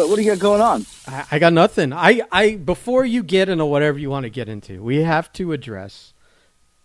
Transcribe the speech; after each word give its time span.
What, 0.00 0.08
what 0.08 0.16
do 0.16 0.22
you 0.22 0.30
got 0.30 0.38
going 0.38 0.62
on? 0.62 0.86
I, 1.06 1.26
I 1.32 1.38
got 1.38 1.52
nothing. 1.52 1.92
I, 1.92 2.22
I 2.32 2.56
before 2.56 3.04
you 3.04 3.22
get 3.22 3.50
into 3.50 3.66
whatever 3.66 3.98
you 3.98 4.08
want 4.08 4.24
to 4.24 4.30
get 4.30 4.48
into, 4.48 4.82
we 4.82 5.02
have 5.02 5.30
to 5.34 5.52
address. 5.52 6.14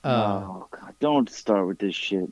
Uh, 0.03 0.43
oh 0.43 0.67
God! 0.69 0.93
Don't 0.99 1.29
start 1.29 1.65
with 1.65 1.79
this 1.79 1.95
shit. 1.95 2.29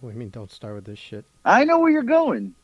What 0.00 0.10
do 0.10 0.12
you 0.12 0.18
mean? 0.18 0.28
Don't 0.28 0.52
start 0.52 0.74
with 0.74 0.84
this 0.84 0.98
shit. 0.98 1.24
I 1.46 1.64
know 1.64 1.78
where 1.78 1.90
you're 1.90 2.02
going. 2.02 2.54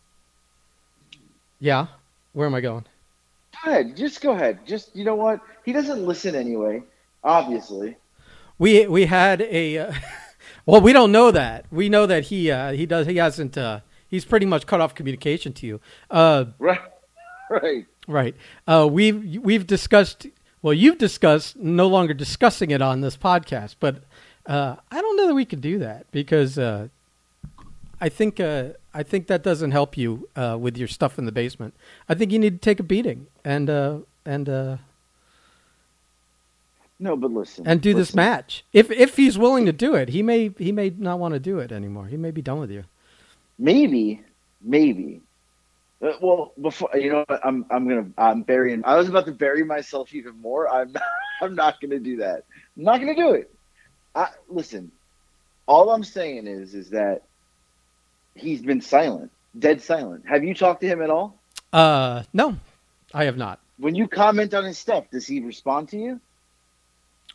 Yeah, 1.59 1.87
where 2.35 2.47
am 2.47 2.55
I 2.55 2.61
going? 2.61 2.85
Go 3.65 3.71
ahead. 3.71 3.97
Just 3.97 4.21
go 4.21 4.33
ahead. 4.33 4.67
Just 4.67 4.95
you 4.95 5.05
know 5.07 5.15
what? 5.15 5.41
He 5.65 5.73
doesn't 5.73 6.05
listen 6.05 6.35
anyway. 6.35 6.83
Obviously. 7.25 7.97
We 8.59 8.87
we 8.89 9.07
had 9.07 9.41
a. 9.41 9.79
Uh, 9.79 9.93
well, 10.67 10.83
we 10.83 10.93
don't 10.93 11.13
know 11.13 11.31
that. 11.31 11.65
We 11.71 11.89
know 11.89 12.05
that 12.05 12.25
he 12.25 12.51
uh, 12.51 12.73
he 12.73 12.85
does 12.85 13.07
he 13.07 13.17
hasn't. 13.17 13.57
Uh, 13.57 13.81
he's 14.07 14.27
pretty 14.27 14.45
much 14.45 14.67
cut 14.67 14.83
off 14.83 14.95
communication 14.95 15.55
to 15.55 15.67
you. 15.67 15.81
Uh, 16.11 16.45
right. 16.59 16.81
Right. 17.51 17.87
Right. 18.09 18.35
Uh, 18.67 18.89
we've 18.91 19.41
we've 19.41 19.67
discussed. 19.67 20.27
Well, 20.63 20.75
you've 20.75 20.99
discussed 20.99 21.57
no 21.57 21.87
longer 21.87 22.13
discussing 22.13 22.71
it 22.73 22.83
on 22.83 23.01
this 23.01 23.17
podcast, 23.17 23.77
but 23.79 24.03
uh, 24.47 24.77
I 24.91 25.01
don't 25.01 25.17
know 25.17 25.29
that 25.29 25.35
we 25.35 25.45
could 25.45 25.61
do 25.61 25.79
that 25.79 26.11
because 26.11 26.59
uh, 26.59 26.89
I 28.01 28.09
think 28.09 28.41
uh, 28.41 28.71
I 28.95 29.03
think 29.03 29.27
that 29.27 29.43
doesn't 29.43 29.71
help 29.73 29.97
you 29.97 30.29
uh, 30.37 30.57
with 30.61 30.77
your 30.77 30.89
stuff 30.89 31.19
in 31.19 31.25
the 31.25 31.33
basement. 31.33 31.75
I 32.09 32.15
think 32.15 32.33
you 32.33 32.39
need 32.39 32.55
to 32.55 32.59
take 32.59 32.81
a 32.81 32.83
beating 32.83 33.27
and 33.45 33.71
uh, 33.71 33.99
and 34.25 34.49
uh, 34.49 34.77
no, 36.99 37.17
but 37.17 37.31
listen 37.31 37.67
and 37.67 37.81
do 37.81 37.91
listen. 37.91 37.99
this 37.99 38.15
match. 38.15 38.65
If 38.73 38.91
if 38.91 39.17
he's 39.17 39.39
willing 39.39 39.67
to 39.67 39.73
do 39.73 39.95
it, 39.95 40.11
he 40.11 40.23
may 40.23 40.51
he 40.59 40.73
may 40.73 40.91
not 40.97 41.19
want 41.19 41.35
to 41.35 41.41
do 41.41 41.59
it 41.59 41.73
anymore. 41.73 42.07
He 42.07 42.17
may 42.17 42.31
be 42.31 42.43
done 42.43 42.61
with 42.61 42.71
you. 42.71 42.85
Maybe, 43.59 44.23
maybe. 44.63 45.23
Uh, 46.03 46.13
well, 46.21 46.53
before 46.61 46.91
you 46.95 47.11
know, 47.11 47.25
I'm 47.43 47.65
I'm 47.71 47.89
gonna 47.89 48.07
I'm 48.19 48.43
burying. 48.43 48.83
I 48.85 48.97
was 48.97 49.09
about 49.09 49.27
to 49.27 49.33
bury 49.33 49.65
myself 49.65 50.15
even 50.15 50.41
more. 50.41 50.69
I'm 50.73 50.93
not, 50.93 51.03
I'm 51.41 51.55
not 51.55 51.81
gonna 51.81 51.99
do 51.99 52.17
that. 52.19 52.45
I'm 52.77 52.85
not 52.85 53.01
gonna 53.01 53.15
do 53.15 53.33
it. 53.33 53.51
I, 54.15 54.29
listen, 54.49 54.91
all 55.67 55.91
I'm 55.91 56.05
saying 56.05 56.47
is 56.47 56.75
is 56.75 56.91
that 56.91 57.23
he's 58.35 58.63
been 58.63 58.81
silent, 58.81 59.31
dead 59.59 59.81
silent. 59.83 60.25
Have 60.29 60.45
you 60.45 60.55
talked 60.55 60.81
to 60.83 60.87
him 60.87 61.01
at 61.03 61.11
all? 61.11 61.39
Uh, 61.73 62.23
no, 62.33 62.57
I 63.15 63.25
have 63.25 63.37
not. 63.37 63.59
When 63.79 63.95
you 63.95 64.09
comment 64.09 64.55
on 64.55 64.65
his 64.65 64.79
stuff, 64.79 65.05
does 65.11 65.27
he 65.27 65.41
respond 65.41 65.89
to 65.91 65.99
you? 65.99 66.21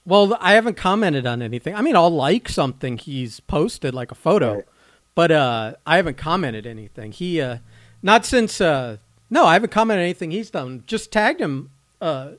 Well, 0.06 0.36
I 0.40 0.54
haven't 0.54 0.78
commented 0.78 1.28
on 1.28 1.42
anything. 1.44 1.76
I 1.76 1.82
mean, 1.82 1.96
I'll 1.96 2.10
like 2.10 2.50
something 2.50 2.98
he's 2.98 3.40
posted, 3.40 3.94
like 3.94 4.12
a 4.12 4.16
photo, 4.16 4.56
Right. 4.56 4.66
but 5.14 5.32
uh, 5.32 5.74
I 5.86 5.98
haven't 5.98 6.18
commented 6.18 6.66
anything. 6.66 7.12
He, 7.12 7.40
uh, 7.40 7.58
not 8.02 8.26
since, 8.26 8.60
uh, 8.62 8.98
no, 9.30 9.46
I 9.46 9.54
haven't 9.54 9.72
commented 9.72 10.04
anything 10.04 10.32
he's 10.32 10.50
done. 10.50 10.84
Just 10.88 11.12
tagged 11.12 11.40
him 11.40 11.70
uh, 12.02 12.32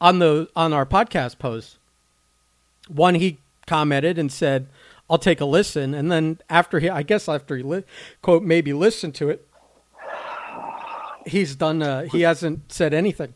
on 0.00 0.18
the 0.18 0.48
on 0.54 0.72
our 0.72 0.86
podcast 0.86 1.38
post. 1.38 1.78
One 2.88 3.14
he 3.16 3.38
commented 3.66 4.18
and 4.18 4.30
said, 4.32 4.66
"I'll 5.10 5.18
take 5.18 5.40
a 5.40 5.44
listen," 5.44 5.94
and 5.94 6.10
then 6.10 6.38
after 6.50 6.80
he, 6.80 6.88
I 6.88 7.02
guess 7.02 7.28
after 7.28 7.56
he 7.56 7.62
li- 7.62 7.84
quote 8.22 8.42
maybe 8.42 8.72
listened 8.72 9.14
to 9.16 9.30
it, 9.30 9.46
he's 11.26 11.54
done. 11.56 11.82
Uh, 11.82 12.02
he 12.02 12.22
hasn't 12.22 12.72
said 12.72 12.94
anything. 12.94 13.34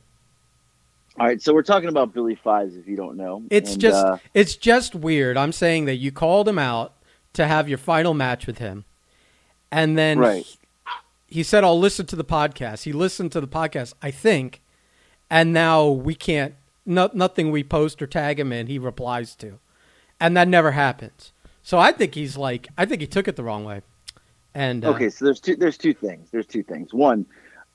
All 1.20 1.26
right, 1.26 1.42
so 1.42 1.52
we're 1.52 1.62
talking 1.62 1.90
about 1.90 2.14
Billy 2.14 2.34
Fives. 2.34 2.74
If 2.74 2.88
you 2.88 2.96
don't 2.96 3.18
know, 3.18 3.42
It's 3.50 3.72
And, 3.72 3.80
just 3.80 4.04
uh, 4.06 4.16
it's 4.32 4.56
just 4.56 4.94
weird. 4.94 5.36
I'm 5.36 5.52
saying 5.52 5.84
that 5.84 5.96
you 5.96 6.10
called 6.10 6.48
him 6.48 6.58
out 6.58 6.94
to 7.34 7.46
have 7.46 7.68
your 7.68 7.76
final 7.78 8.14
match 8.14 8.46
with 8.46 8.58
him, 8.58 8.84
and 9.70 9.96
then 9.98 10.18
Right. 10.18 10.46
He, 11.32 11.42
said, 11.42 11.64
"I'll 11.64 11.78
listen 11.78 12.06
to 12.06 12.16
the 12.16 12.24
podcast." 12.24 12.84
He 12.84 12.92
listened 12.92 13.32
to 13.32 13.40
the 13.40 13.48
podcast, 13.48 13.94
I 14.02 14.10
think, 14.10 14.62
and 15.30 15.52
now 15.52 15.88
we 15.88 16.14
can't. 16.14 16.54
No, 16.84 17.10
nothing 17.14 17.50
we 17.50 17.62
post 17.62 18.02
or 18.02 18.06
tag 18.06 18.40
him 18.40 18.52
in, 18.52 18.66
he 18.66 18.78
replies 18.78 19.34
to, 19.36 19.58
and 20.20 20.36
that 20.36 20.48
never 20.48 20.72
happens. 20.72 21.32
So 21.62 21.78
I 21.78 21.92
think 21.92 22.14
he's 22.14 22.36
like, 22.36 22.68
I 22.76 22.84
think 22.84 23.00
he 23.00 23.06
took 23.06 23.28
it 23.28 23.36
the 23.36 23.44
wrong 23.44 23.64
way. 23.64 23.82
And 24.54 24.84
uh, 24.84 24.90
Okay, 24.90 25.08
so 25.08 25.24
there's 25.24 25.40
two 25.40 25.56
there's 25.56 25.78
two 25.78 25.94
things. 25.94 26.28
There's 26.30 26.46
two 26.46 26.62
things. 26.62 26.92
One, 26.92 27.24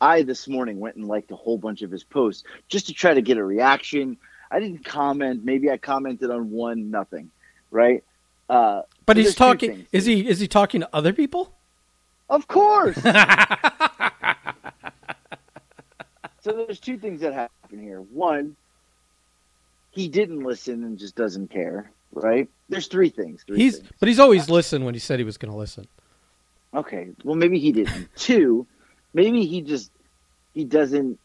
I 0.01 0.23
this 0.23 0.47
morning 0.47 0.79
went 0.79 0.95
and 0.95 1.07
liked 1.07 1.31
a 1.31 1.35
whole 1.35 1.57
bunch 1.57 1.81
of 1.81 1.91
his 1.91 2.03
posts 2.03 2.43
just 2.67 2.87
to 2.87 2.93
try 2.93 3.13
to 3.13 3.21
get 3.21 3.37
a 3.37 3.43
reaction. 3.43 4.17
I 4.51 4.59
didn't 4.59 4.85
comment. 4.85 5.43
Maybe 5.43 5.69
I 5.71 5.77
commented 5.77 6.29
on 6.29 6.51
one, 6.51 6.91
nothing, 6.91 7.31
right? 7.71 8.03
Uh, 8.49 8.83
but 9.05 9.17
so 9.17 9.23
he's 9.23 9.35
talking. 9.35 9.87
Is 9.91 10.05
he 10.05 10.27
is 10.27 10.39
he 10.39 10.47
talking 10.47 10.81
to 10.81 10.89
other 10.93 11.13
people? 11.13 11.53
Of 12.29 12.47
course. 12.47 12.95
so 16.41 16.51
there's 16.51 16.79
two 16.79 16.97
things 16.97 17.21
that 17.21 17.33
happen 17.33 17.81
here. 17.81 18.01
One, 18.01 18.55
he 19.91 20.07
didn't 20.07 20.41
listen 20.41 20.83
and 20.83 20.97
just 20.97 21.15
doesn't 21.15 21.49
care, 21.49 21.91
right? 22.13 22.47
There's 22.69 22.87
three 22.87 23.09
things. 23.09 23.43
Three 23.45 23.57
He's 23.57 23.77
things. 23.79 23.89
but 23.99 24.07
he's 24.07 24.19
always 24.19 24.49
listened 24.49 24.85
when 24.85 24.93
he 24.93 24.99
said 24.99 25.19
he 25.19 25.25
was 25.25 25.37
going 25.37 25.51
to 25.51 25.57
listen. 25.57 25.87
Okay. 26.73 27.09
Well, 27.23 27.35
maybe 27.35 27.59
he 27.59 27.71
didn't. 27.71 28.09
Two, 28.15 28.67
maybe 29.13 29.45
he 29.45 29.61
just 29.61 29.91
he 30.53 30.63
doesn't 30.63 31.19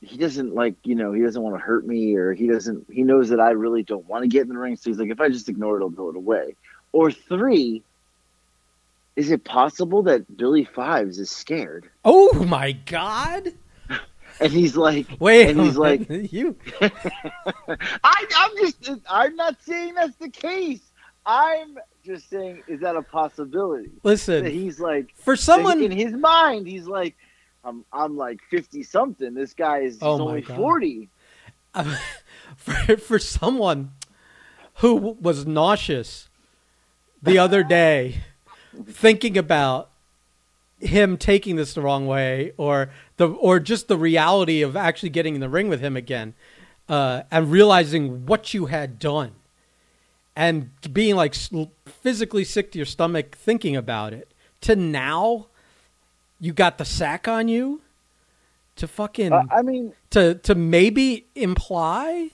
he 0.00 0.16
doesn't 0.18 0.54
like 0.54 0.74
you 0.84 0.94
know 0.94 1.12
he 1.12 1.22
doesn't 1.22 1.40
want 1.40 1.54
to 1.56 1.60
hurt 1.60 1.86
me 1.86 2.14
or 2.16 2.32
he 2.32 2.46
doesn't 2.46 2.86
he 2.90 3.02
knows 3.02 3.28
that 3.30 3.40
I 3.40 3.50
really 3.50 3.82
don't 3.82 4.06
want 4.06 4.22
to 4.22 4.28
get 4.28 4.42
in 4.42 4.48
the 4.48 4.58
ring. 4.58 4.76
So 4.76 4.90
he's 4.90 4.98
like, 4.98 5.10
if 5.10 5.20
I 5.20 5.28
just 5.28 5.48
ignore 5.48 5.78
it, 5.78 5.82
I'll 5.82 5.90
go 5.90 6.10
it 6.10 6.16
away. 6.16 6.56
Or 6.92 7.10
three, 7.10 7.82
is 9.16 9.30
it 9.30 9.44
possible 9.44 10.02
that 10.04 10.36
Billy 10.36 10.64
Fives 10.64 11.18
is 11.18 11.30
scared 11.30 11.90
Oh 12.04 12.44
my 12.44 12.72
God! 12.72 13.48
and 14.40 14.52
he's 14.52 14.76
like, 14.76 15.06
Wait, 15.18 15.48
and 15.50 15.60
he's 15.60 15.76
like, 15.76 16.08
you. 16.08 16.56
I, 16.80 18.26
I'm 18.36 18.50
just 18.60 18.90
I'm 19.10 19.34
not 19.36 19.56
saying 19.62 19.94
that's 19.94 20.16
the 20.16 20.28
case. 20.30 20.92
I'm 21.24 21.76
just 22.04 22.30
saying, 22.30 22.62
is 22.68 22.80
that 22.80 22.94
a 22.94 23.02
possibility? 23.02 23.88
That 23.88 24.04
Listen, 24.04 24.44
he's 24.46 24.78
like 24.78 25.14
for 25.16 25.34
someone 25.36 25.82
in 25.82 25.90
his 25.90 26.12
mind, 26.12 26.66
he's 26.68 26.86
like, 26.86 27.16
I'm 27.64 27.84
I'm 27.92 28.16
like 28.16 28.40
fifty 28.50 28.82
something. 28.84 29.34
This 29.34 29.52
guy 29.54 29.78
is 29.80 29.98
Oh, 30.00 30.20
only 30.20 30.42
God. 30.42 30.56
forty. 30.56 31.08
Um, 31.74 31.94
for, 32.56 32.96
for 32.96 33.18
someone 33.18 33.90
who 34.76 34.94
was 34.94 35.46
nauseous 35.46 36.28
the 37.22 37.38
other 37.38 37.64
day, 37.64 38.22
thinking 38.84 39.38
about 39.38 39.90
him 40.78 41.16
taking 41.16 41.56
this 41.56 41.74
the 41.74 41.80
wrong 41.80 42.06
way, 42.06 42.52
or 42.56 42.90
the 43.16 43.28
or 43.28 43.58
just 43.58 43.88
the 43.88 43.96
reality 43.96 44.62
of 44.62 44.76
actually 44.76 45.08
getting 45.08 45.34
in 45.34 45.40
the 45.40 45.48
ring 45.48 45.68
with 45.68 45.80
him 45.80 45.96
again, 45.96 46.34
uh, 46.88 47.22
and 47.30 47.50
realizing 47.50 48.26
what 48.26 48.52
you 48.52 48.66
had 48.66 48.98
done, 48.98 49.32
and 50.34 50.70
being 50.92 51.16
like 51.16 51.34
physically 51.86 52.44
sick 52.44 52.72
to 52.72 52.78
your 52.78 52.86
stomach 52.86 53.36
thinking 53.36 53.76
about 53.76 54.12
it, 54.12 54.30
to 54.60 54.76
now, 54.76 55.46
you 56.38 56.52
got 56.52 56.78
the 56.78 56.84
sack 56.84 57.26
on 57.26 57.48
you, 57.48 57.80
to 58.76 58.86
fucking 58.86 59.32
Uh, 59.32 59.44
I 59.50 59.62
mean, 59.62 59.94
to 60.10 60.34
to 60.34 60.54
maybe 60.54 61.26
imply 61.34 62.30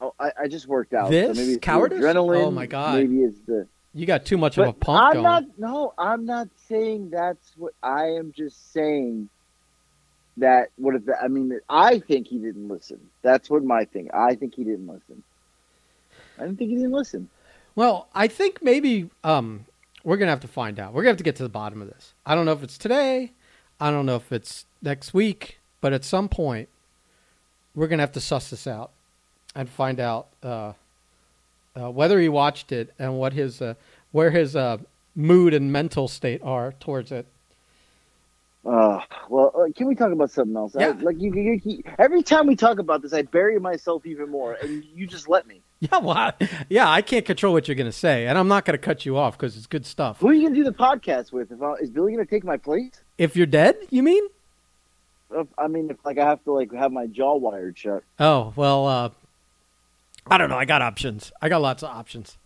oh, 0.00 0.14
I, 0.18 0.32
I 0.42 0.48
just 0.48 0.66
worked 0.66 0.94
out. 0.94 1.10
This? 1.10 1.36
so 1.36 1.40
maybe 1.42 1.54
it's 1.54 1.64
Cowardice? 1.64 2.00
Adrenaline. 2.00 2.46
Oh, 2.46 2.50
my 2.50 2.66
God. 2.66 2.98
Maybe 2.98 3.22
it's 3.22 3.38
the. 3.46 3.66
You 3.94 4.06
got 4.06 4.24
too 4.24 4.38
much 4.38 4.58
of 4.58 4.66
a 4.66 4.72
But 4.72 4.80
pump 4.80 5.02
I'm 5.02 5.12
going. 5.12 5.24
not. 5.24 5.44
No, 5.58 5.94
I'm 5.98 6.24
not 6.24 6.48
saying 6.68 7.10
that's 7.10 7.52
what 7.56 7.74
I 7.82 8.06
am. 8.18 8.32
Just 8.32 8.72
saying 8.72 9.28
that. 10.36 10.70
What 10.76 10.94
if? 10.96 11.02
I 11.22 11.28
mean, 11.28 11.58
I 11.68 11.98
think 12.00 12.28
he 12.28 12.38
didn't 12.38 12.68
listen. 12.68 13.00
That's 13.22 13.50
what 13.50 13.64
my 13.64 13.84
thing. 13.84 14.10
I 14.14 14.34
think 14.34 14.54
he 14.54 14.64
didn't 14.64 14.86
listen. 14.86 15.22
I 16.38 16.42
didn't 16.44 16.58
think 16.58 16.70
he 16.70 16.76
didn't 16.76 16.92
listen. 16.92 17.28
Well, 17.74 18.08
I 18.14 18.28
think 18.28 18.62
maybe 18.62 19.10
um, 19.24 19.66
we're 20.04 20.16
gonna 20.16 20.30
have 20.30 20.40
to 20.40 20.48
find 20.48 20.78
out. 20.80 20.92
We're 20.92 21.02
gonna 21.02 21.10
have 21.12 21.18
to 21.18 21.24
get 21.24 21.36
to 21.36 21.42
the 21.42 21.48
bottom 21.48 21.82
of 21.82 21.88
this. 21.88 22.14
I 22.26 22.34
don't 22.34 22.46
know 22.46 22.52
if 22.52 22.62
it's 22.62 22.78
today. 22.78 23.32
I 23.80 23.90
don't 23.90 24.06
know 24.06 24.16
if 24.16 24.32
it's 24.32 24.66
next 24.82 25.14
week. 25.14 25.58
But 25.80 25.94
at 25.94 26.04
some 26.04 26.28
point, 26.28 26.68
we're 27.74 27.88
gonna 27.88 28.02
have 28.02 28.12
to 28.12 28.20
suss 28.20 28.50
this 28.50 28.66
out 28.66 28.90
and 29.54 29.68
find 29.68 29.98
out 29.98 30.28
uh, 30.42 30.72
uh, 31.76 31.90
whether 31.90 32.20
he 32.20 32.28
watched 32.28 32.72
it 32.72 32.92
and 32.98 33.18
what 33.18 33.32
his 33.32 33.60
uh, 33.62 33.74
where 34.12 34.30
his 34.30 34.56
uh, 34.56 34.78
mood 35.14 35.54
and 35.54 35.72
mental 35.72 36.08
state 36.08 36.40
are 36.42 36.72
towards 36.80 37.12
it. 37.12 37.26
Uh, 38.64 39.00
well, 39.30 39.52
uh, 39.56 39.72
can 39.74 39.86
we 39.86 39.94
talk 39.94 40.12
about 40.12 40.30
something 40.30 40.54
else? 40.54 40.76
I- 40.76 40.80
Yeah. 40.88 40.94
like 41.00 41.18
you, 41.18 41.32
you, 41.34 41.60
you, 41.64 41.82
every 41.98 42.22
time 42.22 42.46
we 42.46 42.56
talk 42.56 42.78
about 42.78 43.00
this, 43.00 43.14
I 43.14 43.22
bury 43.22 43.58
myself 43.58 44.04
even 44.04 44.28
more, 44.28 44.52
and 44.52 44.84
you 44.84 45.06
just 45.06 45.28
let 45.28 45.46
me. 45.46 45.60
Yeah, 45.82 45.96
well, 45.96 46.10
I, 46.10 46.32
yeah, 46.68 46.90
I 46.90 47.00
can't 47.00 47.24
control 47.24 47.54
what 47.54 47.66
you're 47.66 47.74
gonna 47.74 47.90
say, 47.90 48.26
and 48.26 48.36
I'm 48.36 48.48
not 48.48 48.66
gonna 48.66 48.76
cut 48.76 49.06
you 49.06 49.16
off 49.16 49.38
because 49.38 49.56
it's 49.56 49.66
good 49.66 49.86
stuff. 49.86 50.18
Who 50.20 50.28
are 50.28 50.34
you 50.34 50.42
gonna 50.42 50.54
do 50.54 50.62
the 50.64 50.74
podcast 50.74 51.32
with? 51.32 51.50
If 51.50 51.62
I, 51.62 51.72
is 51.80 51.88
Billy 51.88 52.12
gonna 52.12 52.26
take 52.26 52.44
my 52.44 52.58
place? 52.58 53.00
If 53.16 53.34
you're 53.34 53.46
dead, 53.46 53.78
you 53.88 54.02
mean? 54.02 54.24
I 55.56 55.68
mean, 55.68 55.88
if 55.88 55.96
like 56.04 56.18
I 56.18 56.26
have 56.26 56.44
to 56.44 56.52
like 56.52 56.70
have 56.74 56.92
my 56.92 57.06
jaw 57.06 57.34
wired 57.36 57.78
shut. 57.78 58.02
Oh 58.18 58.52
well, 58.56 58.86
uh, 58.86 59.08
I 60.30 60.38
don't 60.38 60.48
know. 60.50 60.56
I 60.58 60.64
got 60.64 60.82
options. 60.82 61.32
I 61.42 61.48
got 61.48 61.60
lots 61.62 61.82
of 61.82 61.90
options. 61.90 62.36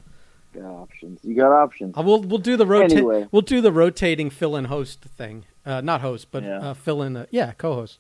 Got 0.55 0.65
options. 0.65 1.21
You 1.23 1.35
got 1.35 1.53
options. 1.53 1.97
Uh, 1.97 2.03
we'll 2.03 2.23
we'll 2.23 2.39
do 2.39 2.57
the 2.57 2.67
rotate. 2.67 2.99
Anyway. 2.99 3.27
We'll 3.33 3.43
do 3.43 3.61
the 3.61 3.73
rotating 3.73 4.31
fill 4.31 4.57
in 4.57 4.67
host 4.67 5.01
thing, 5.03 5.45
uh, 5.67 5.81
not 5.81 6.01
host, 6.01 6.29
but 6.31 6.43
Yeah. 6.45 6.59
uh, 6.71 6.75
fill 6.75 7.03
in. 7.03 7.27
Yeah, 7.31 7.53
co-host. 7.59 7.99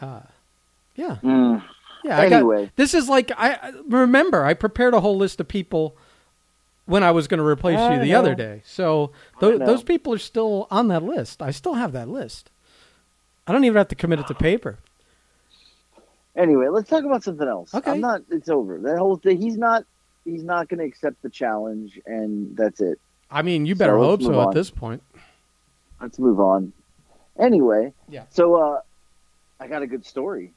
Uh, 0.00 0.20
yeah, 0.94 1.16
Mm. 1.22 1.62
yeah. 2.04 2.18
I 2.20 2.28
got- 2.28 2.36
Anyway. 2.36 2.70
this 2.76 2.92
is 2.94 3.08
like 3.08 3.32
I 3.36 3.52
I- 3.54 3.72
remember 3.88 4.44
I 4.44 4.52
prepared 4.54 4.92
a 4.94 5.00
whole 5.00 5.16
list 5.16 5.40
of 5.40 5.48
people 5.48 5.96
when 6.84 7.02
I 7.02 7.10
was 7.10 7.26
going 7.28 7.38
to 7.38 7.46
replace 7.46 7.78
I 7.78 7.94
you 7.94 8.00
the 8.00 8.10
know. 8.12 8.18
other 8.20 8.34
day. 8.34 8.62
So 8.66 9.10
th- 9.40 9.58
those 9.60 9.82
people 9.82 10.12
are 10.12 10.18
still 10.18 10.68
on 10.70 10.88
that 10.88 11.02
list. 11.02 11.42
I 11.42 11.50
still 11.50 11.74
have 11.74 11.92
that 11.92 12.08
list. 12.08 12.50
I 13.46 13.52
don't 13.52 13.64
even 13.64 13.76
have 13.78 13.88
to 13.88 13.94
commit 13.94 14.20
it 14.20 14.26
to 14.28 14.34
paper. 14.34 14.78
Anyway, 16.36 16.68
let's 16.68 16.88
talk 16.88 17.04
about 17.04 17.24
something 17.24 17.48
else. 17.48 17.74
Okay. 17.74 17.90
I'm 17.90 18.00
not. 18.00 18.22
It's 18.30 18.48
over. 18.48 18.78
That 18.78 18.98
whole 18.98 19.16
thing. 19.16 19.40
He's 19.40 19.56
not. 19.56 19.84
He's 20.24 20.44
not 20.44 20.68
going 20.68 20.80
to 20.80 20.84
accept 20.84 21.22
the 21.22 21.30
challenge, 21.30 22.00
and 22.04 22.56
that's 22.56 22.80
it. 22.80 22.98
I 23.30 23.42
mean, 23.42 23.64
you 23.64 23.74
better 23.74 23.94
So 23.94 24.02
hope 24.02 24.22
so 24.22 24.48
at 24.48 24.54
this 24.54 24.70
point. 24.70 25.02
Let's 26.00 26.18
move 26.18 26.40
on. 26.40 26.72
Anyway. 27.38 27.92
Yeah. 28.08 28.24
So, 28.30 28.56
uh, 28.56 28.80
I 29.60 29.68
got 29.68 29.82
a 29.82 29.86
good 29.86 30.04
story. 30.04 30.52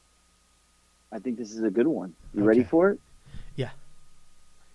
I 1.12 1.20
think 1.20 1.38
this 1.38 1.52
is 1.52 1.64
a 1.64 1.70
good 1.70 1.88
one. 1.88 2.14
You 2.34 2.44
ready 2.44 2.64
for 2.64 2.92
it? 2.92 3.00
Yeah. 3.56 3.70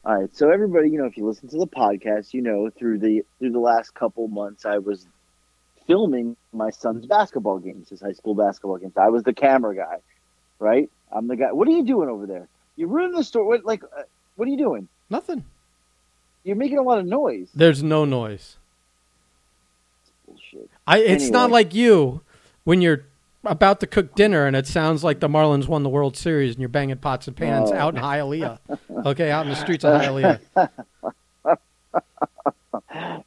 All 0.05 0.21
right. 0.21 0.35
So 0.35 0.51
everybody, 0.51 0.91
you 0.91 0.99
know, 0.99 1.07
if 1.07 1.17
you 1.17 1.27
listen 1.27 1.49
to 1.49 1.59
the 1.59 1.67
podcast, 1.67 2.35
you 2.35 2.43
know, 2.43 2.71
through 2.71 2.99
the 2.99 3.25
through 3.39 3.53
the 3.53 3.61
last 3.61 3.95
couple 3.95 4.27
months, 4.29 4.65
I 4.65 4.79
was 4.79 5.07
filming 5.87 6.37
my 6.53 6.71
son's 6.71 7.07
basketball 7.07 7.59
games, 7.59 7.91
his 7.91 8.01
high 8.01 8.13
school 8.13 8.35
basketball 8.35 8.79
games. 8.79 8.95
I 8.97 9.09
was 9.09 9.23
the 9.23 9.35
camera 9.35 9.77
guy, 9.77 9.99
right? 10.59 10.89
I'm 11.13 11.29
the 11.29 11.37
guy. 11.37 11.53
What 11.53 11.69
are 11.69 11.73
you 11.73 11.85
doing 11.85 12.09
over 12.09 12.27
there? 12.27 12.49
You 12.77 12.87
ruined 12.89 13.17
the 13.17 13.23
store. 13.25 13.45
What, 13.45 13.65
like, 13.65 13.83
uh, 13.85 14.03
what 14.37 14.49
are 14.49 14.51
you 14.51 14.57
doing? 14.59 14.89
Nothing. 15.11 15.45
You're 16.43 16.57
making 16.57 16.79
a 16.79 16.83
lot 16.83 16.99
of 16.99 17.07
noise. 17.07 17.49
There's 17.55 17.83
no 17.83 18.05
noise. 18.05 18.57
Bullshit. 20.27 20.69
I. 20.87 20.99
It's 20.99 21.31
not 21.31 21.51
like 21.51 21.75
you 21.75 22.21
when 22.65 22.81
you're 22.83 23.05
about 23.45 23.81
to 23.81 23.87
cook 23.87 24.15
dinner 24.15 24.47
and 24.47 24.57
it 24.57 24.67
sounds 24.67 25.05
like 25.05 25.21
the 25.21 25.29
Marlins 25.29 25.69
won 25.69 25.83
the 25.83 25.89
World 25.91 26.17
Series 26.17 26.53
and 26.55 26.61
you're 26.61 26.69
banging 26.69 26.97
pots 26.97 27.29
and 27.29 27.37
pans 27.37 27.71
Oh. 27.71 27.75
out 27.77 27.95
in 27.95 28.03
Hialeah. 28.03 28.59
Okay, 29.07 29.31
out 29.31 29.45
in 29.45 29.51
the 29.51 29.57
streets 29.57 29.85
of 29.85 30.01
Hialeah. 30.01 30.41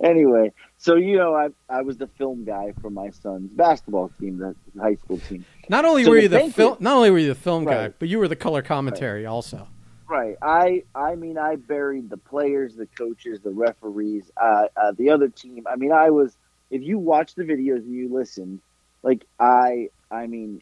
Anyway, 0.03 0.53
so 0.88 0.95
you 0.95 1.18
know, 1.18 1.36
I 1.36 1.50
I 1.69 1.81
was 1.81 1.98
the 1.98 2.07
film 2.07 2.45
guy 2.45 2.74
for 2.81 2.89
my 2.89 3.10
son's 3.10 3.51
basketball 3.51 4.10
team, 4.19 4.38
the 4.38 4.56
high 4.81 4.95
school 4.95 5.18
team. 5.19 5.44
Not 5.68 5.84
only 5.84 6.06
So 6.06 6.12
were 6.12 6.18
you 6.18 6.30
the 6.30 6.50
film, 6.50 6.78
not 6.80 6.95
only 6.95 7.12
were 7.12 7.19
you 7.19 7.28
the 7.28 7.36
film 7.36 7.66
guy, 7.66 7.89
but 7.89 8.07
you 8.07 8.19
were 8.19 8.30
the 8.30 8.38
color 8.38 8.62
commentary 8.62 9.25
also. 9.25 9.68
Right. 10.07 10.38
I 10.42 10.84
I 10.95 11.16
mean 11.16 11.38
I 11.38 11.57
buried 11.57 12.10
the 12.10 12.16
players, 12.16 12.75
the 12.75 12.86
coaches, 12.86 13.42
the 13.42 13.51
referees, 13.51 14.31
uh, 14.38 14.68
uh, 14.78 14.94
the 14.94 15.10
other 15.10 15.28
team. 15.28 15.68
I 15.69 15.75
mean 15.75 15.92
I 15.92 16.10
was. 16.10 16.38
If 16.69 16.81
you 16.84 17.00
watch 17.00 17.36
the 17.36 17.44
videos 17.44 17.80
and 17.80 17.94
you 17.94 18.07
listen, 18.13 18.62
like 19.04 19.25
I 19.39 19.89
I 20.10 20.28
mean, 20.28 20.62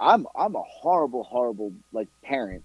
I'm 0.00 0.26
I'm 0.34 0.56
a 0.56 0.62
horrible 0.62 1.24
horrible 1.24 1.74
like 1.92 2.08
parent. 2.22 2.64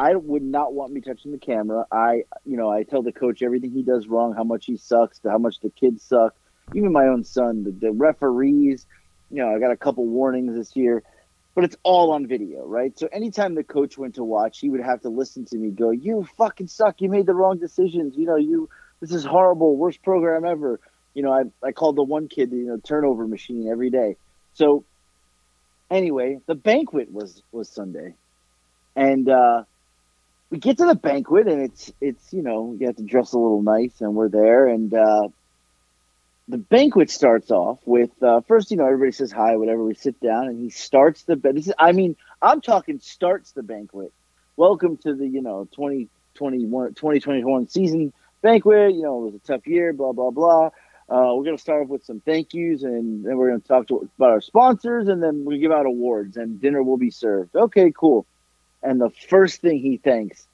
I 0.00 0.14
would 0.14 0.42
not 0.42 0.72
want 0.72 0.94
me 0.94 1.02
touching 1.02 1.30
the 1.30 1.38
camera. 1.38 1.84
I 1.92 2.24
you 2.46 2.56
know 2.56 2.70
I 2.70 2.84
tell 2.84 3.02
the 3.02 3.12
coach 3.12 3.42
everything 3.42 3.70
he 3.70 3.82
does 3.82 4.08
wrong, 4.08 4.34
how 4.34 4.44
much 4.44 4.64
he 4.64 4.78
sucks, 4.78 5.20
how 5.22 5.38
much 5.38 5.60
the 5.60 5.70
kids 5.70 6.02
suck. 6.02 6.34
Even 6.72 6.92
my 6.92 7.06
own 7.06 7.22
son, 7.22 7.64
the, 7.64 7.72
the 7.72 7.92
referees. 7.92 8.86
You 9.30 9.42
know 9.42 9.54
I 9.54 9.58
got 9.58 9.72
a 9.72 9.76
couple 9.76 10.06
warnings 10.06 10.56
this 10.56 10.74
year 10.74 11.02
but 11.54 11.64
it's 11.64 11.76
all 11.82 12.12
on 12.12 12.26
video, 12.26 12.64
right? 12.64 12.96
So 12.98 13.08
anytime 13.12 13.54
the 13.54 13.64
coach 13.64 13.98
went 13.98 14.14
to 14.14 14.24
watch, 14.24 14.60
he 14.60 14.70
would 14.70 14.80
have 14.80 15.00
to 15.02 15.08
listen 15.08 15.44
to 15.46 15.58
me 15.58 15.70
go, 15.70 15.90
"You 15.90 16.26
fucking 16.38 16.68
suck. 16.68 17.00
You 17.00 17.10
made 17.10 17.26
the 17.26 17.34
wrong 17.34 17.58
decisions. 17.58 18.16
You 18.16 18.26
know, 18.26 18.36
you 18.36 18.68
this 19.00 19.12
is 19.12 19.24
horrible. 19.24 19.76
Worst 19.76 20.02
program 20.02 20.44
ever." 20.44 20.80
You 21.12 21.22
know, 21.22 21.32
I 21.32 21.42
I 21.62 21.72
called 21.72 21.96
the 21.96 22.02
one 22.02 22.28
kid, 22.28 22.52
you 22.52 22.66
know, 22.66 22.78
turnover 22.78 23.26
machine 23.26 23.68
every 23.68 23.90
day. 23.90 24.16
So 24.54 24.84
anyway, 25.90 26.38
the 26.46 26.54
banquet 26.54 27.12
was 27.12 27.42
was 27.52 27.68
Sunday, 27.68 28.14
and 28.94 29.28
uh, 29.28 29.64
we 30.50 30.58
get 30.58 30.78
to 30.78 30.86
the 30.86 30.94
banquet, 30.94 31.46
and 31.46 31.62
it's 31.62 31.92
it's 32.00 32.32
you 32.32 32.42
know 32.42 32.76
you 32.78 32.86
have 32.86 32.96
to 32.96 33.04
dress 33.04 33.32
a 33.32 33.38
little 33.38 33.62
nice, 33.62 34.00
and 34.00 34.14
we're 34.14 34.28
there, 34.28 34.66
and 34.66 34.92
uh, 34.92 35.28
the 36.48 36.58
banquet 36.58 37.10
starts 37.10 37.50
off 37.50 37.78
with 37.84 38.10
uh, 38.22 38.40
first, 38.42 38.70
you 38.72 38.76
know, 38.76 38.84
everybody 38.84 39.12
says 39.12 39.30
hi, 39.30 39.56
whatever. 39.56 39.84
We 39.84 39.94
sit 39.94 40.20
down, 40.20 40.48
and 40.48 40.60
he 40.60 40.70
starts 40.70 41.22
the. 41.22 41.36
This 41.36 41.68
is, 41.68 41.74
I 41.78 41.92
mean, 41.92 42.16
I'm 42.42 42.60
talking 42.60 42.98
starts 43.00 43.52
the 43.52 43.62
banquet. 43.62 44.12
Welcome 44.56 44.96
to 44.98 45.14
the, 45.14 45.26
you 45.26 45.40
know, 45.40 45.68
2021, 45.72 46.94
2021 46.94 47.68
season 47.68 48.12
banquet. 48.42 48.94
You 48.94 49.02
know, 49.02 49.18
it 49.22 49.24
was 49.26 49.34
a 49.36 49.46
tough 49.46 49.66
year. 49.66 49.92
Blah 49.92 50.12
blah 50.12 50.30
blah. 50.30 50.66
Uh, 51.08 51.34
we're 51.34 51.44
gonna 51.44 51.58
start 51.58 51.84
off 51.84 51.88
with 51.88 52.04
some 52.04 52.20
thank 52.20 52.52
yous, 52.52 52.82
and 52.82 53.24
then 53.24 53.36
we're 53.36 53.56
talk 53.58 53.86
to, 53.88 54.08
about 54.16 54.30
our 54.30 54.40
sponsors, 54.40 55.06
and 55.06 55.22
then 55.22 55.44
we 55.44 55.58
give 55.58 55.70
out 55.72 55.86
awards, 55.86 56.36
and 56.36 56.60
dinner 56.60 56.82
will 56.82 56.98
be 56.98 57.10
served. 57.10 57.54
Okay, 57.54 57.92
cool. 57.96 58.26
And 58.82 59.00
the 59.00 59.10
first 59.10 59.60
thing 59.60 59.78
he 59.78 59.98
thanks, 59.98 60.46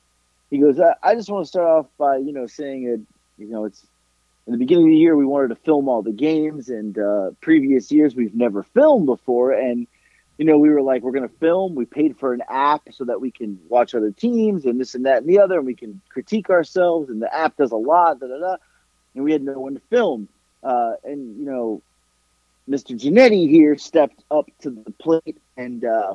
he 0.51 0.59
goes, 0.59 0.81
I, 0.81 0.95
I 1.03 1.15
just 1.15 1.31
want 1.31 1.45
to 1.45 1.49
start 1.49 1.69
off 1.69 1.87
by, 1.99 2.17
you 2.17 2.33
know, 2.33 2.47
saying 2.47 2.85
it. 2.85 3.01
You 3.43 3.51
know, 3.51 3.65
it's 3.65 3.87
in 4.47 4.53
the 4.53 4.59
beginning 4.59 4.85
of 4.85 4.91
the 4.91 4.97
year 4.97 5.17
we 5.17 5.27
wanted 5.27 5.49
to 5.49 5.57
film 5.57 5.89
all 5.89 6.03
the 6.03 6.13
games 6.13 6.69
and 6.69 6.99
uh, 6.99 7.31
previous 7.41 7.91
years 7.91 8.15
we've 8.15 8.35
never 8.35 8.63
filmed 8.63 9.07
before 9.07 9.53
and 9.53 9.87
you 10.39 10.45
know 10.45 10.59
we 10.59 10.71
were 10.71 10.83
like 10.83 11.03
we're 11.03 11.13
going 11.13 11.29
to 11.29 11.35
film 11.37 11.75
we 11.75 11.85
paid 11.85 12.17
for 12.17 12.33
an 12.33 12.43
app 12.49 12.83
so 12.93 13.05
that 13.05 13.21
we 13.21 13.31
can 13.31 13.59
watch 13.69 13.95
other 13.95 14.11
teams 14.11 14.65
and 14.65 14.81
this 14.81 14.95
and 14.95 15.07
that 15.07 15.19
and 15.19 15.29
the 15.29 15.41
other 15.41 15.59
and 15.59 15.67
we 15.67 15.75
can 15.75 16.01
critique 16.09 16.51
ourselves 16.51 17.11
and 17.11 17.21
the 17.21 17.35
app 17.35 17.57
does 17.57 17.73
a 17.73 17.77
lot 17.77 18.21
da, 18.21 18.27
da, 18.27 18.39
da. 18.39 18.57
and 19.15 19.25
we 19.25 19.33
had 19.33 19.43
no 19.43 19.59
one 19.59 19.75
to 19.75 19.81
film 19.91 20.29
uh, 20.63 20.93
and 21.05 21.39
you 21.39 21.47
know 21.47 21.83
mr 22.69 22.99
Giannetti 22.99 23.49
here 23.49 23.77
stepped 23.77 24.23
up 24.31 24.49
to 24.61 24.71
the 24.71 24.93
plate 24.93 25.41
and 25.57 25.85
uh, 25.85 26.15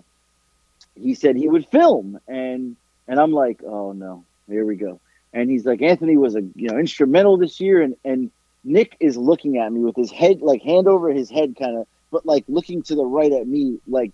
he 0.95 1.13
said 1.15 1.35
he 1.35 1.47
would 1.47 1.67
film 1.67 2.19
and 2.27 2.75
and 3.07 3.19
i'm 3.19 3.31
like 3.31 3.61
oh 3.63 3.91
no 3.91 4.23
here 4.47 4.65
we 4.65 4.75
go 4.75 4.99
and 5.33 5.49
he's 5.49 5.65
like 5.65 5.81
Anthony 5.81 6.17
was 6.17 6.35
a 6.35 6.41
you 6.55 6.67
know 6.69 6.77
instrumental 6.77 7.37
this 7.37 7.61
year, 7.61 7.81
and 7.81 7.95
and 8.03 8.31
Nick 8.65 8.97
is 8.99 9.15
looking 9.15 9.57
at 9.59 9.71
me 9.71 9.79
with 9.79 9.95
his 9.95 10.11
head 10.11 10.41
like 10.41 10.61
hand 10.61 10.89
over 10.89 11.09
his 11.09 11.29
head, 11.29 11.55
kind 11.57 11.77
of, 11.77 11.87
but 12.11 12.25
like 12.25 12.43
looking 12.49 12.81
to 12.83 12.95
the 12.95 13.05
right 13.05 13.31
at 13.31 13.47
me, 13.47 13.79
like 13.87 14.11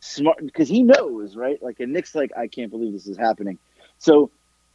smart 0.00 0.36
because 0.44 0.68
he 0.68 0.82
knows 0.82 1.34
right. 1.36 1.62
Like 1.62 1.80
and 1.80 1.94
Nick's 1.94 2.14
like, 2.14 2.32
I 2.36 2.48
can't 2.48 2.70
believe 2.70 2.92
this 2.92 3.06
is 3.06 3.16
happening. 3.16 3.56
So 3.98 4.30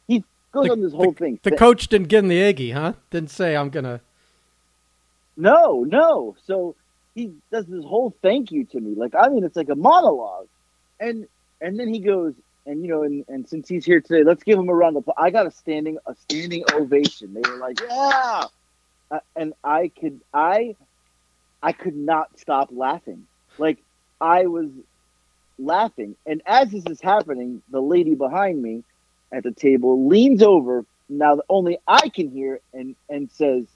he 0.08 0.24
goes 0.50 0.64
The- 0.66 0.72
on 0.72 0.80
this 0.82 0.92
whole 0.92 1.12
thing. 1.12 1.38
The 1.44 1.50
Th- 1.50 1.58
coach 1.60 1.86
didn't 1.86 2.08
give 2.08 2.24
him 2.24 2.28
the 2.28 2.42
eggy, 2.42 2.72
huh? 2.72 2.94
Didn't 3.12 3.30
say 3.30 3.54
I'm 3.56 3.70
gonna. 3.70 4.00
No, 5.36 5.84
no. 5.84 6.34
So 6.44 6.74
he 7.14 7.32
does 7.52 7.66
this 7.66 7.84
whole 7.84 8.14
thank 8.20 8.50
you 8.50 8.64
to 8.64 8.80
me. 8.80 8.96
Like 8.96 9.14
I 9.14 9.28
mean, 9.28 9.44
it's 9.44 9.54
like 9.56 9.68
a 9.68 9.76
monologue, 9.76 10.48
and 10.98 11.28
and 11.64 11.80
then 11.80 11.92
he 11.92 12.00
goes, 12.00 12.34
and 12.66 12.82
you 12.82 12.88
know, 12.88 13.02
and, 13.02 13.24
and 13.28 13.48
since 13.48 13.68
he's 13.68 13.84
here 13.86 14.00
today, 14.00 14.22
let's 14.22 14.44
give 14.44 14.58
him 14.58 14.68
a 14.68 14.74
round 14.74 14.96
of 14.96 15.02
applause. 15.02 15.16
I 15.18 15.30
got 15.30 15.46
a 15.46 15.50
standing 15.50 15.98
a 16.06 16.14
standing 16.14 16.64
ovation. 16.74 17.34
They 17.34 17.48
were 17.48 17.56
like, 17.56 17.80
yeah, 17.80 18.44
uh, 19.10 19.18
and 19.34 19.54
I 19.64 19.90
could 19.98 20.20
I 20.32 20.76
I 21.62 21.72
could 21.72 21.96
not 21.96 22.38
stop 22.38 22.68
laughing. 22.70 23.26
Like 23.58 23.82
I 24.20 24.46
was 24.46 24.70
laughing, 25.58 26.16
and 26.26 26.42
as 26.46 26.70
this 26.70 26.84
is 26.86 27.00
happening, 27.00 27.62
the 27.70 27.80
lady 27.80 28.14
behind 28.14 28.60
me 28.60 28.84
at 29.32 29.42
the 29.42 29.52
table 29.52 30.06
leans 30.08 30.42
over. 30.42 30.84
Now 31.08 31.36
that 31.36 31.44
only 31.48 31.78
I 31.86 32.08
can 32.10 32.30
hear 32.30 32.60
and 32.74 32.96
and 33.08 33.30
says, 33.30 33.66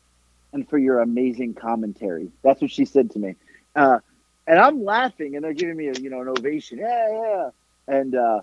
"And 0.53 0.69
for 0.69 0.79
your 0.79 1.01
amazing 1.01 1.55
commentary." 1.55 2.33
That's 2.43 2.61
what 2.61 2.71
she 2.71 2.85
said 2.85 3.11
to 3.13 3.19
me. 3.19 3.37
Uh, 3.75 3.99
and 4.47 4.59
I'm 4.59 4.85
laughing, 4.85 5.37
and 5.37 5.45
they're 5.45 5.53
giving 5.53 5.77
me 5.77 5.89
a 5.89 5.95
you 5.95 6.11
know 6.11 6.23
an 6.23 6.29
ovation. 6.29 6.79
Yeah, 6.79 7.09
yeah. 7.13 7.51
And 7.89 8.15
uh, 8.15 8.43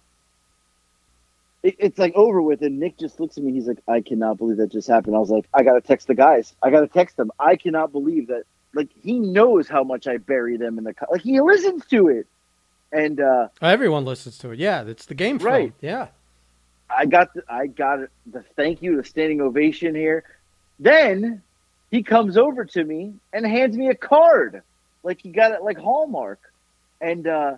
it, 1.63 1.75
it's 1.79 1.97
like 1.97 2.13
over 2.15 2.41
with, 2.41 2.61
and 2.61 2.79
Nick 2.79 2.97
just 2.97 3.19
looks 3.19 3.37
at 3.37 3.43
me. 3.43 3.53
He's 3.53 3.67
like, 3.67 3.79
"I 3.87 4.01
cannot 4.01 4.37
believe 4.37 4.57
that 4.57 4.71
just 4.71 4.87
happened." 4.87 5.15
I 5.15 5.19
was 5.19 5.29
like, 5.29 5.45
"I 5.53 5.63
gotta 5.63 5.81
text 5.81 6.07
the 6.07 6.15
guys. 6.15 6.53
I 6.61 6.71
gotta 6.71 6.87
text 6.87 7.15
them. 7.15 7.31
I 7.39 7.55
cannot 7.55 7.91
believe 7.91 8.27
that." 8.27 8.43
Like 8.73 8.89
he 9.03 9.19
knows 9.19 9.69
how 9.69 9.85
much 9.85 10.05
I 10.05 10.17
bury 10.17 10.57
them 10.57 10.77
in 10.77 10.83
the 10.83 10.93
co- 10.93 11.05
like 11.09 11.21
he 11.21 11.39
listens 11.39 11.85
to 11.85 12.09
it, 12.09 12.27
and 12.91 13.21
uh, 13.21 13.47
Everyone 13.61 14.03
listens 14.03 14.37
to 14.39 14.51
it. 14.51 14.59
Yeah, 14.59 14.83
it's 14.83 15.05
the 15.05 15.15
game 15.15 15.39
film. 15.39 15.53
Right. 15.53 15.73
Yeah. 15.79 16.07
I 16.89 17.05
got 17.05 17.33
the, 17.33 17.43
I 17.47 17.67
got 17.67 17.99
the 18.25 18.43
thank 18.55 18.81
you, 18.81 18.97
the 18.97 19.03
standing 19.05 19.39
ovation 19.39 19.95
here. 19.95 20.23
Then 20.79 21.41
he 21.89 22.03
comes 22.03 22.35
over 22.37 22.65
to 22.65 22.83
me 22.83 23.13
and 23.31 23.45
hands 23.45 23.77
me 23.77 23.87
a 23.87 23.95
card, 23.95 24.61
like 25.03 25.21
he 25.21 25.29
got 25.29 25.51
it 25.53 25.63
like 25.63 25.77
Hallmark, 25.77 26.39
and 26.99 27.25
uh, 27.27 27.55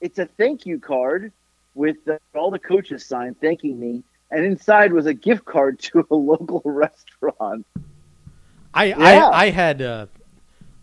it's 0.00 0.18
a 0.18 0.26
thank 0.26 0.66
you 0.66 0.78
card 0.78 1.32
with 1.74 1.96
uh, 2.08 2.18
all 2.34 2.50
the 2.50 2.58
coaches 2.58 3.04
signed 3.04 3.40
thanking 3.40 3.78
me, 3.78 4.02
and 4.30 4.44
inside 4.44 4.92
was 4.92 5.06
a 5.06 5.14
gift 5.14 5.44
card 5.44 5.78
to 5.80 6.06
a 6.10 6.14
local 6.14 6.62
restaurant. 6.64 7.66
I 8.74 8.84
Yeah. 8.86 8.96
I, 9.28 9.42
I 9.46 9.50
had 9.50 9.82
uh, 9.82 10.06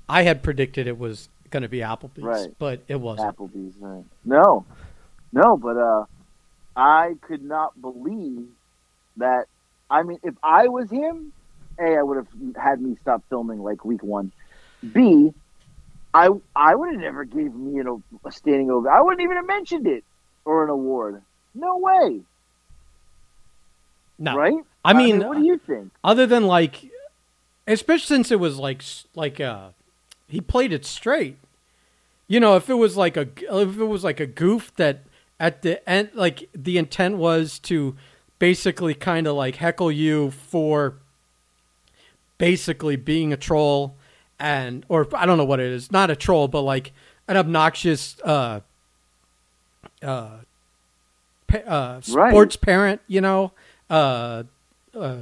I 0.09 0.23
had 0.23 0.43
predicted 0.43 0.87
it 0.87 0.97
was 0.97 1.29
going 1.49 1.63
to 1.63 1.69
be 1.69 1.79
Applebee's, 1.79 2.23
Right. 2.23 2.53
but 2.59 2.81
it 2.87 2.99
wasn't. 2.99 3.35
Applebee's, 3.35 3.75
right? 3.79 4.03
No, 4.25 4.65
no, 5.31 5.57
but 5.57 5.77
uh, 5.77 6.05
I 6.75 7.15
could 7.21 7.43
not 7.43 7.79
believe 7.81 8.47
that. 9.17 9.45
I 9.89 10.03
mean, 10.03 10.19
if 10.23 10.35
I 10.43 10.67
was 10.67 10.89
him, 10.89 11.31
a, 11.79 11.97
I 11.97 12.03
would 12.03 12.17
have 12.17 12.27
had 12.57 12.81
me 12.81 12.97
stop 13.01 13.23
filming 13.29 13.63
like 13.63 13.85
week 13.85 14.03
one. 14.03 14.33
B, 14.93 15.33
I 16.17 16.29
I 16.55 16.75
would 16.75 16.91
have 16.93 17.01
never 17.01 17.23
gave 17.25 17.53
me 17.53 17.75
you 17.77 17.83
know 17.83 18.01
a 18.25 18.31
standing 18.31 18.69
ovation. 18.71 18.93
I 18.97 19.01
wouldn't 19.01 19.21
even 19.21 19.37
have 19.37 19.47
mentioned 19.47 19.87
it 19.87 20.03
or 20.45 20.63
an 20.63 20.69
award. 20.69 21.21
No 21.53 21.77
way, 21.77 22.21
No, 24.19 24.35
right? 24.35 24.61
I 24.85 24.93
mean, 24.93 25.19
what 25.19 25.37
do 25.37 25.43
you 25.43 25.57
think? 25.57 25.91
other 26.03 26.25
than 26.25 26.45
like, 26.47 26.85
especially 27.67 28.05
since 28.15 28.31
it 28.31 28.39
was 28.39 28.57
like 28.57 28.81
like 29.15 29.39
uh, 29.39 29.69
he 30.27 30.39
played 30.41 30.71
it 30.73 30.85
straight. 30.85 31.37
You 32.27 32.39
know, 32.39 32.55
if 32.55 32.69
it 32.69 32.75
was 32.75 32.97
like 32.97 33.15
a 33.17 33.27
if 33.49 33.77
it 33.77 33.85
was 33.85 34.03
like 34.03 34.19
a 34.19 34.27
goof 34.27 34.71
that 34.75 35.03
at 35.39 35.61
the 35.61 35.87
end, 35.89 36.09
like 36.13 36.49
the 36.53 36.77
intent 36.77 37.17
was 37.17 37.59
to 37.59 37.95
basically 38.39 38.93
kind 38.93 39.27
of 39.27 39.35
like 39.35 39.55
heckle 39.57 39.91
you 39.91 40.31
for 40.31 40.95
basically 42.37 42.95
being 42.95 43.33
a 43.33 43.37
troll 43.37 43.95
and 44.39 44.85
or 44.89 45.07
I 45.15 45.25
don't 45.25 45.37
know 45.37 45.45
what 45.45 45.59
it 45.59 45.71
is, 45.71 45.91
not 45.91 46.09
a 46.09 46.15
troll, 46.15 46.47
but 46.47 46.61
like 46.61 46.93
an 47.27 47.37
obnoxious 47.37 48.17
uh 48.23 48.61
uh, 50.03 50.29
pa- 51.47 51.57
uh 51.57 52.01
Right. 52.09 52.31
sports 52.31 52.55
parent, 52.55 53.01
you 53.07 53.21
know, 53.21 53.51
uh, 53.89 54.43
uh 54.95 55.17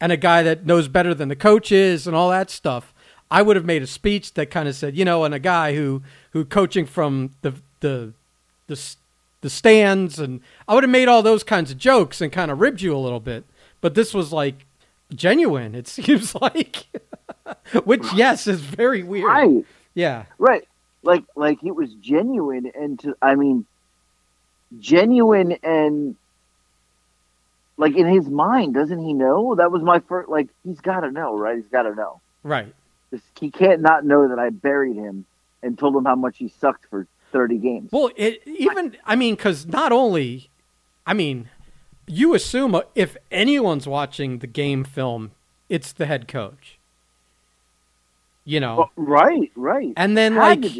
and 0.00 0.12
a 0.12 0.16
guy 0.16 0.42
that 0.42 0.66
knows 0.66 0.88
better 0.88 1.14
than 1.14 1.28
the 1.28 1.36
coaches 1.36 2.06
and 2.06 2.14
all 2.16 2.30
that 2.30 2.50
stuff. 2.50 2.92
I 3.30 3.42
would 3.42 3.56
have 3.56 3.64
made 3.64 3.82
a 3.82 3.86
speech 3.86 4.34
that 4.34 4.50
kind 4.50 4.68
of 4.68 4.74
said, 4.74 4.96
you 4.96 5.04
know, 5.04 5.24
and 5.24 5.34
a 5.34 5.38
guy 5.38 5.74
who 5.74 6.02
who 6.32 6.44
coaching 6.44 6.86
from 6.86 7.30
the 7.42 7.54
the 7.80 8.12
the 8.66 8.94
the 9.42 9.50
stands 9.50 10.18
and 10.18 10.40
I 10.68 10.74
would 10.74 10.82
have 10.84 10.90
made 10.90 11.08
all 11.08 11.22
those 11.22 11.42
kinds 11.44 11.70
of 11.70 11.78
jokes 11.78 12.20
and 12.20 12.32
kind 12.32 12.50
of 12.50 12.60
ribbed 12.60 12.82
you 12.82 12.94
a 12.94 12.98
little 12.98 13.20
bit. 13.20 13.44
But 13.80 13.94
this 13.94 14.12
was 14.14 14.32
like 14.32 14.66
genuine. 15.14 15.74
It 15.74 15.86
seems 15.96 16.34
like, 16.34 16.86
which 17.84 18.04
yes 18.14 18.46
is 18.46 18.60
very 18.60 19.02
weird. 19.02 19.26
Right, 19.26 19.64
Yeah. 19.94 20.24
right. 20.38 20.66
Like 21.02 21.24
like 21.36 21.62
it 21.62 21.70
was 21.74 21.92
genuine, 21.94 22.70
and 22.74 22.98
to 23.00 23.16
I 23.22 23.34
mean, 23.36 23.64
genuine 24.80 25.52
and 25.62 26.16
like 27.76 27.94
in 27.96 28.06
his 28.06 28.28
mind, 28.28 28.74
doesn't 28.74 28.98
he 28.98 29.12
know? 29.12 29.54
That 29.54 29.70
was 29.70 29.82
my 29.82 30.00
first. 30.00 30.28
Like 30.28 30.48
he's 30.64 30.80
got 30.80 31.00
to 31.00 31.10
know, 31.10 31.36
right? 31.36 31.56
He's 31.56 31.68
got 31.68 31.82
to 31.82 31.94
know. 31.94 32.20
Right. 32.42 32.74
This- 33.10 33.20
He 33.38 33.50
can't 33.50 33.80
not 33.82 34.04
know 34.04 34.28
that 34.28 34.38
I 34.38 34.50
buried 34.50 34.96
him 34.96 35.26
and 35.62 35.78
told 35.78 35.94
him 35.94 36.04
how 36.04 36.16
much 36.16 36.38
he 36.38 36.48
sucked 36.48 36.86
for 36.90 37.06
thirty 37.32 37.58
games. 37.58 37.90
Well, 37.92 38.10
it 38.16 38.42
even 38.46 38.96
I 39.04 39.14
mean, 39.16 39.34
because 39.36 39.66
not 39.66 39.92
only, 39.92 40.50
I 41.06 41.12
mean, 41.14 41.50
you 42.06 42.34
assume 42.34 42.80
if 42.94 43.16
anyone's 43.30 43.86
watching 43.86 44.38
the 44.38 44.46
game 44.46 44.82
film, 44.84 45.32
it's 45.68 45.92
the 45.92 46.06
head 46.06 46.26
coach. 46.26 46.75
You 48.46 48.60
know, 48.60 48.84
Oh, 48.84 48.90
right, 48.96 49.50
right. 49.56 49.92
and 49.96 50.16
then 50.16 50.34
Had 50.34 50.64
like, 50.64 50.72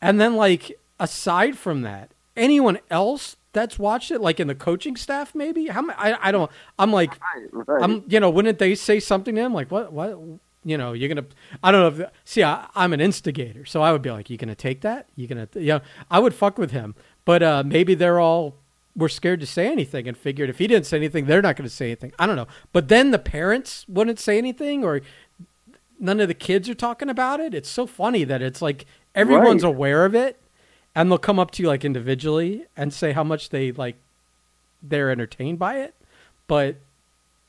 and 0.00 0.20
then 0.20 0.36
like, 0.36 0.78
aside 1.00 1.58
from 1.58 1.82
that, 1.82 2.10
anyone 2.36 2.78
else 2.90 3.36
that's 3.52 3.78
watched 3.78 4.10
it, 4.10 4.20
like 4.20 4.38
in 4.38 4.46
the 4.46 4.54
coaching 4.54 4.94
staff, 4.94 5.34
maybe 5.34 5.66
how 5.68 5.88
I 5.90 6.28
I 6.28 6.30
don't. 6.32 6.50
I'm 6.78 6.92
like, 6.92 7.18
Right, 7.34 7.66
right. 7.66 7.82
I'm 7.82 8.04
you 8.08 8.20
know, 8.20 8.28
wouldn't 8.30 8.58
they 8.58 8.74
say 8.74 9.00
something 9.00 9.34
to 9.34 9.40
him 9.40 9.54
like 9.54 9.70
what 9.70 9.92
what 9.92 10.18
you 10.66 10.76
know 10.78 10.92
you're 10.92 11.08
gonna 11.08 11.26
I 11.62 11.70
don't 11.72 11.98
know 11.98 12.04
if 12.04 12.10
see 12.24 12.42
I, 12.44 12.66
I'm 12.74 12.92
an 12.92 13.00
instigator 13.00 13.64
so 13.64 13.82
I 13.82 13.92
would 13.92 14.02
be 14.02 14.10
like 14.10 14.28
you're 14.30 14.38
gonna 14.38 14.54
take 14.54 14.80
that 14.82 15.06
You're 15.14 15.28
gonna 15.28 15.48
you 15.54 15.68
know 15.74 15.80
I 16.10 16.18
would 16.18 16.34
fuck 16.34 16.58
with 16.58 16.70
him 16.72 16.94
but 17.26 17.42
uh, 17.42 17.62
maybe 17.66 17.94
they're 17.94 18.18
all 18.20 18.56
were 18.96 19.08
scared 19.10 19.40
to 19.40 19.46
say 19.46 19.66
anything 19.70 20.08
and 20.08 20.16
figured 20.16 20.48
if 20.48 20.58
he 20.58 20.66
didn't 20.66 20.86
say 20.86 20.96
anything 20.96 21.26
they're 21.26 21.42
not 21.42 21.56
gonna 21.56 21.68
say 21.68 21.86
anything 21.86 22.12
I 22.18 22.26
don't 22.26 22.36
know 22.36 22.48
but 22.72 22.88
then 22.88 23.10
the 23.10 23.18
parents 23.18 23.84
wouldn't 23.88 24.18
say 24.18 24.38
anything 24.38 24.84
or 24.84 25.02
none 26.04 26.20
of 26.20 26.28
the 26.28 26.34
kids 26.34 26.68
are 26.68 26.74
talking 26.74 27.08
about 27.08 27.40
it 27.40 27.54
it's 27.54 27.68
so 27.68 27.86
funny 27.86 28.22
that 28.24 28.42
it's 28.42 28.60
like 28.62 28.86
everyone's 29.14 29.64
Right. 29.64 29.68
aware 29.74 30.04
of 30.04 30.14
it 30.14 30.38
and 30.94 31.10
they'll 31.10 31.18
come 31.18 31.38
up 31.38 31.50
to 31.52 31.62
you 31.62 31.68
like 31.68 31.84
individually 31.84 32.64
and 32.76 32.92
say 32.92 33.12
how 33.12 33.24
much 33.24 33.48
they 33.50 33.72
like 33.72 33.96
they're 34.82 35.10
entertained 35.10 35.58
by 35.58 35.78
it 35.78 35.94
but 36.46 36.76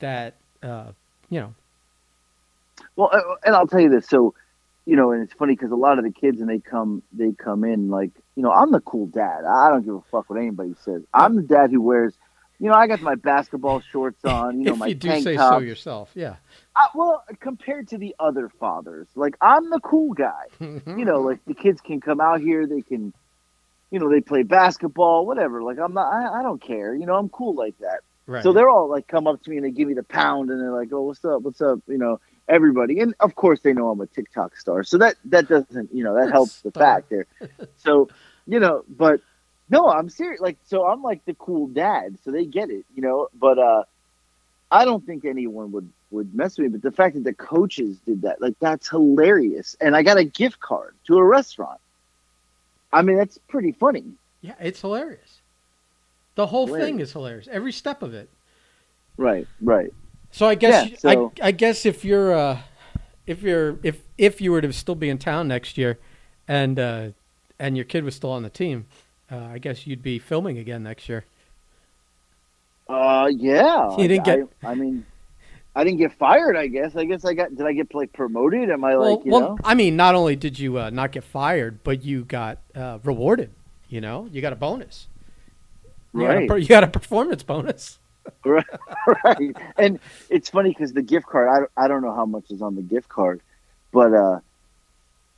that 0.00 0.34
uh, 0.62 0.86
you 1.30 1.40
know 1.40 1.54
Well, 2.96 3.10
uh, 3.12 3.20
and 3.44 3.54
I'll 3.54 3.66
tell 3.66 3.80
you 3.80 3.90
this. 3.90 4.08
So, 4.08 4.34
you 4.86 4.96
know, 4.96 5.10
and 5.12 5.22
it's 5.22 5.32
funny 5.34 5.54
because 5.54 5.70
a 5.70 5.76
lot 5.76 5.98
of 5.98 6.04
the 6.04 6.10
kids, 6.12 6.40
and 6.40 6.48
they 6.48 6.58
come, 6.58 7.02
they 7.12 7.32
come 7.32 7.64
in 7.64 7.88
like, 7.90 8.10
you 8.36 8.42
know, 8.42 8.52
I'm 8.52 8.72
the 8.72 8.80
cool 8.80 9.06
dad. 9.06 9.44
I 9.44 9.68
don't 9.70 9.84
give 9.84 9.94
a 9.94 10.00
fuck 10.10 10.30
what 10.30 10.38
anybody 10.38 10.74
says. 10.82 11.02
I'm 11.12 11.36
the 11.36 11.42
dad 11.42 11.70
who 11.70 11.80
wears, 11.82 12.14
you 12.58 12.68
know, 12.68 12.74
I 12.74 12.86
got 12.86 13.00
my 13.00 13.14
basketball 13.16 13.80
shorts 13.80 14.24
on, 14.24 14.60
you 14.60 14.64
know, 14.66 14.74
if 14.74 14.78
my 14.78 14.86
you 14.86 14.94
do 14.94 15.08
tank 15.08 15.24
say 15.24 15.36
top. 15.36 15.54
so 15.54 15.58
yourself, 15.60 16.10
yeah. 16.14 16.36
I, 16.76 16.88
well, 16.94 17.24
compared 17.40 17.88
to 17.88 17.98
the 17.98 18.14
other 18.20 18.48
fathers, 18.60 19.08
like 19.14 19.34
I'm 19.40 19.70
the 19.70 19.80
cool 19.80 20.12
guy. 20.12 20.44
you 20.60 21.04
know, 21.04 21.20
like 21.22 21.40
the 21.46 21.54
kids 21.54 21.80
can 21.80 22.00
come 22.00 22.20
out 22.20 22.40
here, 22.40 22.66
they 22.66 22.82
can, 22.82 23.12
you 23.90 23.98
know, 23.98 24.10
they 24.10 24.20
play 24.20 24.42
basketball, 24.42 25.26
whatever. 25.26 25.62
Like 25.62 25.78
I'm 25.78 25.94
not, 25.94 26.12
I, 26.12 26.40
I 26.40 26.42
don't 26.42 26.60
care. 26.62 26.94
You 26.94 27.06
know, 27.06 27.14
I'm 27.14 27.28
cool 27.30 27.54
like 27.54 27.78
that. 27.80 28.00
right. 28.26 28.42
So 28.42 28.52
they're 28.52 28.68
all 28.68 28.88
like 28.90 29.06
come 29.08 29.26
up 29.26 29.42
to 29.42 29.50
me 29.50 29.56
and 29.56 29.64
they 29.64 29.70
give 29.70 29.88
me 29.88 29.94
the 29.94 30.02
pound 30.02 30.50
and 30.50 30.60
they're 30.60 30.72
like, 30.72 30.92
"Oh, 30.92 31.02
what's 31.02 31.24
up? 31.24 31.42
What's 31.42 31.60
up?" 31.60 31.78
You 31.88 31.98
know, 31.98 32.20
everybody, 32.48 33.00
and 33.00 33.14
of 33.20 33.34
course 33.34 33.60
they 33.60 33.72
know 33.72 33.90
I'm 33.90 34.00
a 34.00 34.06
TikTok 34.06 34.56
star, 34.56 34.84
so 34.84 34.98
that 34.98 35.16
that 35.26 35.48
doesn't, 35.48 35.90
you 35.94 36.04
know, 36.04 36.14
that 36.14 36.30
helps 36.30 36.60
the 36.62 36.72
fact 36.72 37.08
there. 37.10 37.26
So, 37.78 38.08
you 38.46 38.60
know, 38.60 38.84
but 38.88 39.20
no, 39.68 39.88
I'm 39.88 40.08
serious. 40.08 40.40
Like, 40.40 40.58
so 40.64 40.86
I'm 40.86 41.02
like 41.02 41.24
the 41.24 41.34
cool 41.34 41.68
dad, 41.68 42.18
so 42.24 42.30
they 42.30 42.44
get 42.44 42.70
it, 42.70 42.84
you 42.94 43.02
know. 43.02 43.28
But 43.34 43.58
uh 43.58 43.84
I 44.70 44.84
don't 44.84 45.04
think 45.06 45.24
anyone 45.24 45.72
would 45.72 45.90
would 46.10 46.34
mess 46.34 46.58
with 46.58 46.64
me. 46.72 46.78
But 46.78 46.82
the 46.82 46.92
fact 46.96 47.14
that 47.14 47.24
the 47.24 47.34
coaches 47.34 47.98
did 48.06 48.22
that, 48.22 48.40
like, 48.40 48.54
that's 48.60 48.88
hilarious. 48.88 49.76
And 49.80 49.96
I 49.96 50.02
got 50.02 50.16
a 50.18 50.24
gift 50.24 50.60
card 50.60 50.94
to 51.06 51.16
a 51.18 51.24
restaurant. 51.24 51.80
I 52.92 53.02
mean, 53.02 53.16
that's 53.16 53.38
pretty 53.48 53.72
funny. 53.72 54.04
yeah, 54.40 54.54
it's 54.60 54.80
hilarious. 54.80 55.38
The 56.36 56.46
whole 56.46 56.66
thing 56.66 57.00
is 57.00 57.12
hilarious. 57.12 57.48
Every 57.50 57.72
step 57.72 58.02
of 58.02 58.12
it. 58.14 58.28
Right, 59.16 59.46
right. 59.62 59.92
So 60.30 60.46
I 60.46 60.54
guess 60.54 60.90
Yeah, 60.90 60.96
so- 60.98 61.32
I, 61.42 61.48
I 61.48 61.50
guess 61.50 61.86
if 61.86 62.04
you're 62.04 62.34
uh, 62.34 62.58
if 63.26 63.42
you're 63.42 63.78
if 63.82 64.02
if 64.18 64.40
you 64.40 64.52
were 64.52 64.60
to 64.60 64.72
still 64.72 64.94
be 64.94 65.08
in 65.08 65.16
town 65.16 65.48
next 65.48 65.78
year, 65.78 65.98
and 66.46 66.78
uh, 66.78 67.08
and 67.58 67.74
your 67.76 67.84
kid 67.86 68.04
was 68.04 68.14
still 68.14 68.30
on 68.32 68.42
the 68.42 68.50
team, 68.50 68.84
uh, 69.32 69.38
I 69.38 69.58
guess 69.58 69.86
you'd 69.86 70.02
be 70.02 70.18
filming 70.18 70.58
again 70.58 70.82
next 70.82 71.08
year. 71.08 71.24
Uh, 72.88 73.28
yeah. 73.34 73.96
You 73.96 74.06
didn't 74.08 74.28
I- 74.28 74.36
get- 74.36 74.48
I, 74.62 74.74
mean, 74.74 75.06
I 75.76 75.84
didn't 75.84 75.98
get 75.98 76.14
fired. 76.14 76.56
I 76.56 76.68
guess. 76.68 76.96
I 76.96 77.04
guess 77.04 77.26
I 77.26 77.34
got. 77.34 77.54
Did 77.54 77.66
I 77.66 77.74
get 77.74 77.94
like 77.94 78.10
promoted? 78.14 78.70
Am 78.70 78.82
I 78.82 78.96
well, 78.96 79.16
like 79.16 79.26
you 79.26 79.32
well, 79.32 79.40
know? 79.40 79.58
I 79.62 79.74
mean, 79.74 79.94
not 79.94 80.14
only 80.14 80.34
did 80.34 80.58
you 80.58 80.78
uh, 80.78 80.88
not 80.88 81.12
get 81.12 81.22
fired, 81.22 81.84
but 81.84 82.02
you 82.02 82.24
got 82.24 82.58
uh, 82.74 82.98
rewarded. 83.04 83.50
You 83.90 84.00
know, 84.00 84.26
you 84.32 84.40
got 84.40 84.54
a 84.54 84.56
bonus. 84.56 85.06
You 86.14 86.22
got 86.22 86.36
a 86.36 86.46
Right. 86.46 86.62
you 86.62 86.66
got 86.66 86.82
a 86.82 86.88
performance 86.88 87.42
bonus. 87.42 87.98
right. 88.44 88.64
right. 89.22 89.56
And 89.76 90.00
it's 90.30 90.48
funny 90.48 90.70
because 90.70 90.94
the 90.94 91.02
gift 91.02 91.26
card. 91.26 91.48
I 91.48 91.58
don't, 91.58 91.70
I 91.76 91.88
don't 91.88 92.02
know 92.02 92.14
how 92.14 92.24
much 92.24 92.50
is 92.50 92.62
on 92.62 92.74
the 92.74 92.82
gift 92.82 93.10
card, 93.10 93.42
but 93.92 94.14
uh, 94.14 94.40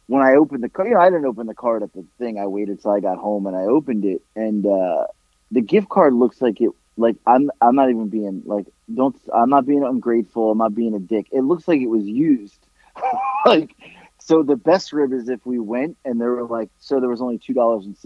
when 0.06 0.22
I 0.22 0.36
opened 0.36 0.62
the 0.62 0.68
card, 0.68 0.88
you 0.88 0.94
know, 0.94 1.00
I 1.00 1.10
didn't 1.10 1.26
open 1.26 1.48
the 1.48 1.54
card 1.54 1.82
at 1.82 1.92
the 1.94 2.04
thing. 2.18 2.38
I 2.38 2.46
waited 2.46 2.80
till 2.80 2.92
I 2.92 3.00
got 3.00 3.18
home 3.18 3.46
and 3.48 3.56
I 3.56 3.62
opened 3.62 4.04
it, 4.04 4.22
and 4.36 4.64
uh, 4.64 5.08
the 5.50 5.62
gift 5.62 5.88
card 5.88 6.14
looks 6.14 6.40
like 6.40 6.60
it. 6.60 6.70
Like 6.98 7.16
I'm. 7.26 7.50
I'm 7.60 7.76
not 7.76 7.90
even 7.90 8.08
being 8.08 8.42
like. 8.44 8.66
Don't. 8.92 9.16
I'm 9.32 9.50
not 9.50 9.66
being 9.66 9.84
ungrateful. 9.84 10.50
I'm 10.50 10.58
not 10.58 10.74
being 10.74 10.94
a 10.94 10.98
dick. 10.98 11.26
It 11.30 11.42
looks 11.42 11.68
like 11.68 11.80
it 11.80 11.88
was 11.88 12.04
used. 12.04 12.58
like. 13.46 13.74
So 14.18 14.42
the 14.42 14.56
best 14.56 14.92
rib 14.92 15.12
is 15.14 15.30
if 15.30 15.46
we 15.46 15.58
went 15.58 15.96
and 16.04 16.20
there 16.20 16.32
were 16.32 16.44
like, 16.44 16.68
so 16.80 17.00
there 17.00 17.08
was 17.08 17.22
only 17.22 17.38
two 17.38 17.54
dollars 17.54 17.86
and 17.86 17.96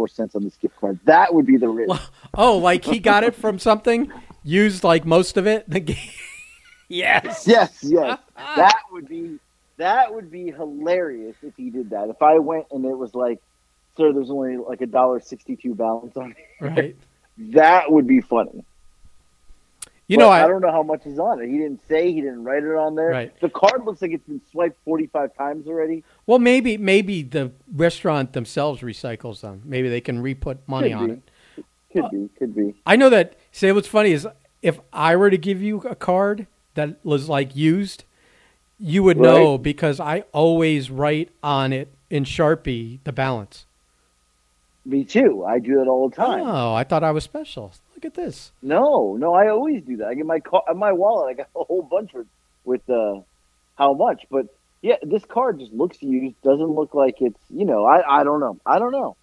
four 0.00 0.08
cents 0.08 0.34
on 0.34 0.42
this 0.42 0.56
gift 0.56 0.74
card. 0.80 0.98
That 1.04 1.34
would 1.34 1.44
be 1.44 1.58
the 1.58 1.68
rib. 1.68 1.90
Oh, 2.32 2.56
like 2.56 2.86
he 2.86 2.98
got 2.98 3.24
it 3.24 3.34
from 3.34 3.58
something, 3.58 4.10
used 4.42 4.84
like 4.84 5.04
most 5.04 5.36
of 5.36 5.46
it. 5.46 5.66
yes. 6.88 7.46
Yes, 7.46 7.78
yes. 7.82 8.18
that 8.36 8.80
would 8.90 9.06
be 9.06 9.38
that 9.76 10.14
would 10.14 10.30
be 10.30 10.50
hilarious 10.50 11.36
if 11.42 11.54
he 11.56 11.68
did 11.68 11.90
that. 11.90 12.08
If 12.08 12.22
I 12.22 12.38
went 12.38 12.68
and 12.70 12.84
it 12.86 12.96
was 12.96 13.14
like, 13.14 13.40
sir, 13.98 14.12
there's 14.14 14.30
only 14.30 14.56
like 14.56 14.80
a 14.80 14.86
dollar 14.86 15.20
sixty 15.20 15.56
two 15.56 15.74
balance 15.74 16.16
on 16.16 16.30
it. 16.30 16.64
Right. 16.64 16.96
That 17.40 17.90
would 17.90 18.06
be 18.06 18.20
funny. 18.20 18.64
You 20.06 20.16
But 20.16 20.22
know, 20.24 20.28
I, 20.30 20.44
I, 20.44 20.48
don't 20.48 20.60
know 20.60 20.72
how 20.72 20.82
much 20.82 21.06
is 21.06 21.20
on 21.20 21.40
it. 21.40 21.48
He 21.48 21.56
didn't 21.58 21.80
say. 21.88 22.12
He 22.12 22.20
didn't 22.20 22.42
write 22.42 22.64
it 22.64 22.74
on 22.74 22.96
there. 22.96 23.10
Right. 23.10 23.40
The 23.40 23.48
card 23.48 23.84
looks 23.84 24.02
like 24.02 24.10
it's 24.10 24.26
been 24.26 24.40
swiped 24.50 24.76
forty 24.84 25.06
five 25.06 25.34
times 25.36 25.68
already. 25.68 26.02
well, 26.26 26.40
maybe 26.40 26.76
maybe 26.76 27.22
the 27.22 27.52
restaurant 27.72 28.32
themselves 28.32 28.82
recycles 28.82 29.40
them. 29.40 29.62
Maybe 29.64 29.88
they 29.88 30.00
can 30.00 30.20
re-put 30.20 30.66
money 30.66 30.88
Could 30.88 30.98
on 30.98 31.06
be. 31.06 31.12
it. 31.12 31.64
Could 31.92 32.10
be. 32.10 32.28
Could 32.38 32.54
be. 32.56 32.74
I 32.84 32.96
know 32.96 33.08
that. 33.08 33.36
Say 33.52 33.70
what's 33.70 33.86
funny 33.86 34.10
is 34.10 34.26
if 34.62 34.80
I 34.92 35.14
were 35.14 35.30
to 35.30 35.38
give 35.38 35.62
you 35.62 35.78
a 35.82 35.94
card 35.94 36.48
that 36.74 36.96
was 37.04 37.28
like 37.28 37.54
used, 37.54 38.02
you 38.80 39.04
would 39.04 39.16
know 39.16 39.58
because 39.58 40.00
I 40.00 40.24
always 40.32 40.90
write 40.90 41.30
on 41.42 41.72
it 41.72 41.88
in 42.10 42.24
Sharpie 42.24 42.98
the 43.04 43.12
balance. 43.12 43.64
Me 44.84 45.04
too. 45.04 45.44
I 45.44 45.58
do 45.58 45.76
that 45.76 45.88
all 45.88 46.08
the 46.08 46.16
time. 46.16 46.40
Oh, 46.42 46.74
I 46.74 46.84
thought 46.84 47.04
I 47.04 47.10
was 47.10 47.24
special. 47.24 47.72
Look 47.94 48.04
at 48.06 48.14
this. 48.14 48.50
No, 48.62 49.16
no, 49.16 49.34
I 49.34 49.48
always 49.48 49.82
do 49.82 49.98
that. 49.98 50.08
I 50.08 50.14
get 50.14 50.24
my 50.26 50.40
car, 50.40 50.62
my 50.74 50.92
wallet. 50.92 51.30
I 51.30 51.34
got 51.34 51.48
a 51.54 51.64
whole 51.64 51.82
bunch 51.82 52.12
with 52.14 52.26
with 52.64 52.88
uh, 52.88 53.20
how 53.76 53.92
much, 53.94 54.26
but 54.30 54.46
Yeah, 54.82 54.96
this 55.02 55.24
card 55.26 55.58
just 55.60 55.72
looks 55.72 56.02
used. 56.02 56.40
Doesn't 56.42 56.70
look 56.74 56.94
like 56.94 57.16
it's. 57.20 57.40
You 57.50 57.66
know, 57.66 57.84
I 57.84 58.20
I 58.20 58.24
don't 58.24 58.40
know. 58.40 58.58
I 58.64 58.78
don't 58.78 58.92
know. 58.92 59.16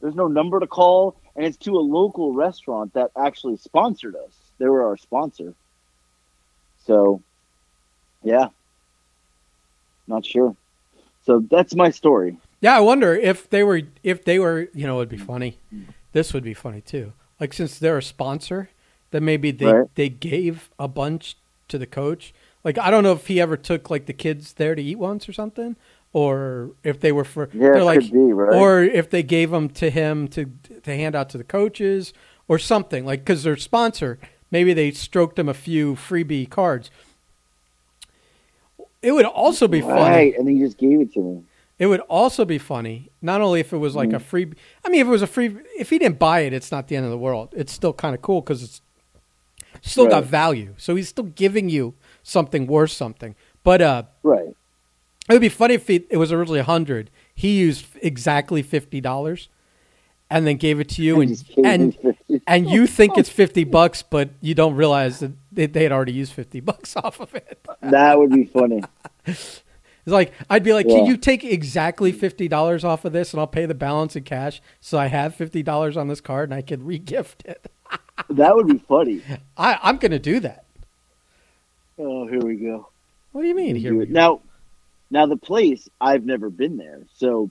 There's 0.00 0.14
no 0.14 0.28
number 0.28 0.58
to 0.60 0.66
call, 0.66 1.16
and 1.36 1.44
it's 1.44 1.58
to 1.58 1.72
a 1.76 1.80
local 1.80 2.32
restaurant 2.34 2.94
that 2.94 3.10
actually 3.16 3.58
sponsored 3.58 4.16
us. 4.16 4.32
They 4.58 4.66
were 4.66 4.84
our 4.86 4.96
sponsor. 4.96 5.54
So, 6.86 7.22
yeah, 8.22 8.48
not 10.06 10.24
sure. 10.26 10.54
So 11.24 11.40
that's 11.50 11.74
my 11.74 11.90
story. 11.90 12.36
Yeah, 12.60 12.76
I 12.76 12.80
wonder 12.80 13.14
if 13.14 13.48
they 13.50 13.62
were 13.62 13.82
if 14.02 14.24
they 14.24 14.38
were 14.38 14.68
you 14.74 14.86
know 14.86 14.98
it'd 14.98 15.08
be 15.08 15.16
funny. 15.18 15.58
This 16.12 16.32
would 16.32 16.44
be 16.44 16.54
funny 16.54 16.80
too. 16.80 17.12
Like 17.40 17.52
since 17.52 17.78
they're 17.78 17.98
a 17.98 18.02
sponsor, 18.02 18.70
then 19.10 19.24
maybe 19.24 19.50
they 19.50 19.66
Right. 19.72 19.88
they 19.94 20.08
gave 20.08 20.70
a 20.78 20.88
bunch 20.88 21.36
to 21.68 21.78
the 21.78 21.86
coach. 21.86 22.32
Like 22.62 22.78
I 22.78 22.90
don't 22.90 23.02
know 23.02 23.12
if 23.12 23.26
he 23.26 23.40
ever 23.40 23.56
took 23.56 23.90
like 23.90 24.06
the 24.06 24.12
kids 24.12 24.54
there 24.54 24.74
to 24.74 24.82
eat 24.82 24.98
once 24.98 25.28
or 25.28 25.32
something, 25.32 25.76
or 26.12 26.70
if 26.82 27.00
they 27.00 27.12
were 27.12 27.24
for 27.24 27.50
Yeah, 27.52 27.72
they're 27.72 27.84
like 27.84 28.10
be 28.10 28.18
right. 28.32 28.54
or 28.56 28.82
if 28.82 29.10
they 29.10 29.22
gave 29.22 29.50
them 29.50 29.68
to 29.70 29.90
him 29.90 30.28
to 30.28 30.50
to 30.84 30.96
hand 30.96 31.14
out 31.14 31.28
to 31.30 31.38
the 31.38 31.44
coaches 31.44 32.12
or 32.48 32.58
something 32.58 33.04
like 33.06 33.20
because 33.20 33.42
they're 33.42 33.56
sponsor 33.56 34.18
maybe 34.50 34.72
they 34.74 34.90
stroked 34.90 35.38
him 35.38 35.48
a 35.48 35.54
few 35.54 35.94
freebie 35.94 36.48
cards 36.48 36.90
it 39.02 39.12
would 39.12 39.24
also 39.24 39.66
be 39.68 39.80
funny 39.80 40.34
and 40.34 40.46
then 40.46 40.56
you 40.56 40.66
just 40.66 40.78
gave 40.78 41.00
it 41.00 41.12
to 41.14 41.20
me. 41.20 41.42
It 41.78 41.86
would 41.86 42.00
also 42.02 42.44
be 42.44 42.58
funny 42.58 43.10
not 43.20 43.40
only 43.40 43.60
if 43.60 43.72
it 43.72 43.78
was 43.78 43.94
like 43.96 44.12
a 44.12 44.20
free 44.20 44.46
i 44.84 44.88
mean 44.88 45.00
if 45.00 45.06
it 45.06 45.10
was 45.10 45.22
a 45.22 45.26
free 45.26 45.56
if 45.78 45.90
he 45.90 45.98
didn't 45.98 46.18
buy 46.18 46.40
it 46.40 46.52
it's 46.52 46.70
not 46.70 46.88
the 46.88 46.96
end 46.96 47.04
of 47.04 47.10
the 47.10 47.18
world 47.18 47.48
it's 47.56 47.72
still 47.72 47.92
kind 47.92 48.14
of 48.14 48.22
cool 48.22 48.40
because 48.40 48.62
it's 48.62 48.80
still 49.82 50.06
got 50.08 50.24
value 50.24 50.72
so 50.76 50.94
he's 50.94 51.08
still 51.08 51.24
giving 51.24 51.68
you 51.68 51.94
something 52.22 52.66
worth 52.66 52.90
something 52.92 53.34
but 53.64 53.80
uh 53.82 54.02
Right. 54.22 54.48
it 55.28 55.32
would 55.32 55.40
be 55.40 55.48
funny 55.48 55.74
if 55.74 55.88
he, 55.88 56.06
it 56.10 56.16
was 56.16 56.32
originally 56.32 56.60
a 56.60 56.64
hundred. 56.64 57.10
He 57.34 57.58
used 57.58 57.86
exactly 58.02 58.62
fifty 58.62 59.00
dollars, 59.00 59.48
and 60.30 60.46
then 60.46 60.56
gave 60.56 60.80
it 60.80 60.88
to 60.90 61.02
you, 61.02 61.20
And 61.20 61.30
and 61.56 61.66
and 61.66 61.86
me 62.04 62.12
50. 62.28 62.42
and 62.46 62.68
you 62.70 62.86
think 62.86 63.16
it's 63.18 63.28
fifty 63.42 63.64
bucks, 63.64 64.02
but 64.02 64.30
you 64.40 64.54
don't 64.54 64.74
realize 64.76 65.18
that 65.20 65.32
they, 65.50 65.66
they 65.66 65.82
had 65.82 65.92
already 65.92 66.12
used 66.12 66.32
fifty 66.32 66.60
bucks 66.68 66.94
off 66.96 67.20
of 67.20 67.34
it. 67.34 67.58
That 67.82 68.18
would 68.18 68.30
be 68.30 68.44
funny. 68.44 68.82
It's 70.04 70.12
like 70.12 70.32
I'd 70.50 70.62
be 70.62 70.72
like, 70.74 70.86
can 70.86 71.06
you 71.06 71.16
take 71.16 71.44
exactly 71.44 72.12
fifty 72.12 72.46
dollars 72.46 72.84
off 72.84 73.04
of 73.04 73.12
this, 73.12 73.32
and 73.32 73.40
I'll 73.40 73.46
pay 73.46 73.64
the 73.64 73.74
balance 73.74 74.16
in 74.16 74.24
cash, 74.24 74.60
so 74.80 74.98
I 74.98 75.06
have 75.06 75.34
fifty 75.34 75.62
dollars 75.62 75.96
on 75.96 76.08
this 76.08 76.20
card, 76.20 76.50
and 76.50 76.58
I 76.58 76.62
can 76.62 76.80
regift 76.86 77.44
it. 77.46 77.70
That 78.28 78.54
would 78.54 78.66
be 78.66 78.78
funny. 78.78 79.22
I, 79.56 79.78
I'm 79.82 79.96
going 79.96 80.12
to 80.12 80.18
do 80.18 80.40
that. 80.40 80.64
Oh, 81.98 82.26
here 82.26 82.40
we 82.40 82.56
go. 82.56 82.88
What 83.32 83.42
do 83.42 83.48
you 83.48 83.54
mean? 83.54 83.76
Here 83.76 83.94
we 83.94 84.06
go. 84.06 84.12
Now, 84.12 84.40
now 85.10 85.26
the 85.26 85.36
place 85.36 85.88
I've 86.00 86.24
never 86.24 86.50
been 86.50 86.76
there, 86.76 87.00
so 87.16 87.50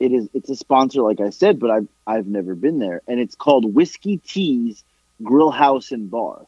it 0.00 0.12
is. 0.12 0.28
It's 0.32 0.48
a 0.48 0.56
sponsor, 0.56 1.02
like 1.02 1.20
I 1.20 1.30
said, 1.30 1.60
but 1.60 1.70
I've 1.70 1.88
I've 2.06 2.26
never 2.26 2.54
been 2.54 2.78
there, 2.78 3.02
and 3.06 3.20
it's 3.20 3.34
called 3.34 3.74
Whiskey 3.74 4.18
Teas 4.18 4.84
Grill 5.22 5.50
House 5.50 5.92
and 5.92 6.10
Bar. 6.10 6.46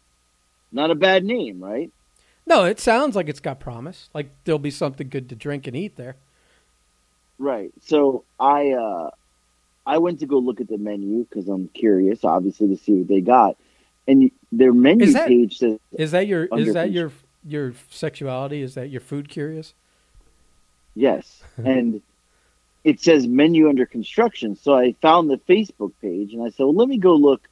Not 0.73 0.91
a 0.91 0.95
bad 0.95 1.25
name, 1.25 1.61
right? 1.62 1.91
No, 2.50 2.64
it 2.64 2.80
sounds 2.80 3.14
like 3.14 3.28
it's 3.28 3.38
got 3.38 3.61
promise. 3.61 4.11
Like 4.12 4.30
there'll 4.45 4.59
be 4.59 4.73
something 4.73 5.09
good 5.09 5.28
to 5.28 5.37
drink 5.37 5.69
and 5.69 5.76
eat 5.76 5.95
there. 5.95 6.16
Right. 7.38 7.71
So 7.87 8.25
I 8.40 8.73
uh 8.73 9.11
I 9.87 9.99
went 9.99 10.19
to 10.21 10.26
go 10.26 10.38
look 10.38 10.61
at 10.61 10.69
the 10.69 10.76
menu 10.76 11.25
because 11.25 11.49
I'm 11.49 11.69
curious, 11.69 12.25
obviously, 12.25 12.69
to 12.69 12.76
see 12.76 12.95
what 12.95 13.09
they 13.09 13.21
got, 13.21 13.57
and 14.07 14.33
their 14.50 14.73
menu 14.73 15.07
Is 15.07 15.14
that- 15.14 15.28
page 15.28 15.59
says 15.59 15.78
Is 15.92 16.11
that 16.11 16.26
your 16.26 16.45
is 16.57 16.75
that 16.75 16.90
your 16.90 17.12
your 17.47 17.73
sexuality? 17.88 18.62
Is 18.62 18.75
that 18.75 18.90
your 18.90 19.01
food 19.01 19.29
curious? 19.29 19.75
Yes. 20.96 21.44
and 21.57 22.03
it 22.83 23.01
says 23.01 23.29
menu 23.29 23.68
under 23.68 23.87
construction. 23.87 24.57
So 24.57 24.77
I 24.77 24.96
found 25.01 25.31
the 25.31 25.38
Facebook 25.38 25.92
page 26.03 26.33
and 26.33 26.42
I 26.42 26.51
said, 26.51 26.64
well, 26.64 26.75
let 26.75 26.88
me 26.88 26.98
go 26.98 27.14
look 27.14 27.46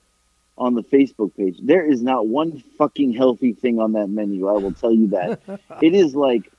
on 0.58 0.74
the 0.74 0.82
Facebook 0.82 1.34
page. 1.36 1.56
There 1.62 1.84
is 1.84 2.02
not 2.02 2.26
one 2.26 2.62
fucking 2.76 3.12
healthy 3.14 3.52
thing 3.54 3.78
on 3.80 3.92
that 3.92 4.08
menu. 4.08 4.48
I 4.48 4.52
will 4.52 4.72
tell 4.72 4.92
you 4.92 5.08
that. 5.08 5.40
it 5.80 5.94
is 5.94 6.14
like 6.14 6.50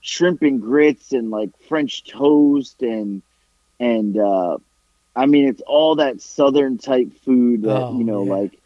shrimp 0.00 0.42
and 0.42 0.60
grits 0.60 1.12
and 1.12 1.30
like 1.30 1.50
French 1.68 2.04
toast 2.04 2.82
and, 2.82 3.22
and, 3.78 4.16
uh, 4.18 4.56
I 5.14 5.26
mean, 5.26 5.46
it's 5.48 5.60
all 5.66 5.96
that 5.96 6.22
southern 6.22 6.78
type 6.78 7.12
food 7.24 7.62
that, 7.62 7.76
Oh, 7.82 7.98
you 7.98 8.04
know, 8.04 8.24
yeah. 8.24 8.32
like, 8.32 8.58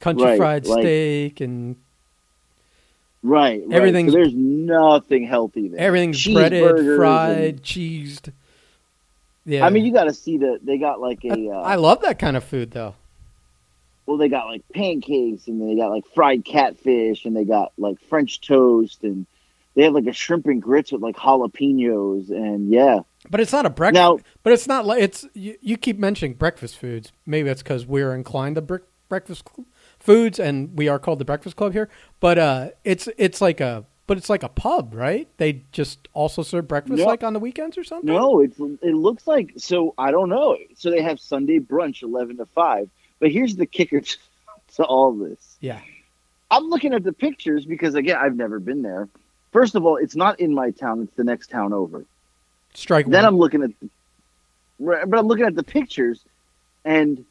Country 0.00 0.24
Right, 0.26 0.36
fried 0.38 0.66
like- 0.66 0.82
steak 0.82 1.40
and 1.40 1.74
right. 3.24 3.60
right. 3.66 3.72
Everything's- 3.72 4.12
So 4.12 4.18
there's 4.18 4.34
nothing 4.34 5.24
healthy 5.26 5.66
there. 5.68 5.80
everything's 5.80 6.24
breaded, 6.24 6.96
fried, 6.96 7.38
and- 7.38 7.62
cheesed. 7.62 8.32
Yeah, 9.44 9.66
I 9.66 9.70
mean, 9.70 9.84
you 9.84 9.92
got 9.92 10.04
to 10.04 10.14
see 10.14 10.36
that 10.38 10.60
they 10.62 10.78
got 10.78 11.00
like 11.00 11.24
a, 11.24 11.32
I, 11.50 11.56
uh, 11.56 11.60
I 11.62 11.74
love 11.74 12.02
that 12.02 12.18
kind 12.20 12.36
of 12.36 12.44
food 12.44 12.70
though. 12.70 12.94
Well, 14.08 14.16
they 14.16 14.30
got 14.30 14.46
like 14.46 14.62
pancakes 14.74 15.48
and 15.48 15.60
they 15.60 15.76
got 15.76 15.90
like 15.90 16.06
fried 16.14 16.42
catfish 16.42 17.26
and 17.26 17.36
they 17.36 17.44
got 17.44 17.72
like 17.76 18.00
French 18.08 18.40
toast 18.40 19.04
and 19.04 19.26
they 19.74 19.82
have 19.82 19.92
like 19.92 20.06
a 20.06 20.14
shrimp 20.14 20.46
and 20.46 20.62
grits 20.62 20.90
with 20.90 21.02
like 21.02 21.14
jalapenos 21.14 22.30
and 22.30 22.72
yeah. 22.72 23.00
But 23.30 23.40
it's 23.40 23.52
not 23.52 23.66
a 23.66 23.70
breakfast. 23.70 24.00
Now- 24.00 24.18
but 24.42 24.54
it's 24.54 24.66
not 24.66 24.86
like 24.86 25.02
it's. 25.02 25.26
You, 25.34 25.56
you 25.60 25.76
keep 25.76 25.98
mentioning 25.98 26.34
breakfast 26.34 26.78
foods. 26.78 27.12
Maybe 27.26 27.46
that's 27.48 27.62
because 27.62 27.84
we're 27.84 28.14
inclined 28.14 28.54
to 28.54 28.62
bre- 28.62 28.76
breakfast 29.10 29.44
cl- 29.54 29.66
foods, 29.98 30.38
and 30.40 30.74
we 30.78 30.88
are 30.88 30.98
called 30.98 31.18
the 31.18 31.26
Breakfast 31.26 31.56
Club 31.56 31.74
here. 31.74 31.90
But 32.18 32.38
uh, 32.38 32.70
it's 32.84 33.08
it's 33.18 33.42
like 33.42 33.60
a 33.60 33.84
but 34.06 34.16
it's 34.16 34.30
like 34.30 34.42
a 34.42 34.48
pub, 34.48 34.94
right? 34.94 35.28
They 35.36 35.64
just 35.70 36.08
also 36.14 36.42
serve 36.42 36.66
breakfast 36.66 36.98
No. 37.00 37.04
like 37.04 37.22
on 37.22 37.34
the 37.34 37.40
weekends 37.40 37.76
or 37.76 37.84
something. 37.84 38.14
No, 38.14 38.40
it's 38.40 38.58
it 38.58 38.94
looks 38.94 39.26
like 39.26 39.52
so 39.58 39.92
I 39.98 40.10
don't 40.12 40.30
know. 40.30 40.56
So 40.76 40.90
they 40.90 41.02
have 41.02 41.20
Sunday 41.20 41.58
brunch 41.58 42.02
eleven 42.02 42.38
to 42.38 42.46
five. 42.46 42.88
But 43.20 43.30
here's 43.32 43.56
the 43.56 43.66
kicker 43.66 44.00
to, 44.00 44.16
to 44.76 44.84
all 44.84 45.12
this. 45.12 45.56
Yeah. 45.60 45.80
I'm 46.50 46.64
looking 46.68 46.94
at 46.94 47.02
the 47.02 47.12
pictures 47.12 47.64
because 47.64 47.94
again 47.94 48.16
I've 48.20 48.36
never 48.36 48.58
been 48.58 48.82
there. 48.82 49.08
First 49.52 49.74
of 49.74 49.84
all, 49.84 49.96
it's 49.96 50.16
not 50.16 50.40
in 50.40 50.54
my 50.54 50.70
town; 50.70 51.02
it's 51.02 51.14
the 51.16 51.24
next 51.24 51.50
town 51.50 51.72
over. 51.72 52.04
Strike 52.74 53.06
Then 53.06 53.24
one. 53.24 53.24
I'm 53.24 53.38
looking 53.38 53.62
at, 53.62 53.70
right, 54.78 55.08
but 55.08 55.18
I'm 55.18 55.26
looking 55.26 55.46
at 55.46 55.54
the 55.54 55.62
pictures, 55.62 56.22
and 56.84 57.24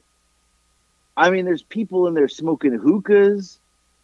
I 1.15 1.30
mean, 1.30 1.45
there's 1.45 1.63
people 1.63 2.08
in 2.08 2.13
there 2.13 2.28
smoking 2.28 2.73
hookahs. 2.73 3.60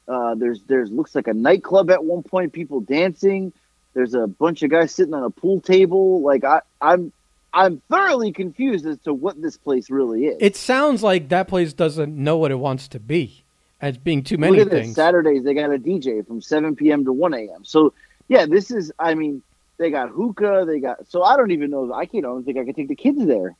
Uh, 0.08 0.36
there's 0.36 0.62
there's 0.63 0.91
looks 0.91 1.15
like 1.15 1.28
a 1.28 1.34
nightclub 1.34 1.89
at 1.91 2.04
one 2.04 2.24
point. 2.24 2.54
People 2.54 2.82
dancing. 2.82 3.54
There's 3.93 4.15
a 4.15 4.26
bunch 4.26 4.63
of 4.63 4.72
guys 4.72 4.93
sitting 4.93 5.13
on 5.13 5.24
a 5.24 5.30
pool 5.30 5.62
table. 5.62 6.22
Like 6.22 6.43
I, 6.43 6.62
I'm 6.82 7.12
I'm 7.54 7.82
thoroughly 7.89 8.32
confused 8.32 8.86
as 8.86 8.98
to 9.00 9.13
what 9.13 9.42
this 9.42 9.58
place 9.58 9.89
really 9.89 10.26
is. 10.26 10.38
It 10.39 10.56
sounds 10.56 11.04
like 11.04 11.30
that 11.30 11.48
place 11.48 11.74
doesn't 11.74 12.16
know 12.16 12.38
what 12.38 12.52
it 12.52 12.60
wants 12.60 12.88
to 12.89 13.00
be 13.00 13.44
as 13.82 13.98
being 13.98 14.24
too 14.24 14.38
many 14.38 14.58
Look 14.58 14.68
at 14.68 14.72
this. 14.72 14.86
things. 14.86 14.96
Saturdays 14.96 15.44
they 15.44 15.54
got 15.54 15.72
a 15.72 15.78
DJ 15.78 16.26
from 16.26 16.42
7 16.42 16.76
p.m. 16.76 17.06
to 17.06 17.13
1 17.13 17.34
a.m. 17.34 17.63
So 17.63 17.94
yeah, 18.28 18.46
this 18.46 18.72
is. 18.72 18.92
I 18.98 19.13
mean, 19.13 19.44
they 19.78 19.92
got 19.92 20.10
hookah. 20.10 20.63
They 20.66 20.80
got. 20.80 21.10
So 21.10 21.22
I 21.24 21.38
don't 21.38 21.52
even 21.52 21.70
know. 21.70 21.94
I 21.94 22.06
can't. 22.06 22.26
I 22.26 22.30
don't 22.30 22.44
think 22.44 22.58
I 22.58 22.63
can 22.63 22.74
take 22.74 22.88
the 22.88 22.96
kids 22.96 23.24
there. 23.26 23.56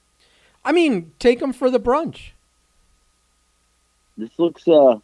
I 0.66 0.72
mean, 0.72 1.12
take 1.20 1.40
them 1.40 1.54
for 1.54 1.70
the 1.70 1.80
brunch. 1.80 2.32
This 4.18 4.30
looks, 4.38 4.68
uh, 4.68 5.00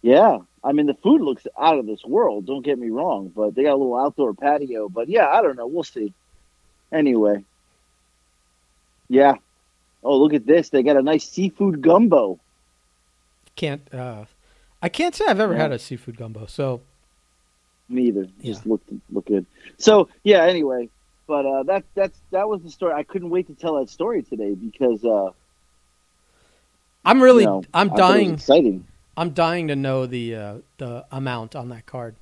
yeah. 0.00 0.38
I 0.64 0.72
mean, 0.72 0.86
the 0.86 0.94
food 0.94 1.20
looks 1.20 1.46
out 1.60 1.78
of 1.78 1.86
this 1.86 2.04
world. 2.04 2.46
Don't 2.46 2.62
get 2.64 2.78
me 2.78 2.90
wrong, 2.90 3.32
but 3.34 3.54
they 3.54 3.64
got 3.64 3.72
a 3.72 3.76
little 3.76 3.98
outdoor 3.98 4.32
patio. 4.32 4.88
But 4.88 5.08
yeah, 5.08 5.26
I 5.28 5.42
don't 5.42 5.56
know. 5.56 5.66
We'll 5.66 5.82
see. 5.82 6.14
Anyway, 6.92 7.44
yeah. 9.12 9.34
Oh, 10.02 10.16
look 10.18 10.32
at 10.34 10.46
this. 10.46 10.70
They 10.70 10.82
got 10.82 10.96
a 10.96 11.02
nice 11.02 11.28
seafood 11.28 11.80
gumbo. 11.82 12.40
Can't. 13.54 13.82
Uh, 13.94 14.24
I 14.82 14.88
can't 14.88 15.14
say 15.14 15.26
I've 15.28 15.38
ever 15.38 15.52
Yeah. 15.54 15.62
had 15.62 15.72
a 15.72 15.78
seafood 15.78 16.16
gumbo. 16.16 16.46
So 16.46 16.80
Me 17.88 18.02
either. 18.08 18.26
Just 18.42 18.66
looked 18.66 18.88
look 19.10 19.26
good. 19.26 19.44
So 19.78 20.08
yeah. 20.24 20.42
Anyway, 20.44 20.88
but 21.26 21.44
uh, 21.46 21.62
that 21.64 21.84
that's 21.94 22.18
that 22.30 22.48
was 22.48 22.62
the 22.62 22.70
story. 22.70 22.94
I 22.94 23.02
couldn't 23.04 23.30
wait 23.30 23.46
to 23.48 23.54
tell 23.54 23.78
that 23.80 23.90
story 23.90 24.22
today 24.22 24.54
because 24.54 25.04
uh, 25.04 25.30
I'm 27.04 27.22
really. 27.22 27.42
you 27.44 27.50
know, 27.50 27.62
I'm 27.74 27.90
I 27.92 27.96
thought 27.96 28.10
it 28.10 28.12
was 28.12 28.18
dying. 28.24 28.34
exciting. 28.34 28.86
I'm 29.16 29.30
dying 29.30 29.68
to 29.68 29.76
know 29.76 30.06
the 30.06 30.34
uh, 30.34 30.54
the 30.78 31.04
amount 31.12 31.54
on 31.54 31.68
that 31.68 31.84
card. 31.86 32.16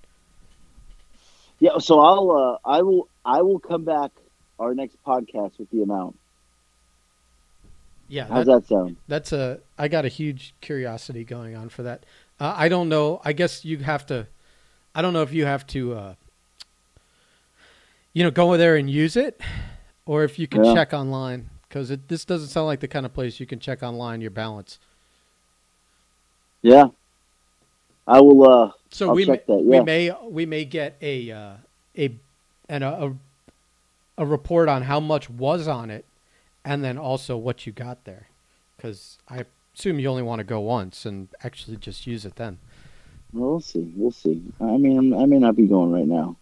Yeah. 1.60 1.78
So 1.78 2.00
I'll 2.00 2.30
uh, 2.32 2.58
I 2.68 2.82
will 2.82 3.08
I 3.24 3.42
will 3.42 3.60
come 3.60 3.84
back 3.84 4.10
our 4.58 4.74
next 4.74 4.96
podcast 5.06 5.58
with 5.58 5.70
the 5.70 5.82
amount. 5.82 6.16
Yeah, 8.10 8.26
How's 8.28 8.46
that, 8.46 8.46
that 8.46 8.66
sound? 8.66 8.96
that's 9.08 9.32
a. 9.32 9.60
I 9.78 9.88
got 9.88 10.04
a 10.04 10.08
huge 10.08 10.54
curiosity 10.60 11.24
going 11.24 11.56
on 11.56 11.68
for 11.68 11.84
that. 11.84 12.04
Uh, 12.40 12.54
I 12.56 12.68
don't 12.68 12.88
know. 12.88 13.20
I 13.24 13.32
guess 13.32 13.64
you 13.64 13.78
have 13.78 14.04
to. 14.06 14.26
I 14.94 15.02
don't 15.02 15.12
know 15.12 15.22
if 15.22 15.32
you 15.32 15.46
have 15.46 15.66
to. 15.68 15.94
Uh, 15.94 16.14
you 18.12 18.24
know, 18.24 18.30
go 18.30 18.56
there 18.56 18.76
and 18.76 18.90
use 18.90 19.16
it, 19.16 19.40
or 20.06 20.24
if 20.24 20.38
you 20.38 20.48
can 20.48 20.64
Yeah. 20.64 20.74
check 20.74 20.92
online 20.92 21.50
because 21.68 21.90
this 22.08 22.24
doesn't 22.24 22.48
sound 22.48 22.66
like 22.66 22.80
the 22.80 22.88
kind 22.88 23.06
of 23.06 23.14
place 23.14 23.38
you 23.38 23.46
can 23.46 23.60
check 23.60 23.82
online 23.82 24.20
your 24.20 24.32
balance. 24.32 24.80
Yeah. 26.62 26.88
I 28.06 28.20
will 28.20 28.48
uh 28.48 28.72
So 28.90 29.08
I'll 29.08 29.14
we 29.14 29.24
may, 29.26 29.40
that, 29.46 29.62
we 29.64 29.80
may 29.80 30.10
we 30.28 30.46
may 30.46 30.64
get 30.64 30.96
a 31.00 31.30
uh, 31.30 31.52
a 31.96 32.16
and 32.68 32.84
a 32.84 33.14
a 34.18 34.26
report 34.26 34.68
on 34.68 34.82
how 34.82 35.00
much 35.00 35.30
was 35.30 35.66
on 35.68 35.90
it, 35.90 36.04
and 36.64 36.84
then 36.84 36.98
also 36.98 37.36
what 37.36 37.66
you 37.66 37.72
got 37.72 38.04
there, 38.04 38.28
because 38.76 39.18
I 39.28 39.44
assume 39.74 39.98
you 39.98 40.08
only 40.08 40.22
want 40.22 40.40
to 40.40 40.44
go 40.44 40.60
once 40.60 41.06
and 41.06 41.28
actually 41.42 41.76
just 41.76 42.06
use 42.06 42.24
it 42.24 42.36
then. 42.36 42.58
We'll 43.32 43.60
see. 43.60 43.92
We'll 43.96 44.10
see. 44.10 44.42
I 44.60 44.76
mean, 44.76 45.14
I 45.14 45.24
may 45.26 45.38
not 45.38 45.56
be 45.56 45.66
going 45.66 45.92
right 45.92 46.06
now. 46.06 46.36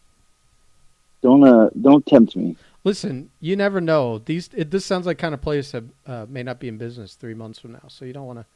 Don't 1.21 1.45
uh, 1.45 1.71
don't 1.81 2.05
tempt 2.07 2.37
me. 2.37 2.57
Listen, 2.85 3.31
you 3.41 3.57
never 3.57 3.81
know. 3.81 4.19
These 4.19 4.51
it, 4.55 4.71
this 4.71 4.85
sounds 4.85 5.07
like 5.07 5.19
kind 5.19 5.35
of 5.35 5.43
place 5.43 5.73
that 5.73 5.85
uh, 6.07 6.27
may 6.29 6.43
not 6.43 6.61
be 6.61 6.69
in 6.69 6.79
business 6.79 7.15
three 7.15 7.35
months 7.35 7.59
from 7.59 7.73
now, 7.73 7.85
so 7.89 8.05
you 8.05 8.13
don't 8.13 8.27
want 8.27 8.39
to. 8.41 8.47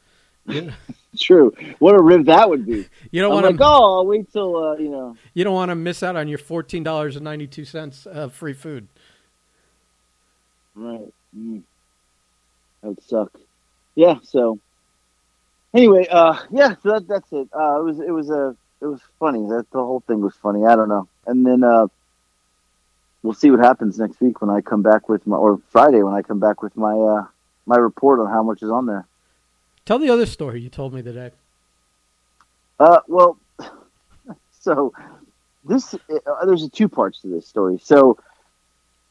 You, 0.53 0.73
True. 1.19 1.53
What 1.79 1.95
a 1.95 2.03
rib 2.03 2.27
that 2.27 2.49
would 2.49 2.65
be. 2.65 2.87
you 3.11 3.21
don't 3.21 3.33
want 3.33 3.47
like, 3.47 3.57
to. 3.57 3.65
oh, 3.65 3.99
I'll 3.99 4.07
wait 4.07 4.33
till 4.33 4.57
uh, 4.57 4.77
you 4.77 4.89
know. 4.89 5.17
You 5.35 5.45
don't 5.45 5.55
want 5.55 5.71
to 5.71 5.75
miss 5.75 6.03
out 6.03 6.17
on 6.17 6.29
your 6.29 6.39
fourteen 6.39 6.83
dollars 6.83 7.17
and 7.17 7.25
ninety 7.25 7.47
two 7.47 7.65
cents 7.65 8.07
of 8.07 8.33
free 8.33 8.55
food. 8.55 8.89
Right. 10.75 11.13
Mm. 11.37 11.63
That 12.83 12.89
would 12.89 13.03
suck. 13.03 13.33
Yeah. 13.95 14.19
So. 14.23 14.59
Anyway, 15.75 16.07
uh, 16.11 16.37
yeah. 16.51 16.75
So 16.83 16.93
that, 16.93 17.09
that's 17.09 17.33
it. 17.33 17.49
Uh, 17.55 17.81
it 17.81 17.85
was 17.85 18.01
it 18.01 18.11
was 18.11 18.31
a 18.31 18.57
it 18.81 18.87
was 18.87 19.01
funny. 19.19 19.41
That 19.49 19.67
the 19.71 19.79
whole 19.79 20.01
thing 20.01 20.21
was 20.21 20.35
funny. 20.35 20.67
I 20.67 20.77
don't 20.77 20.89
know. 20.89 21.09
And 21.27 21.47
then 21.47 21.65
uh, 21.65 21.87
we'll 23.23 23.35
see 23.35 23.51
what 23.51 23.61
happens 23.61 23.99
next 23.99 24.21
week 24.21 24.41
when 24.41 24.51
I 24.51 24.61
come 24.61 24.83
back 24.83 25.09
with 25.09 25.27
my 25.27 25.37
or 25.37 25.61
Friday 25.71 26.03
when 26.03 26.15
I 26.15 26.23
come 26.23 26.41
back 26.41 26.63
with 26.63 26.77
my 26.77 26.93
uh 26.93 27.27
my 27.67 27.77
report 27.77 28.21
on 28.21 28.29
how 28.29 28.43
much 28.43 28.63
is 28.63 28.71
on 28.71 28.87
there. 28.87 29.07
Tell 29.85 29.99
the 29.99 30.11
other 30.11 30.27
story 30.27 30.61
you 30.61 30.69
told 30.69 30.93
me 30.93 31.03
today. 31.03 31.31
Uh, 32.79 33.01
well, 33.07 33.39
so 34.61 34.93
this 35.65 35.95
uh, 35.95 36.45
there's 36.45 36.69
two 36.71 36.89
parts 36.89 37.21
to 37.23 37.29
this 37.29 37.47
story. 37.47 37.79
So 37.83 38.19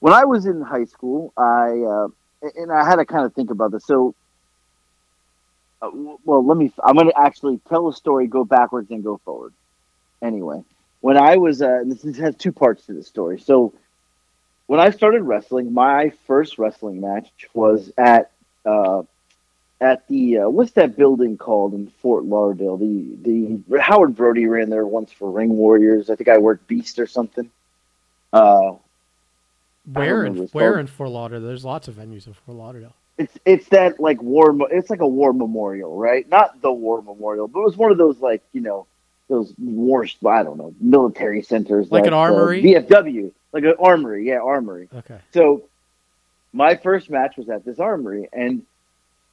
when 0.01 0.13
I 0.13 0.25
was 0.25 0.45
in 0.45 0.61
high 0.61 0.85
school, 0.85 1.31
I 1.37 1.69
uh, 1.87 2.07
and 2.55 2.71
I 2.71 2.83
had 2.83 2.97
to 2.97 3.05
kind 3.05 3.25
of 3.25 3.33
think 3.33 3.51
about 3.51 3.71
this. 3.71 3.85
So, 3.85 4.13
uh, 5.81 5.91
well, 6.25 6.45
let 6.45 6.57
me. 6.57 6.73
I'm 6.83 6.95
going 6.95 7.07
to 7.07 7.17
actually 7.17 7.61
tell 7.69 7.87
a 7.87 7.93
story, 7.93 8.27
go 8.27 8.43
backwards, 8.43 8.91
and 8.91 9.03
go 9.03 9.17
forward. 9.23 9.53
Anyway, 10.21 10.63
when 10.99 11.17
I 11.17 11.37
was, 11.37 11.61
uh, 11.61 11.83
this 11.85 12.17
has 12.17 12.35
two 12.35 12.51
parts 12.51 12.87
to 12.87 12.93
the 12.93 13.03
story. 13.03 13.39
So 13.39 13.73
when 14.65 14.79
I 14.79 14.89
started 14.89 15.21
wrestling, 15.21 15.71
my 15.71 16.11
first 16.27 16.57
wrestling 16.57 16.99
match 16.99 17.29
was 17.53 17.91
at. 17.97 18.31
Uh, 18.65 19.03
at 19.79 20.07
the 20.07 20.37
uh, 20.37 20.47
what's 20.49 20.73
that 20.73 20.95
building 20.95 21.39
called 21.39 21.73
in 21.73 21.87
Fort 22.03 22.23
Lauderdale? 22.23 22.77
The 22.77 23.63
the 23.67 23.79
Howard 23.79 24.15
Brody 24.15 24.45
ran 24.45 24.69
there 24.69 24.85
once 24.85 25.11
for 25.11 25.31
Ring 25.31 25.57
Warriors. 25.57 26.11
I 26.11 26.15
think 26.15 26.29
I 26.29 26.37
worked 26.37 26.67
Beast 26.67 26.99
or 26.99 27.07
something. 27.07 27.49
Uh, 28.31 28.73
Where 29.85 30.25
in 30.25 30.37
where 30.47 30.73
called. 30.73 30.79
in 30.79 30.87
Fort 30.87 31.09
Lauderdale? 31.09 31.47
There's 31.47 31.65
lots 31.65 31.87
of 31.87 31.95
venues 31.95 32.27
in 32.27 32.33
Fort 32.33 32.57
Lauderdale. 32.57 32.93
it's 33.17 33.37
it's 33.45 33.67
that 33.69 33.99
like 33.99 34.21
war. 34.21 34.55
It's 34.71 34.89
like 34.89 35.01
a 35.01 35.07
war 35.07 35.33
memorial, 35.33 35.97
right? 35.97 36.27
Not 36.29 36.61
the 36.61 36.71
war 36.71 37.01
memorial, 37.01 37.47
but 37.47 37.61
it 37.61 37.65
was 37.65 37.77
one 37.77 37.91
of 37.91 37.97
those 37.97 38.19
like 38.19 38.43
you 38.53 38.61
know 38.61 38.85
those 39.27 39.53
war. 39.57 40.05
I 40.27 40.43
don't 40.43 40.57
know 40.57 40.73
military 40.79 41.41
centers, 41.41 41.91
Like 41.91 42.05
an 42.05 42.13
uh, 42.13 42.17
armory? 42.17 42.61
VFW, 42.61 43.31
like 43.53 43.63
an 43.63 43.75
armory. 43.79 44.27
Yeah, 44.27 44.39
armory. 44.39 44.87
Okay. 44.93 45.19
So 45.33 45.63
my 46.53 46.75
first 46.75 47.09
match 47.09 47.37
was 47.37 47.49
at 47.49 47.65
this 47.65 47.79
armory, 47.79 48.29
and 48.31 48.63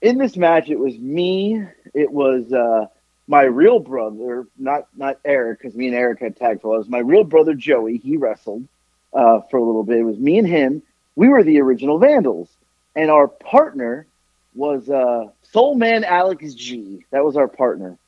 in 0.00 0.16
this 0.16 0.37
match, 0.37 0.70
it 0.70 0.78
was 0.78 0.96
me. 0.96 1.62
It 1.92 2.11
was 2.11 2.52
uh, 2.52 2.87
my 3.26 3.42
real 3.42 3.80
brother, 3.80 4.46
not 4.56 4.88
not 4.96 5.18
Eric, 5.26 5.58
because 5.58 5.74
me 5.74 5.88
and 5.88 5.96
Eric 5.96 6.20
had 6.20 6.37
tag 6.37 6.62
for. 6.62 6.76
It 6.76 6.78
was 6.78 6.88
my 6.88 7.00
real 7.00 7.24
brother 7.24 7.52
Joey. 7.54 7.98
He 7.98 8.16
wrestled 8.16 8.66
uh, 9.12 9.40
for 9.50 9.58
a 9.58 9.64
little 9.64 9.84
bit. 9.84 9.98
It 9.98 10.04
was 10.04 10.18
me 10.18 10.38
and 10.38 10.46
him. 10.46 10.82
We 11.16 11.28
were 11.28 11.42
the 11.42 11.60
original 11.60 11.98
Vandals, 11.98 12.48
and 12.94 13.10
our 13.10 13.28
partner 13.28 14.06
was 14.54 14.88
uh, 14.88 15.28
Soul 15.42 15.74
Man 15.74 16.04
Alex 16.04 16.54
G. 16.54 17.04
That 17.10 17.24
was 17.24 17.36
our 17.36 17.48
partner, 17.48 17.98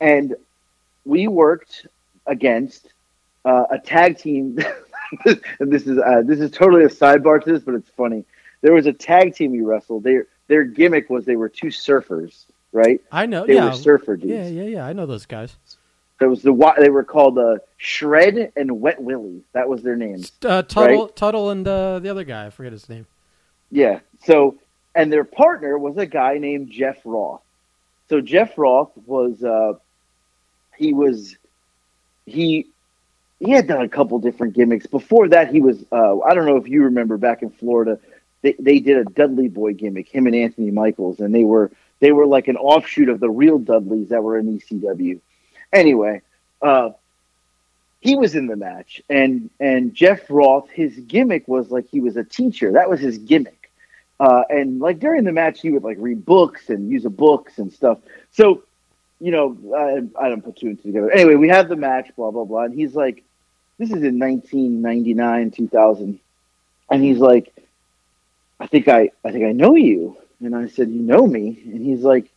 and 0.00 0.34
we 1.04 1.28
worked 1.28 1.86
against 2.26 2.88
uh, 3.44 3.64
a 3.70 3.78
tag 3.78 4.18
team. 4.18 4.58
this 5.60 5.86
is 5.86 5.98
uh, 5.98 6.22
this 6.24 6.40
is 6.40 6.50
totally 6.50 6.84
a 6.84 6.88
sidebar 6.88 7.42
to 7.42 7.52
this, 7.52 7.62
but 7.62 7.74
it's 7.74 7.90
funny. 7.90 8.24
There 8.62 8.72
was 8.72 8.86
a 8.86 8.92
tag 8.92 9.34
team 9.34 9.52
we 9.52 9.60
wrestled. 9.60 10.02
Their 10.02 10.26
their 10.48 10.64
gimmick 10.64 11.10
was 11.10 11.24
they 11.24 11.36
were 11.36 11.48
two 11.48 11.68
surfers, 11.68 12.44
right? 12.72 13.00
I 13.12 13.26
know. 13.26 13.46
They 13.46 13.54
yeah. 13.54 13.70
were 13.70 13.76
surfer 13.76 14.16
dudes. 14.16 14.32
yeah, 14.32 14.62
yeah, 14.62 14.68
yeah. 14.68 14.86
I 14.86 14.92
know 14.92 15.06
those 15.06 15.26
guys. 15.26 15.56
There 16.18 16.30
was 16.30 16.42
the 16.42 16.74
they 16.78 16.88
were 16.88 17.04
called 17.04 17.38
uh, 17.38 17.58
Shred 17.76 18.52
and 18.56 18.80
Wet 18.80 19.02
Willie. 19.02 19.42
That 19.52 19.68
was 19.68 19.82
their 19.82 19.96
name. 19.96 20.24
Uh, 20.42 20.62
Tuttle, 20.62 21.08
Tuttle, 21.08 21.50
and 21.50 21.66
uh, 21.68 21.98
the 21.98 22.08
other 22.08 22.24
guy. 22.24 22.46
I 22.46 22.50
forget 22.50 22.72
his 22.72 22.88
name. 22.88 23.06
Yeah. 23.70 24.00
So, 24.24 24.58
and 24.94 25.12
their 25.12 25.24
partner 25.24 25.78
was 25.78 25.96
a 25.98 26.06
guy 26.06 26.38
named 26.38 26.70
Jeff 26.70 26.98
Roth. 27.04 27.42
So 28.08 28.20
Jeff 28.20 28.56
Roth 28.56 28.92
was, 29.04 29.42
uh, 29.42 29.74
he 30.76 30.94
was, 30.94 31.36
he, 32.24 32.68
he 33.40 33.50
had 33.50 33.66
done 33.66 33.82
a 33.82 33.88
couple 33.88 34.18
different 34.18 34.54
gimmicks. 34.54 34.86
Before 34.86 35.28
that, 35.28 35.52
he 35.52 35.60
was, 35.60 35.84
uh, 35.90 36.20
I 36.20 36.34
don't 36.34 36.46
know 36.46 36.56
if 36.56 36.68
you 36.68 36.84
remember 36.84 37.16
back 37.16 37.42
in 37.42 37.50
Florida, 37.50 37.98
they, 38.42 38.54
they 38.58 38.78
did 38.78 38.98
a 38.98 39.04
Dudley 39.04 39.48
Boy 39.48 39.74
gimmick, 39.74 40.08
him 40.08 40.26
and 40.26 40.36
Anthony 40.36 40.70
Michaels, 40.70 41.20
and 41.20 41.34
they 41.34 41.44
were, 41.44 41.72
they 41.98 42.12
were 42.12 42.26
like 42.26 42.48
an 42.48 42.56
offshoot 42.56 43.08
of 43.08 43.20
the 43.20 43.30
real 43.30 43.58
Dudleys 43.58 44.10
that 44.10 44.22
were 44.22 44.38
in 44.38 44.58
ECW. 44.58 45.20
Anyway, 45.72 46.22
uh, 46.62 46.90
he 48.00 48.14
was 48.14 48.34
in 48.34 48.46
the 48.46 48.56
match, 48.56 49.02
and 49.10 49.50
and 49.58 49.94
Jeff 49.94 50.30
Roth, 50.30 50.70
his 50.70 50.96
gimmick 51.00 51.48
was 51.48 51.70
like 51.70 51.88
he 51.88 52.00
was 52.00 52.16
a 52.16 52.24
teacher. 52.24 52.72
That 52.72 52.88
was 52.88 53.00
his 53.00 53.18
gimmick. 53.18 53.70
Uh, 54.18 54.44
and 54.48 54.80
like 54.80 54.98
during 54.98 55.24
the 55.24 55.32
match, 55.32 55.60
he 55.60 55.70
would 55.70 55.82
like 55.84 55.96
read 56.00 56.24
books 56.24 56.70
and 56.70 56.88
use 56.88 57.04
of 57.04 57.16
books 57.16 57.58
and 57.58 57.72
stuff. 57.72 57.98
So, 58.30 58.62
you 59.20 59.30
know, 59.30 59.56
I, 59.76 60.24
I 60.24 60.28
don't 60.28 60.42
put 60.42 60.56
two 60.56 60.68
and 60.68 60.78
two 60.82 60.88
together. 60.88 61.10
Anyway, 61.10 61.34
we 61.34 61.48
have 61.48 61.68
the 61.68 61.76
match, 61.76 62.10
blah 62.16 62.30
blah 62.30 62.44
blah, 62.44 62.62
and 62.62 62.74
he's 62.74 62.94
like, 62.94 63.24
"This 63.78 63.90
is 63.90 64.02
in 64.02 64.18
1999, 64.18 65.50
2000," 65.50 66.18
and 66.90 67.02
he's 67.02 67.18
like, 67.18 67.52
"I 68.60 68.66
think 68.66 68.88
I, 68.88 69.10
I 69.24 69.32
think 69.32 69.44
I 69.44 69.52
know 69.52 69.74
you." 69.74 70.16
And 70.40 70.54
I 70.54 70.68
said, 70.68 70.90
"You 70.90 71.02
know 71.02 71.26
me?" 71.26 71.60
And 71.66 71.84
he's 71.84 72.02
like, 72.02 72.30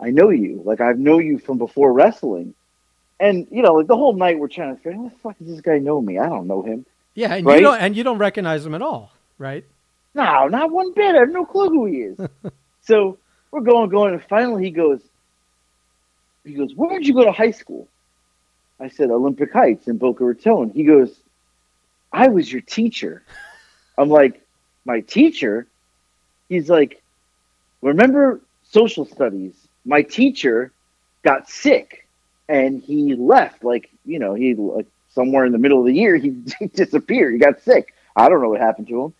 "I 0.00 0.10
know 0.10 0.30
you. 0.30 0.60
Like 0.64 0.80
I've 0.80 0.98
know 0.98 1.18
you 1.18 1.38
from 1.38 1.58
before 1.58 1.92
wrestling." 1.92 2.54
And 3.20 3.46
you 3.50 3.62
know, 3.62 3.74
like 3.74 3.86
the 3.86 3.96
whole 3.96 4.14
night, 4.14 4.38
we're 4.38 4.48
trying 4.48 4.74
to 4.76 4.82
figure, 4.82 4.98
"How 4.98 5.04
the 5.08 5.14
fuck 5.22 5.38
does 5.38 5.48
this 5.48 5.60
guy 5.60 5.78
know 5.78 6.00
me? 6.00 6.18
I 6.18 6.28
don't 6.28 6.46
know 6.46 6.62
him." 6.62 6.84
Yeah, 7.14 7.34
and 7.34 7.46
Right? 7.46 7.56
you 7.56 7.62
don't 7.62 7.80
and 7.80 7.96
you 7.96 8.02
don't 8.04 8.18
recognize 8.18 8.66
him 8.66 8.74
at 8.74 8.82
all, 8.82 9.12
right? 9.38 9.64
No, 10.14 10.46
not 10.48 10.70
one 10.70 10.92
bit. 10.92 11.14
I 11.14 11.20
have 11.20 11.30
no 11.30 11.44
clue 11.44 11.68
who 11.68 11.86
he 11.86 11.98
is. 11.98 12.18
so 12.82 13.18
we're 13.50 13.60
going, 13.60 13.88
going, 13.88 14.14
and 14.14 14.22
finally 14.24 14.64
he 14.64 14.70
goes, 14.70 15.00
he 16.44 16.54
goes, 16.54 16.74
where 16.74 16.90
did 16.98 17.06
you 17.06 17.14
go 17.14 17.24
to 17.24 17.32
high 17.32 17.50
school? 17.50 17.88
I 18.80 18.88
said, 18.88 19.10
Olympic 19.10 19.52
Heights 19.52 19.86
in 19.88 19.96
Boca 19.98 20.24
Raton. 20.24 20.70
He 20.70 20.84
goes, 20.84 21.16
I 22.12 22.28
was 22.28 22.50
your 22.52 22.62
teacher. 22.62 23.22
I'm 23.98 24.08
like, 24.08 24.40
my 24.84 25.00
teacher? 25.00 25.66
He's 26.48 26.68
like, 26.68 27.02
remember 27.80 28.40
social 28.64 29.04
studies? 29.04 29.54
My 29.84 30.02
teacher 30.02 30.72
got 31.22 31.48
sick 31.48 32.03
and 32.48 32.82
he 32.82 33.14
left. 33.14 33.64
Like, 33.64 33.90
you 34.04 34.18
know, 34.18 34.34
he 34.34 34.54
like 34.54 34.86
somewhere 35.08 35.44
in 35.44 35.52
the 35.52 35.58
middle 35.58 35.80
of 35.80 35.86
the 35.86 35.94
year, 35.94 36.16
he, 36.16 36.36
he 36.58 36.66
disappeared. 36.66 37.32
He 37.34 37.38
got 37.38 37.62
sick. 37.62 37.94
I 38.16 38.28
don't 38.28 38.42
know 38.42 38.50
what 38.50 38.60
happened 38.60 38.88
to 38.88 39.04
him. 39.04 39.14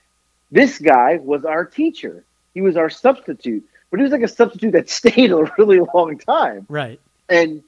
This 0.51 0.79
guy 0.79 1.17
was 1.17 1.45
our 1.45 1.65
teacher. 1.65 2.25
He 2.53 2.61
was 2.61 2.77
our 2.77 2.89
substitute, 2.89 3.69
but 3.91 3.99
he 3.99 4.05
was 4.05 4.13
like 4.13 4.23
a 4.23 4.29
substitute 4.29 4.73
that 4.73 4.89
stayed 5.01 5.33
a 5.33 5.51
really 5.59 5.81
long 5.95 6.19
time. 6.19 6.67
Right. 6.69 7.01
And, 7.29 7.63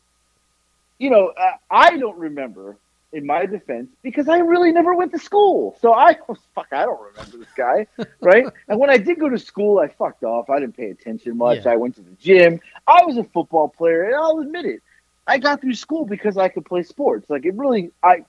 you 0.98 1.10
know, 1.10 1.32
I 1.70 1.96
don't 1.96 2.18
remember, 2.18 2.76
in 3.12 3.26
my 3.26 3.46
defense, 3.46 3.88
because 4.02 4.28
I 4.28 4.38
really 4.38 4.72
never 4.72 4.94
went 4.94 5.12
to 5.12 5.18
school. 5.18 5.76
So 5.80 5.92
I 5.92 6.16
was, 6.28 6.38
oh, 6.38 6.50
fuck, 6.54 6.68
I 6.70 6.84
don't 6.84 7.00
remember 7.00 7.38
this 7.38 7.48
guy, 7.56 7.86
right? 8.20 8.46
and 8.68 8.78
when 8.78 8.90
I 8.90 8.98
did 8.98 9.18
go 9.18 9.28
to 9.28 9.38
school, 9.38 9.78
I 9.78 9.88
fucked 9.88 10.22
off. 10.22 10.50
I 10.50 10.60
didn't 10.60 10.76
pay 10.76 10.90
attention 10.90 11.36
much. 11.36 11.64
Yeah. 11.64 11.72
I 11.72 11.76
went 11.76 11.96
to 11.96 12.02
the 12.02 12.12
gym. 12.20 12.60
I 12.86 13.04
was 13.04 13.16
a 13.16 13.24
football 13.24 13.68
player, 13.68 14.04
and 14.04 14.14
I'll 14.14 14.38
admit 14.38 14.66
it. 14.66 14.82
I 15.26 15.38
got 15.38 15.60
through 15.60 15.74
school 15.74 16.04
because 16.04 16.36
I 16.36 16.48
could 16.48 16.64
play 16.64 16.82
sports. 16.82 17.28
Like, 17.28 17.44
it 17.44 17.54
really, 17.54 17.90
I, 18.02 18.24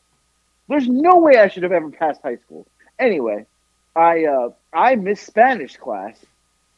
there's 0.68 0.88
no 0.88 1.18
way 1.18 1.38
I 1.38 1.48
should 1.48 1.64
have 1.64 1.72
ever 1.72 1.90
passed 1.90 2.22
high 2.22 2.38
school. 2.38 2.66
Anyway, 3.00 3.46
I, 3.96 4.26
uh, 4.26 4.50
I 4.74 4.96
missed 4.96 5.26
Spanish 5.26 5.78
class 5.78 6.18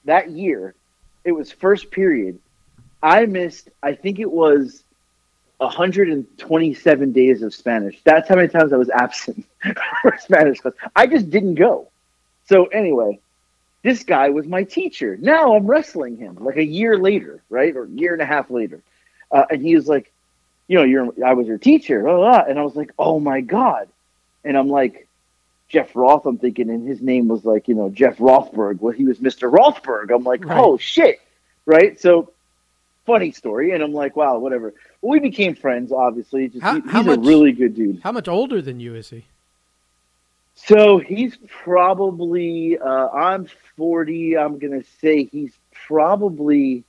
that 0.05 0.31
year. 0.31 0.75
It 1.23 1.31
was 1.31 1.51
first 1.51 1.91
period. 1.91 2.39
I 3.01 3.25
missed, 3.25 3.69
I 3.81 3.95
think 3.95 4.19
it 4.19 4.29
was 4.29 4.83
127 5.59 7.11
days 7.11 7.41
of 7.41 7.53
Spanish. 7.53 7.99
That's 8.03 8.27
how 8.27 8.35
many 8.35 8.47
times 8.47 8.73
I 8.73 8.77
was 8.77 8.89
absent 8.89 9.45
for 10.01 10.17
Spanish 10.19 10.59
class. 10.59 10.73
I 10.95 11.07
just 11.07 11.29
didn't 11.29 11.55
go. 11.55 11.89
So 12.47 12.65
anyway, 12.65 13.19
this 13.83 14.03
guy 14.03 14.29
was 14.29 14.47
my 14.47 14.63
teacher. 14.63 15.17
Now 15.17 15.55
I'm 15.55 15.67
wrestling 15.67 16.17
him 16.17 16.35
like 16.39 16.57
a 16.57 16.63
year 16.63 16.97
later, 16.97 17.41
right? 17.49 17.75
Or 17.75 17.85
year 17.85 18.13
and 18.13 18.21
a 18.21 18.25
half 18.25 18.49
later. 18.49 18.81
Uh, 19.31 19.45
and 19.51 19.61
he 19.61 19.75
was 19.75 19.87
like, 19.87 20.11
you 20.67 20.77
know, 20.77 20.83
you're, 20.83 21.09
I 21.25 21.33
was 21.33 21.47
your 21.47 21.57
teacher. 21.57 22.01
Blah, 22.03 22.17
blah. 22.17 22.43
And 22.47 22.59
I 22.59 22.63
was 22.63 22.75
like, 22.75 22.91
oh 22.99 23.19
my 23.19 23.41
God. 23.41 23.87
And 24.43 24.57
I'm 24.57 24.67
like, 24.69 25.07
Jeff 25.67 25.95
Roth. 25.95 26.25
I'm 26.25 26.37
thinking, 26.37 26.69
and 26.69 26.87
his 26.87 27.01
name 27.01 27.27
was 27.27 27.45
like, 27.45 27.67
you 27.67 27.75
know, 27.75 27.89
Jeff 27.89 28.17
Rothberg. 28.17 28.79
Well, 28.79 28.93
he 28.93 29.05
was 29.05 29.19
Mr. 29.19 29.51
Rothberg. 29.51 30.13
I'm 30.13 30.23
like, 30.23 30.43
Right. 30.45 30.59
oh 30.59 30.77
shit, 30.77 31.19
right? 31.65 31.99
So 31.99 32.31
funny 33.05 33.31
story, 33.31 33.71
and 33.71 33.83
I'm 33.83 33.93
like, 33.93 34.15
wow, 34.15 34.37
whatever. 34.39 34.73
Well, 35.01 35.11
we 35.11 35.19
became 35.19 35.55
friends, 35.55 35.91
obviously. 35.91 36.47
Just, 36.47 36.63
How- 36.63 36.75
he- 36.81 36.89
how 36.89 36.99
he's 37.03 37.07
much- 37.07 37.17
a 37.19 37.21
really 37.21 37.51
good 37.51 37.75
dude. 37.75 37.99
How 38.03 38.11
much 38.11 38.27
older 38.27 38.61
than 38.61 38.79
you 38.79 38.95
is 38.95 39.09
he? 39.11 39.25
So 40.55 40.97
he's 40.97 41.37
probably, 41.47 42.77
uh, 42.77 43.09
I'm 43.09 43.47
40. 43.77 44.37
I'm 44.37 44.59
going 44.59 44.81
to 44.81 44.87
say 45.01 45.23
he's 45.25 45.53
probably, 45.87 46.83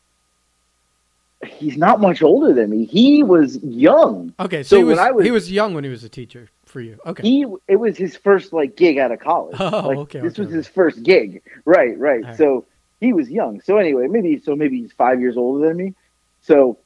he's 1.46 1.76
not 1.76 2.00
much 2.00 2.22
older 2.22 2.52
than 2.52 2.70
me. 2.70 2.84
He 2.84 3.22
was 3.22 3.62
young. 3.62 4.34
Okay, 4.38 4.62
so, 4.62 4.68
So 4.70 4.76
he 4.78 4.84
was, 4.84 4.96
when 4.98 5.06
I 5.06 5.10
was- 5.10 5.24
he 5.24 5.30
was 5.30 5.50
young 5.50 5.74
when 5.74 5.84
he 5.84 5.90
was 5.90 6.04
a 6.04 6.08
teacher 6.08 6.48
for 6.66 6.80
you. 6.80 6.98
Okay. 7.06 7.22
He, 7.22 7.46
it 7.68 7.76
was 7.76 7.96
his 7.96 8.16
first 8.16 8.52
like 8.52 8.76
gig 8.76 8.98
out 8.98 9.10
of 9.12 9.20
college. 9.20 9.56
Oh, 9.58 9.88
Like, 9.88 9.98
okay, 9.98 10.20
This 10.20 10.32
okay, 10.34 10.42
was 10.42 10.48
okay. 10.48 10.56
his 10.56 10.68
first 10.68 11.02
gig. 11.02 11.42
Right, 11.64 11.98
right. 11.98 12.22
Right. 12.22 12.36
So 12.36 12.66
he 13.00 13.12
was 13.12 13.30
young. 13.30 13.60
So 13.62 13.78
anyway, 13.78 14.06
maybe, 14.08 14.40
so 14.40 14.54
maybe 14.54 14.78
he's 14.82 14.92
five 14.92 15.20
years 15.20 15.36
older 15.36 15.66
than 15.68 15.76
me. 15.76 15.94
So 16.42 16.78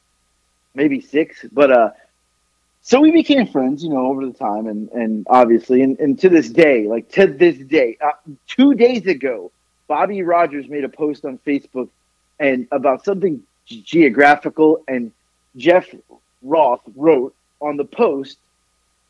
maybe 0.75 1.01
six, 1.01 1.45
but, 1.53 1.71
uh, 1.71 1.91
so 2.87 3.01
we 3.01 3.13
became 3.13 3.47
friends, 3.47 3.83
you 3.83 3.89
know, 3.89 4.07
over 4.09 4.27
the 4.27 4.35
time, 4.35 4.67
and 4.67 4.91
and 4.91 5.27
obviously, 5.31 5.81
and, 5.81 5.99
and 6.01 6.19
to 6.21 6.29
this 6.29 6.51
day, 6.51 6.87
like 6.87 7.09
to 7.13 7.27
this 7.27 7.57
day, 7.57 7.97
uh, 7.99 8.11
two 8.47 8.75
days 8.75 9.07
ago, 9.07 9.51
Bobby 9.89 10.23
Rogers 10.23 10.69
made 10.69 10.85
a 10.85 10.91
post 10.91 11.25
on 11.25 11.39
Facebook 11.47 11.89
and 12.39 12.69
about 12.73 13.03
something 13.03 13.43
geographical, 13.67 14.83
and 14.89 15.13
Jeff 15.57 15.87
Roth 16.43 16.83
wrote 16.97 17.35
on 17.61 17.77
the 17.77 17.85
post 17.85 18.39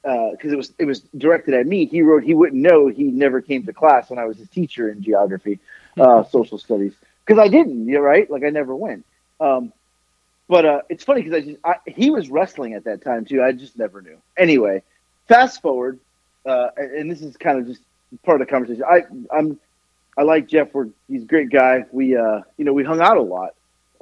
because 0.03 0.53
it 0.53 0.57
was 0.57 0.73
it 0.79 0.85
was 0.85 1.01
directed 1.17 1.55
at 1.55 1.67
me. 1.67 1.87
He 1.87 2.03
wrote 2.03 2.23
he 2.23 2.35
wouldn't 2.35 2.61
know 2.61 2.89
he 2.89 3.05
never 3.05 3.41
came 3.41 3.65
to 3.65 3.73
class 3.73 4.11
when 4.11 4.19
I 4.19 4.27
was 4.27 4.37
his 4.37 4.49
teacher 4.49 4.91
in 4.91 5.03
geography, 5.03 5.59
uh, 5.99 6.25
social 6.25 6.59
studies, 6.59 6.95
because 7.25 7.41
I 7.41 7.49
didn't. 7.49 7.87
You're 7.89 8.03
right, 8.03 8.31
like 8.31 8.45
I 8.45 8.51
never 8.51 8.75
went. 8.75 9.05
Um, 9.41 9.73
but 10.49 10.65
uh, 10.67 10.81
it's 10.91 11.05
funny 11.05 11.23
because 11.23 11.43
I 11.43 11.47
just 11.47 11.59
I, 11.65 11.77
he 11.87 12.11
was 12.11 12.29
wrestling 12.29 12.75
at 12.75 12.85
that 12.85 13.03
time 13.03 13.25
too. 13.25 13.43
I 13.43 13.53
just 13.53 13.79
never 13.79 14.03
knew. 14.03 14.19
Anyway, 14.37 14.83
fast 15.27 15.63
forward, 15.63 15.99
uh, 16.45 16.69
and 16.77 16.93
and 16.93 17.11
this 17.11 17.23
is 17.23 17.37
kind 17.37 17.59
of 17.59 17.67
just 17.67 17.81
part 18.25 18.41
of 18.41 18.47
the 18.47 18.51
conversation. 18.51 18.85
I 18.85 19.05
I'm 19.35 19.59
I 20.19 20.23
like 20.23 20.49
Jeff. 20.49 20.75
We're 20.75 20.89
he's 21.09 21.23
a 21.23 21.27
great 21.27 21.51
guy. 21.51 21.87
We 21.93 22.17
uh 22.17 22.43
you 22.59 22.65
know 22.65 22.75
we 22.75 22.85
hung 22.85 23.01
out 23.01 23.17
a 23.17 23.23
lot. 23.23 23.55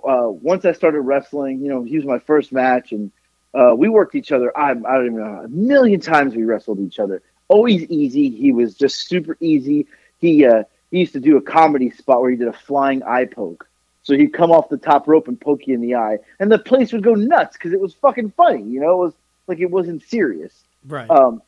Uh, 0.07 0.29
once 0.29 0.65
I 0.65 0.73
started 0.73 1.01
wrestling, 1.01 1.61
you 1.61 1.69
know 1.69 1.83
he 1.83 1.97
was 1.97 2.05
my 2.05 2.19
first 2.19 2.53
match, 2.53 2.93
and 2.93 3.11
uh, 3.55 3.75
we 3.77 3.89
worked 3.89 4.15
each 4.15 4.33
other. 4.33 4.57
I 4.57 4.71
I 4.71 4.75
don't 4.75 5.07
even 5.07 5.19
know 5.19 5.43
a 5.45 5.49
million 5.49 6.01
times 6.01 6.35
we 6.35 6.45
wrestled 6.45 6.81
each 6.81 6.99
other. 6.99 7.23
Always 7.49 7.85
easy. 7.85 8.31
He 8.31 8.53
was 8.53 8.75
just 8.75 9.09
super 9.09 9.37
easy. 9.41 9.87
He 10.19 10.47
uh, 10.47 10.65
he 10.91 11.01
used 11.01 11.13
to 11.15 11.21
do 11.21 11.37
a 11.37 11.43
comedy 11.43 11.91
spot 11.91 12.21
where 12.21 12.31
he 12.31 12.37
did 12.37 12.49
a 12.49 12.53
flying 12.53 13.03
eye 13.03 13.27
poke. 13.27 13.69
So 14.05 14.17
he'd 14.17 14.33
come 14.33 14.51
off 14.51 14.69
the 14.69 14.79
top 14.79 15.07
rope 15.07 15.29
and 15.29 15.41
poke 15.41 15.67
you 15.67 15.75
in 15.75 15.81
the 15.81 15.95
eye, 15.95 16.19
and 16.41 16.51
the 16.51 16.59
place 16.59 16.93
would 16.93 17.05
go 17.05 17.15
nuts 17.15 17.57
because 17.57 17.73
it 17.73 17.81
was 17.81 17.95
fucking 17.95 18.33
funny. 18.33 18.63
You 18.63 18.81
know, 18.81 18.93
it 18.93 19.05
was 19.05 19.15
like 19.47 19.61
it 19.61 19.71
wasn't 19.71 20.03
serious. 20.03 20.53
right. 20.87 21.09
Um, 21.09 21.43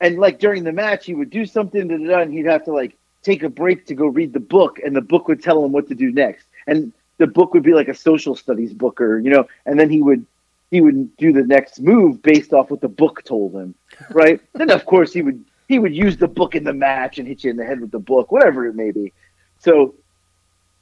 and 0.00 0.18
like 0.18 0.40
during 0.40 0.64
the 0.64 0.72
match, 0.72 1.06
he 1.06 1.14
would 1.14 1.30
do 1.30 1.46
something, 1.46 1.86
da, 1.86 1.96
da, 1.96 2.06
da, 2.06 2.18
and 2.22 2.32
he'd 2.32 2.46
have 2.46 2.64
to 2.64 2.72
like 2.72 2.96
take 3.22 3.44
a 3.44 3.48
break 3.48 3.86
to 3.86 3.94
go 3.94 4.06
read 4.06 4.32
the 4.32 4.40
book, 4.40 4.80
and 4.84 4.94
the 4.94 5.00
book 5.00 5.28
would 5.28 5.42
tell 5.42 5.64
him 5.64 5.72
what 5.72 5.88
to 5.88 5.94
do 5.94 6.10
next. 6.12 6.46
And 6.66 6.92
the 7.22 7.26
book 7.28 7.54
would 7.54 7.62
be 7.62 7.72
like 7.72 7.86
a 7.86 7.94
social 7.94 8.34
studies 8.34 8.72
book, 8.72 9.00
or 9.00 9.20
you 9.20 9.30
know, 9.30 9.46
and 9.64 9.78
then 9.78 9.88
he 9.88 10.02
would 10.02 10.26
he 10.72 10.80
would 10.80 11.16
do 11.18 11.32
the 11.32 11.44
next 11.44 11.80
move 11.80 12.20
based 12.20 12.52
off 12.52 12.68
what 12.68 12.80
the 12.80 12.88
book 12.88 13.22
told 13.22 13.54
him, 13.54 13.76
right? 14.10 14.40
then 14.54 14.70
of 14.72 14.84
course 14.86 15.12
he 15.12 15.22
would 15.22 15.44
he 15.68 15.78
would 15.78 15.94
use 15.94 16.16
the 16.16 16.26
book 16.26 16.56
in 16.56 16.64
the 16.64 16.72
match 16.72 17.20
and 17.20 17.28
hit 17.28 17.44
you 17.44 17.50
in 17.52 17.56
the 17.56 17.64
head 17.64 17.80
with 17.80 17.92
the 17.92 18.00
book, 18.00 18.32
whatever 18.32 18.66
it 18.66 18.74
may 18.74 18.90
be. 18.90 19.12
So 19.60 19.94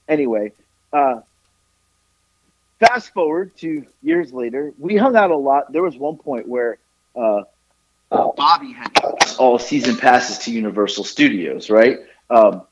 anyway, 0.08 0.52
uh, 0.94 1.20
fast 2.78 3.12
forward 3.12 3.54
to 3.58 3.84
years 4.02 4.32
later, 4.32 4.72
we 4.78 4.96
hung 4.96 5.16
out 5.16 5.30
a 5.30 5.36
lot. 5.36 5.70
There 5.70 5.82
was 5.82 5.98
one 5.98 6.16
point 6.16 6.48
where 6.48 6.78
uh, 7.14 7.42
Bobby 8.10 8.72
had 8.72 8.98
all 9.38 9.58
season 9.58 9.98
passes 9.98 10.38
to 10.38 10.50
Universal 10.50 11.04
Studios, 11.04 11.68
right? 11.68 11.98
Um, 12.30 12.62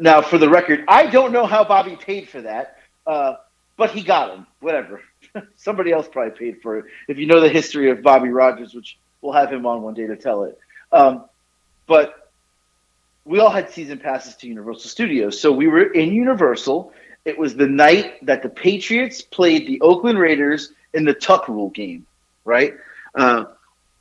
now, 0.00 0.20
for 0.22 0.38
the 0.38 0.48
record, 0.48 0.84
I 0.88 1.06
don't 1.06 1.32
know 1.32 1.46
how 1.46 1.64
Bobby 1.64 1.96
paid 1.96 2.28
for 2.28 2.42
that, 2.42 2.78
uh, 3.06 3.34
but 3.76 3.90
he 3.90 4.02
got 4.02 4.28
them. 4.28 4.46
Whatever. 4.60 5.00
Somebody 5.56 5.92
else 5.92 6.08
probably 6.10 6.38
paid 6.38 6.62
for 6.62 6.78
it. 6.78 6.86
If 7.08 7.18
you 7.18 7.26
know 7.26 7.40
the 7.40 7.48
history 7.48 7.90
of 7.90 8.02
Bobby 8.02 8.28
Rogers, 8.28 8.74
which 8.74 8.98
we'll 9.20 9.32
have 9.32 9.52
him 9.52 9.66
on 9.66 9.82
one 9.82 9.94
day 9.94 10.06
to 10.06 10.16
tell 10.16 10.44
it. 10.44 10.58
Um, 10.90 11.24
but 11.86 12.30
we 13.24 13.38
all 13.38 13.50
had 13.50 13.70
season 13.70 13.98
passes 13.98 14.36
to 14.36 14.48
Universal 14.48 14.90
Studios, 14.90 15.40
so 15.40 15.52
we 15.52 15.68
were 15.68 15.92
in 15.92 16.12
Universal. 16.12 16.92
It 17.24 17.38
was 17.38 17.54
the 17.54 17.68
night 17.68 18.26
that 18.26 18.42
the 18.42 18.48
Patriots 18.48 19.22
played 19.22 19.66
the 19.66 19.80
Oakland 19.80 20.18
Raiders 20.18 20.72
in 20.92 21.04
the 21.04 21.14
Tuck 21.14 21.48
Rule 21.48 21.70
game, 21.70 22.04
right? 22.44 22.74
Uh, 23.14 23.44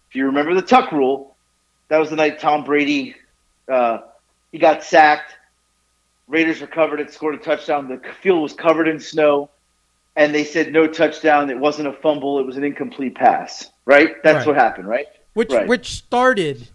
if 0.10 0.15
you 0.15 0.25
remember 0.25 0.53
the 0.53 0.62
Tuck 0.62 0.91
Rule, 0.91 1.36
that 1.88 1.97
was 1.97 2.10
the 2.10 2.15
night 2.15 2.39
Tom 2.39 2.63
Brady 2.63 3.15
uh, 3.67 3.99
he 4.51 4.57
got 4.57 4.84
sacked. 4.84 5.34
Raiders 6.27 6.62
recovered 6.62 6.99
it, 6.99 7.13
scored 7.13 7.36
a 7.36 7.38
touchdown. 7.38 7.88
The 7.88 8.01
field 8.21 8.41
was 8.41 8.53
covered 8.53 8.88
in 8.88 8.99
snow, 8.99 9.49
and 10.15 10.34
they 10.34 10.43
said 10.43 10.71
no 10.71 10.88
touchdown. 10.88 11.49
It 11.49 11.60
wasn't 11.60 11.88
a 11.88 11.93
fumble. 11.93 12.39
It 12.39 12.45
was 12.45 12.57
an 12.57 12.63
incomplete 12.63 13.15
pass. 13.15 13.69
Right? 13.86 14.15
That's 14.23 14.45
Right. 14.45 14.47
what 14.47 14.55
happened. 14.55 14.88
Right? 14.88 15.07
which 15.34 15.51
right. 15.51 15.65
which 15.67 15.91
started 15.93 16.67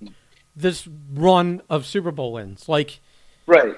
this 0.56 0.88
run 1.14 1.60
of 1.68 1.84
Super 1.84 2.10
Bowl 2.10 2.32
wins. 2.32 2.68
Like 2.70 3.00
Right. 3.46 3.76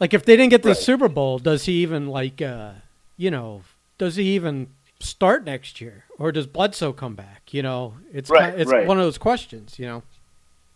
like 0.00 0.14
if 0.14 0.24
they 0.24 0.34
didn't 0.36 0.50
get 0.50 0.62
the 0.62 0.70
Right. 0.70 0.76
Super 0.78 1.08
Bowl, 1.08 1.38
does 1.38 1.64
he 1.66 1.74
even 1.82 2.08
like 2.08 2.40
uh 2.42 2.70
you 3.16 3.30
know, 3.30 3.62
does 3.98 4.16
he 4.16 4.24
even 4.34 4.68
start 4.98 5.44
next 5.44 5.80
year 5.80 6.04
or 6.18 6.32
does 6.32 6.46
Bledsoe 6.46 6.92
come 6.94 7.14
back? 7.14 7.52
You 7.52 7.62
know, 7.62 7.94
it's 8.12 8.30
Right, 8.30 8.54
ki- 8.54 8.62
it's 8.62 8.70
one 8.72 8.98
of 8.98 9.04
those 9.04 9.18
questions, 9.18 9.78
you 9.78 9.86
know. 9.86 10.02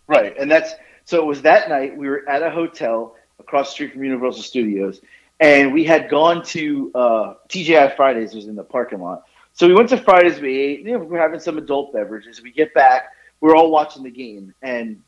Right, 0.06 0.36
and 0.38 0.50
that's 0.50 0.74
so. 1.06 1.18
It 1.18 1.24
was 1.26 1.42
that 1.42 1.68
night. 1.70 1.96
We 1.96 2.08
were 2.08 2.28
at 2.28 2.42
a 2.42 2.50
hotel 2.50 3.16
across 3.48 3.68
the 3.68 3.72
street 3.72 3.92
from 3.92 4.04
Universal 4.04 4.42
Studios, 4.42 5.00
and 5.40 5.72
we 5.72 5.82
had 5.82 6.10
gone 6.10 6.44
to 6.44 6.92
uh, 6.94 7.34
TGI 7.48 7.96
Fridays. 7.96 8.34
Was 8.34 8.46
in 8.46 8.54
the 8.54 8.62
parking 8.62 9.00
lot. 9.00 9.24
So 9.54 9.66
we 9.66 9.74
went 9.74 9.88
to 9.88 9.96
Fridays. 9.96 10.38
We 10.38 10.56
ate. 10.56 10.80
You 10.80 10.92
know, 10.92 10.98
we 10.98 11.06
were 11.06 11.18
having 11.18 11.40
some 11.40 11.58
adult 11.58 11.92
beverages. 11.92 12.42
We 12.42 12.52
get 12.52 12.72
back. 12.74 13.12
We're 13.40 13.56
all 13.56 13.70
watching 13.70 14.02
the 14.02 14.10
game, 14.10 14.54
and 14.62 15.02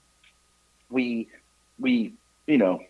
we 0.88 1.28
we 1.78 2.14
you 2.46 2.58
know 2.58 2.80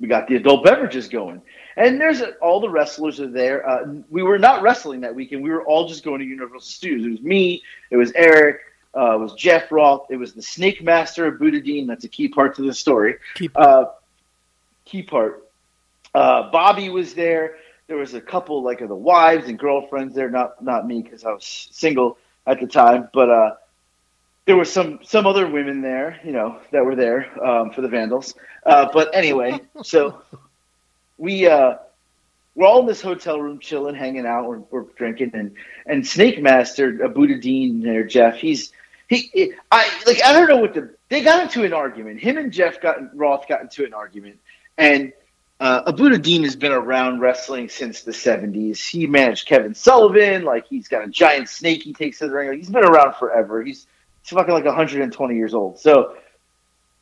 we 0.00 0.06
got 0.06 0.28
the 0.28 0.36
adult 0.36 0.64
beverages 0.64 1.08
going. 1.08 1.40
And 1.76 2.00
there's 2.00 2.20
a, 2.20 2.32
all 2.34 2.60
the 2.60 2.68
wrestlers 2.68 3.20
are 3.20 3.30
there. 3.30 3.68
Uh, 3.68 3.94
we 4.10 4.22
were 4.22 4.38
not 4.38 4.62
wrestling 4.62 5.00
that 5.00 5.14
weekend. 5.14 5.42
We 5.42 5.50
were 5.50 5.64
all 5.64 5.88
just 5.88 6.04
going 6.04 6.20
to 6.20 6.26
Universal 6.26 6.60
Studios. 6.60 7.06
It 7.06 7.10
was 7.10 7.22
me. 7.22 7.62
It 7.90 7.96
was 7.96 8.12
Eric. 8.14 8.60
Uh, 8.96 9.16
it 9.16 9.18
was 9.18 9.32
Jeff 9.32 9.72
Roth. 9.72 10.06
It 10.10 10.16
was 10.16 10.34
the 10.34 10.42
Snake 10.42 10.82
Master 10.82 11.30
Abudadein. 11.32 11.88
That's 11.88 12.04
a 12.04 12.08
key 12.08 12.28
part 12.28 12.54
to 12.56 12.62
the 12.62 12.72
story. 12.72 13.16
Uh, 13.56 13.86
key 14.84 15.02
part. 15.02 15.48
Uh, 16.14 16.50
Bobby 16.50 16.88
was 16.90 17.14
there. 17.14 17.56
There 17.86 17.96
was 17.96 18.14
a 18.14 18.20
couple 18.20 18.62
like 18.62 18.80
of 18.80 18.88
the 18.88 18.94
wives 18.96 19.48
and 19.48 19.58
girlfriends 19.58 20.14
there. 20.14 20.30
Not 20.30 20.62
not 20.62 20.86
me 20.86 21.02
because 21.02 21.24
I 21.24 21.32
was 21.32 21.68
single 21.72 22.18
at 22.46 22.60
the 22.60 22.66
time, 22.66 23.08
but 23.12 23.30
uh, 23.30 23.54
there 24.46 24.56
were 24.56 24.64
some 24.64 25.00
some 25.02 25.26
other 25.26 25.46
women 25.48 25.82
there, 25.82 26.20
you 26.24 26.32
know, 26.32 26.60
that 26.72 26.84
were 26.84 26.96
there 26.96 27.26
um, 27.44 27.70
for 27.70 27.80
the 27.82 27.88
Vandals. 27.88 28.34
Uh, 28.64 28.88
but 28.92 29.14
anyway, 29.14 29.60
so 29.82 30.22
we 31.18 31.46
uh, 31.46 31.76
we're 32.54 32.66
all 32.66 32.80
in 32.80 32.86
this 32.86 33.00
hotel 33.02 33.40
room, 33.40 33.58
chilling, 33.58 33.94
hanging 33.94 34.26
out, 34.26 34.46
we're, 34.48 34.58
we're 34.70 34.82
drinking, 34.96 35.32
and 35.34 35.54
and 35.86 36.06
Snake 36.06 36.40
Master, 36.40 36.98
uh, 37.04 37.08
Abudadein 37.08 37.82
there, 37.82 38.04
Jeff. 38.04 38.36
He's 38.36 38.72
he, 39.08 39.30
he- 39.32 39.52
I 39.70 39.90
like 40.06 40.22
I 40.24 40.32
don't 40.32 40.48
know 40.48 40.58
what 40.58 40.74
the 40.74 40.94
they 41.08 41.22
got 41.22 41.42
into 41.42 41.64
an 41.64 41.72
argument. 41.72 42.20
Him 42.20 42.38
and 42.38 42.52
Jeff 42.52 42.80
got 42.80 43.16
Roth 43.16 43.48
got 43.48 43.62
into 43.62 43.84
an 43.84 43.94
argument, 43.94 44.38
and 44.78 45.12
uh, 45.60 45.90
Abudadein 45.92 46.42
has 46.44 46.56
been 46.56 46.72
around 46.72 47.20
wrestling 47.20 47.68
since 47.68 48.02
the 48.02 48.12
'70s. 48.12 48.86
He 48.88 49.06
managed 49.06 49.46
Kevin 49.46 49.74
Sullivan, 49.74 50.44
like 50.44 50.66
he's 50.66 50.88
got 50.88 51.04
a 51.04 51.08
giant 51.08 51.48
snake 51.48 51.82
he 51.82 51.92
takes 51.92 52.18
to 52.18 52.28
the 52.28 52.34
ring. 52.34 52.48
Like, 52.48 52.58
he's 52.58 52.70
been 52.70 52.84
around 52.84 53.14
forever. 53.14 53.62
He's 53.62 53.86
he's 54.22 54.30
fucking 54.30 54.52
like 54.52 54.64
120 54.64 55.36
years 55.36 55.54
old. 55.54 55.78
So 55.78 56.16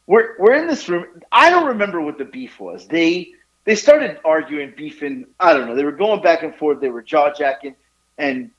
we're 0.06 0.36
we're 0.38 0.54
in 0.54 0.66
this 0.66 0.88
room. 0.88 1.06
I 1.30 1.50
don't 1.50 1.66
remember 1.66 2.00
what 2.00 2.18
the 2.18 2.24
beef 2.24 2.60
was. 2.60 2.86
They 2.86 3.32
they 3.64 3.74
started 3.74 4.18
arguing, 4.24 4.74
beefing. 4.76 5.26
I 5.40 5.54
don't 5.54 5.68
know. 5.68 5.74
They 5.74 5.84
were 5.84 5.92
going 5.92 6.22
back 6.22 6.42
and 6.42 6.54
forth. 6.54 6.80
They 6.80 6.90
were 6.90 7.02
jaw 7.02 7.32
jacking, 7.32 7.76
and 8.18 8.50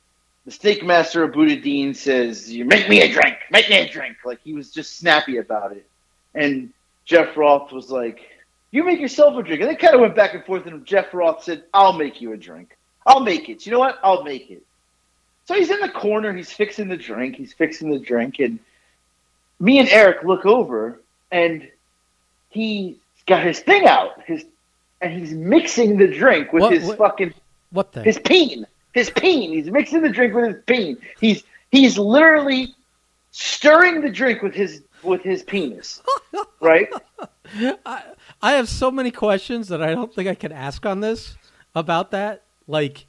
the 0.46 0.52
snake 0.52 0.84
master 0.84 1.28
Abudadein 1.28 1.96
says, 1.96 2.52
"You 2.52 2.66
make 2.66 2.90
me 2.90 3.02
a 3.02 3.12
drink, 3.12 3.38
make 3.52 3.70
me 3.70 3.78
a 3.78 3.90
drink." 3.90 4.18
Like 4.26 4.40
he 4.44 4.54
was 4.54 4.72
just 4.72 4.98
snappy 4.98 5.38
about 5.38 5.74
it, 5.74 5.88
and 6.34 6.74
Jeff 7.06 7.36
Roth 7.36 7.72
was 7.72 7.92
like, 7.92 8.22
"You 8.74 8.84
make 8.84 9.00
yourself 9.00 9.38
a 9.38 9.44
drink." 9.44 9.62
And 9.62 9.70
they 9.70 9.76
kind 9.76 9.94
of 9.96 10.02
went 10.02 10.16
back 10.16 10.34
and 10.34 10.44
forth, 10.44 10.66
and 10.66 10.86
Jeff 10.86 11.14
Roth 11.14 11.44
said, 11.44 11.64
"I'll 11.74 11.94
make 11.94 12.20
you 12.20 12.34
a 12.34 12.38
drink. 12.38 12.76
I'll 13.06 13.22
make 13.22 13.48
it. 13.48 13.66
You 13.66 13.72
know 13.72 13.80
what? 13.80 14.00
I'll 14.04 14.24
make 14.24 14.50
it." 14.52 14.64
So 15.46 15.54
he's 15.54 15.70
in 15.70 15.80
the 15.80 15.90
corner. 15.90 16.34
He's 16.34 16.52
fixing 16.52 16.88
the 16.90 16.98
drink. 16.98 17.36
He's 17.36 17.54
fixing 17.54 17.92
the 17.92 18.00
drink, 18.00 18.40
and 18.40 18.60
me 19.60 19.80
and 19.80 19.88
Eric 19.90 20.24
look 20.24 20.46
over, 20.46 21.00
and 21.32 21.70
he's 22.50 22.96
got 23.28 23.44
his 23.46 23.60
thing 23.60 23.86
out, 23.86 24.22
his 24.26 24.44
and 25.02 25.14
he's 25.14 25.34
mixing 25.34 25.98
the 25.98 26.08
drink 26.08 26.52
with 26.52 26.62
What- 26.64 26.74
his 26.74 26.84
what- 26.86 26.98
fucking 26.98 27.34
What 27.72 27.92
the? 27.92 28.04
his 28.04 28.18
peen, 28.20 28.66
his 28.94 29.10
peen. 29.10 29.52
He's 29.52 29.70
mixing 29.70 30.02
the 30.02 30.10
drink 30.10 30.34
with 30.34 30.46
his 30.46 30.64
peen. 30.66 30.98
He's 31.20 31.44
he's 31.72 31.98
literally 31.98 32.74
stirring 33.32 34.02
the 34.02 34.10
drink 34.10 34.42
with 34.42 34.54
his 34.54 34.82
with 35.04 35.22
his 35.22 35.44
penis, 35.44 36.02
right? 36.62 36.88
I, 37.86 38.04
I 38.42 38.54
have 38.54 38.70
so 38.70 38.90
many 38.92 39.12
questions 39.12 39.68
that 39.68 39.82
I 39.82 39.94
don't 39.94 40.14
think 40.14 40.28
I 40.28 40.36
can 40.36 40.52
ask 40.52 40.86
on 40.86 41.00
this 41.00 41.36
about 41.76 42.12
that. 42.12 42.44
Like, 42.68 43.06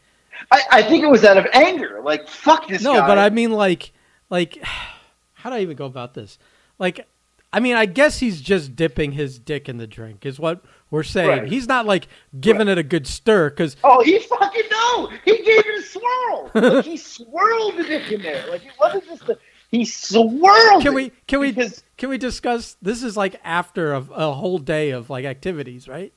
I, 0.50 0.62
I 0.70 0.82
think 0.82 1.04
it 1.04 1.10
was 1.10 1.24
out 1.24 1.36
of 1.36 1.46
anger. 1.52 2.00
Like 2.04 2.28
fuck 2.28 2.68
this 2.68 2.82
no, 2.82 2.94
guy. 2.94 3.06
but 3.06 3.18
I 3.18 3.30
mean, 3.30 3.52
like, 3.52 3.92
like, 4.30 4.62
how 5.34 5.50
do 5.50 5.56
I 5.56 5.60
even 5.60 5.76
go 5.76 5.86
about 5.86 6.14
this? 6.14 6.38
Like, 6.78 7.06
I 7.52 7.60
mean, 7.60 7.76
I 7.76 7.86
guess 7.86 8.18
he's 8.18 8.40
just 8.40 8.74
dipping 8.74 9.12
his 9.12 9.38
dick 9.38 9.68
in 9.68 9.76
the 9.76 9.86
drink, 9.86 10.26
is 10.26 10.40
what 10.40 10.64
we're 10.90 11.04
saying. 11.04 11.28
Right. 11.28 11.52
He's 11.52 11.68
not 11.68 11.86
like 11.86 12.08
giving 12.40 12.66
it 12.66 12.78
a 12.78 12.82
good 12.82 13.06
stir 13.06 13.50
because 13.50 13.76
Oh, 13.84 14.02
he 14.02 14.18
fucking 14.18 14.62
no! 14.70 15.06
He 15.24 15.36
gave 15.36 15.64
it 15.64 15.78
a 15.78 15.82
swirl. 15.82 16.50
Like, 16.54 16.84
he 16.84 16.96
swirled 16.96 17.76
the 17.76 17.84
dick 17.84 18.10
in 18.10 18.22
there. 18.22 18.44
Like 18.50 18.64
it 18.64 18.72
wasn't 18.80 19.04
just 19.06 19.28
a. 19.28 19.38
He 19.74 19.84
swirled. 19.84 20.82
can 20.82 20.94
we 20.94 21.10
can 21.26 21.40
we 21.40 21.52
because- 21.52 21.82
can 21.96 22.08
we 22.10 22.18
discuss? 22.18 22.76
This 22.82 23.02
is 23.02 23.16
like 23.16 23.40
after 23.44 23.92
a, 23.94 23.98
a 24.12 24.32
whole 24.32 24.58
day 24.58 24.90
of 24.90 25.10
like 25.10 25.24
activities, 25.24 25.88
right? 25.88 26.12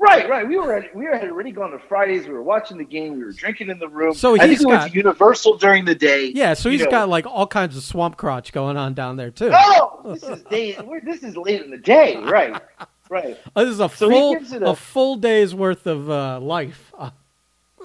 Right, 0.00 0.28
right. 0.28 0.46
We 0.46 0.56
were 0.56 0.74
at, 0.76 0.94
we 0.94 1.06
had 1.06 1.24
already 1.24 1.50
gone 1.50 1.72
to 1.72 1.78
Fridays. 1.80 2.28
We 2.28 2.32
were 2.32 2.42
watching 2.42 2.78
the 2.78 2.84
game. 2.84 3.16
We 3.16 3.24
were 3.24 3.32
drinking 3.32 3.68
in 3.68 3.80
the 3.80 3.88
room. 3.88 4.14
So 4.14 4.36
I 4.36 4.38
think 4.38 4.50
he's 4.50 4.60
we 4.60 4.66
went 4.66 4.82
got- 4.82 4.90
to 4.90 4.94
Universal 4.94 5.56
during 5.58 5.84
the 5.84 5.94
day. 5.96 6.26
Yeah, 6.32 6.54
so 6.54 6.68
You 6.68 6.78
he's 6.78 6.84
know. 6.84 6.90
got 6.92 7.08
like 7.08 7.26
all 7.26 7.48
kinds 7.48 7.76
of 7.76 7.82
swamp 7.82 8.16
crotch 8.16 8.52
going 8.52 8.76
on 8.76 8.94
down 8.94 9.16
there 9.16 9.32
too. 9.32 9.50
Oh, 9.52 10.00
this 10.14 10.22
is 10.22 10.42
day. 10.44 10.78
we're- 10.84 11.00
This 11.04 11.24
is 11.24 11.36
late 11.36 11.62
in 11.62 11.70
the 11.72 11.78
day. 11.78 12.16
Right, 12.16 12.62
right, 13.10 13.36
Oh, 13.56 13.64
this 13.64 13.72
is 13.74 13.80
a 13.80 13.88
So 13.88 14.08
full 14.08 14.36
a, 14.36 14.70
a- 14.70 14.76
full 14.76 15.16
day's 15.16 15.52
worth 15.52 15.86
of 15.88 16.08
uh, 16.08 16.38
life. 16.40 16.92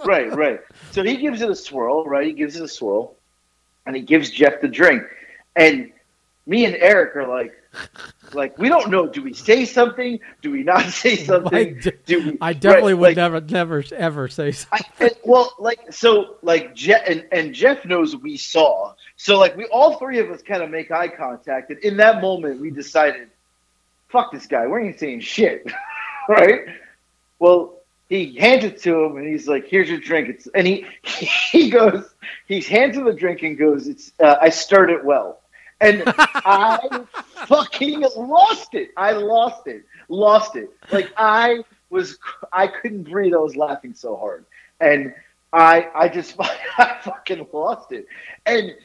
Right, 0.06 0.30
right. 0.36 0.60
So 0.92 1.02
he 1.04 1.16
gives 1.16 1.42
it 1.42 1.50
a 1.50 1.56
swirl. 1.56 2.04
Right, 2.06 2.28
he 2.28 2.34
gives 2.34 2.56
it 2.58 2.64
a 2.64 2.68
swirl, 2.68 3.16
and 3.86 3.96
he 3.96 4.02
gives 4.02 4.30
Jeff 4.30 4.62
the 4.62 4.68
drink. 4.68 5.04
And 5.56 5.92
me 6.46 6.66
and 6.66 6.76
Eric 6.76 7.16
are 7.16 7.28
like, 7.28 7.54
like 8.34 8.58
we 8.58 8.70
don't 8.70 8.90
know. 8.90 9.08
Do 9.08 9.24
we 9.24 9.34
say 9.34 9.66
something? 9.66 10.20
Do 10.42 10.52
we 10.52 10.64
not 10.64 10.86
say 10.92 11.16
something? 11.16 11.80
de- 11.80 11.92
Do 12.06 12.32
we, 12.32 12.38
I 12.42 12.54
definitely 12.54 12.94
right, 12.94 13.00
would 13.00 13.08
like, 13.10 13.16
never 13.18 13.42
never 13.42 13.84
ever 13.96 14.28
say 14.28 14.52
so. 14.52 14.68
I, 14.72 14.82
and, 15.00 15.12
well, 15.24 15.54
like 15.60 15.92
so, 15.92 16.38
like 16.42 16.76
Jeff 16.76 17.04
and, 17.08 17.26
and 17.32 17.54
Jeff 17.54 17.86
knows 17.86 18.16
we 18.16 18.38
saw. 18.38 18.94
So 19.16 19.38
like 19.40 19.56
we 19.56 19.66
all 19.66 19.98
three 19.98 20.20
of 20.20 20.30
us 20.30 20.42
kind 20.42 20.64
of 20.64 20.70
make 20.70 20.92
eye 20.92 21.08
contact, 21.08 21.70
and 21.72 21.80
in 21.80 21.98
that 21.98 22.22
moment 22.22 22.60
we 22.60 22.70
decided, 22.72 23.30
fuck 24.10 24.32
this 24.32 24.46
guy, 24.46 24.68
we 24.68 24.88
ain't 24.88 25.00
saying 25.00 25.22
shit, 25.22 25.72
right? 26.30 26.66
Well, 27.40 27.73
he 28.10 28.36
hands 28.38 28.64
it 28.64 28.82
to 28.84 29.04
him, 29.04 29.18
and 29.18 29.28
he's 29.28 29.48
like, 29.48 29.68
"Here's 29.68 29.90
your 29.90 30.00
drink." 30.00 30.30
It's 30.30 30.48
and 30.54 30.68
he 30.68 30.86
he 31.04 31.70
goes, 31.70 32.14
he 32.48 32.62
hands 32.62 32.98
him 32.98 33.06
the 33.06 33.14
drink 33.14 33.44
and 33.44 33.58
goes, 33.58 33.88
"It's 33.88 34.12
uh, 34.20 34.38
I 34.42 34.50
stirred 34.50 34.90
it 34.90 35.04
well." 35.04 35.42
And 35.82 36.04
I 36.08 37.06
fucking 37.48 38.02
lost 38.16 38.74
it. 38.74 38.92
I 38.96 39.12
lost 39.12 39.68
it. 39.68 39.84
Lost 40.08 40.56
it. 40.56 40.70
Like 40.92 41.12
I 41.18 41.64
was, 41.90 42.18
I 42.54 42.68
couldn't 42.68 43.04
breathe. 43.04 43.34
I 43.34 43.38
was 43.38 43.56
laughing 43.56 43.94
so 43.94 44.16
hard, 44.16 44.46
and 44.80 45.14
I, 45.54 45.90
I 45.94 46.10
just, 46.10 46.36
I 46.40 46.98
fucking 47.04 47.48
lost 47.54 47.92
it. 47.92 48.08
And 48.46 48.76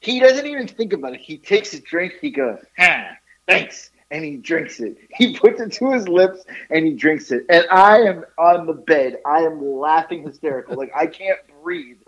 he 0.00 0.18
doesn't 0.18 0.46
even 0.46 0.66
think 0.66 0.92
about 0.92 1.14
it. 1.14 1.20
He 1.20 1.36
takes 1.36 1.74
a 1.74 1.80
drink. 1.80 2.14
He 2.20 2.30
goes, 2.30 2.58
ah, 2.78 3.10
thanks, 3.46 3.90
and 4.10 4.24
he 4.24 4.36
drinks 4.36 4.80
it. 4.80 4.96
He 5.16 5.36
puts 5.38 5.60
it 5.60 5.72
to 5.74 5.92
his 5.92 6.06
lips 6.08 6.44
and 6.70 6.84
he 6.86 6.92
drinks 6.94 7.30
it. 7.32 7.44
And 7.48 7.66
I 7.70 7.98
am 8.00 8.24
on 8.38 8.66
the 8.66 8.72
bed. 8.74 9.18
I 9.26 9.38
am 9.40 9.64
laughing 9.64 10.22
hysterical. 10.24 10.76
Like 10.76 10.92
I 10.94 11.06
can't 11.06 11.38
breathe. 11.62 11.98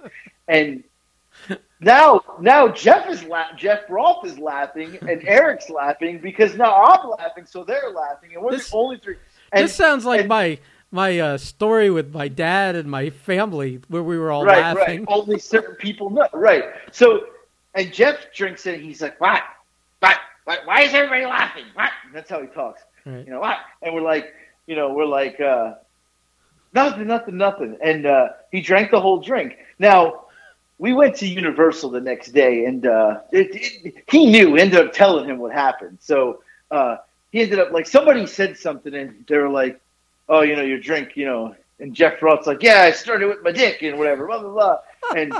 And 0.46 0.84
now, 1.80 2.22
now 2.40 2.68
Jeff 2.68 3.08
is 3.08 3.22
la- 3.24 3.52
Jeff 3.56 3.80
Roth 3.88 4.24
is 4.26 4.38
laughing 4.38 4.98
and 5.02 5.26
Eric's 5.26 5.70
laughing 5.70 6.18
because 6.18 6.54
now 6.56 6.74
I'm 6.82 7.08
laughing, 7.10 7.46
so 7.46 7.62
they're 7.64 7.90
laughing, 7.90 8.34
and 8.34 8.42
we're 8.42 8.52
This- 8.52 8.70
the 8.70 8.76
only 8.76 8.98
three. 8.98 9.16
And, 9.52 9.64
this 9.64 9.74
sounds 9.74 10.04
like 10.04 10.20
and- 10.20 10.28
my 10.28 10.58
my 10.90 11.18
uh, 11.18 11.38
story 11.38 11.90
with 11.90 12.14
my 12.14 12.28
dad 12.28 12.74
and 12.74 12.90
my 12.90 13.10
family 13.10 13.80
where 13.88 14.02
we 14.02 14.18
were 14.18 14.30
all 14.32 14.44
right, 14.44 14.74
laughing. 14.74 15.00
right. 15.00 15.08
Only 15.08 15.38
certain 15.38 15.74
people 15.76 16.08
know. 16.10 16.26
Right. 16.32 16.64
So, 16.92 17.26
and 17.74 17.92
Jeff 17.92 18.32
drinks 18.34 18.66
it. 18.66 18.76
and 18.76 18.82
He's 18.82 19.02
like, 19.02 19.20
"What? 19.20 19.42
What? 20.00 20.16
Why 20.64 20.82
is 20.82 20.94
everybody 20.94 21.24
laughing? 21.24 21.64
What?" 21.74 21.90
And 22.06 22.14
that's 22.14 22.30
how 22.30 22.40
he 22.40 22.48
talks. 22.48 22.82
Right. 23.04 23.24
You 23.24 23.32
know 23.32 23.40
what? 23.40 23.58
And 23.82 23.94
we're 23.94 24.02
like, 24.02 24.34
you 24.66 24.76
know, 24.76 24.92
we're 24.92 25.06
like, 25.06 25.40
uh, 25.40 25.74
nothing, 26.74 27.06
nothing, 27.06 27.36
nothing. 27.36 27.76
And 27.82 28.06
uh, 28.06 28.28
he 28.52 28.60
drank 28.60 28.90
the 28.90 29.00
whole 29.00 29.18
drink. 29.20 29.56
Now, 29.78 30.24
we 30.78 30.92
went 30.92 31.16
to 31.16 31.26
Universal 31.26 31.90
the 31.90 32.00
next 32.00 32.32
day, 32.32 32.64
and 32.66 32.86
uh, 32.86 33.20
it, 33.32 33.48
it, 33.52 34.04
he 34.08 34.26
knew. 34.26 34.56
Ended 34.56 34.86
up 34.86 34.92
telling 34.92 35.28
him 35.28 35.38
what 35.38 35.52
happened. 35.52 35.98
So 36.00 36.42
uh, 36.70 36.98
he 37.32 37.40
ended 37.40 37.58
up 37.58 37.72
like 37.72 37.86
somebody 37.86 38.26
said 38.26 38.56
something, 38.56 38.94
and 38.94 39.24
they 39.28 39.38
were 39.38 39.48
like, 39.48 39.80
"Oh, 40.28 40.42
you 40.42 40.54
know, 40.56 40.62
your 40.62 40.78
drink, 40.80 41.16
you 41.16 41.26
know." 41.26 41.54
And 41.80 41.94
Jeff 41.94 42.22
Roth's 42.22 42.46
like, 42.46 42.62
"Yeah, 42.62 42.82
I 42.82 42.92
started 42.92 43.28
with 43.28 43.42
my 43.42 43.52
dick 43.52 43.82
and 43.82 43.98
whatever, 43.98 44.26
blah 44.26 44.40
blah 44.40 44.50
blah." 44.50 44.78
And 45.16 45.32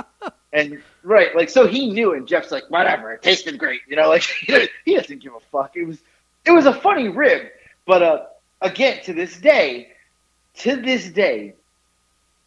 and 0.53 0.81
right, 1.09 1.35
like 1.35 1.49
so 1.49 1.67
he 1.67 1.91
knew, 1.91 2.13
and 2.13 2.27
Jeff's 2.27 2.51
like, 2.51 2.69
"Whatever, 2.69 3.11
it 3.13 3.21
tasted 3.21 3.57
great," 3.57 3.81
you 3.87 3.95
know, 3.95 4.07
like 4.07 4.23
he 4.85 4.95
doesn't 4.95 5.21
give 5.21 5.33
a 5.33 5.39
fuck. 5.51 5.75
It 5.75 5.85
was 5.85 5.97
it 6.45 6.51
was 6.51 6.65
a 6.65 6.73
funny 6.73 7.09
rib, 7.09 7.47
but 7.85 8.03
uh, 8.03 8.25
again, 8.61 9.03
to 9.03 9.13
this 9.13 9.37
day, 9.37 9.91
to 10.59 10.75
this 10.77 11.09
day, 11.09 11.55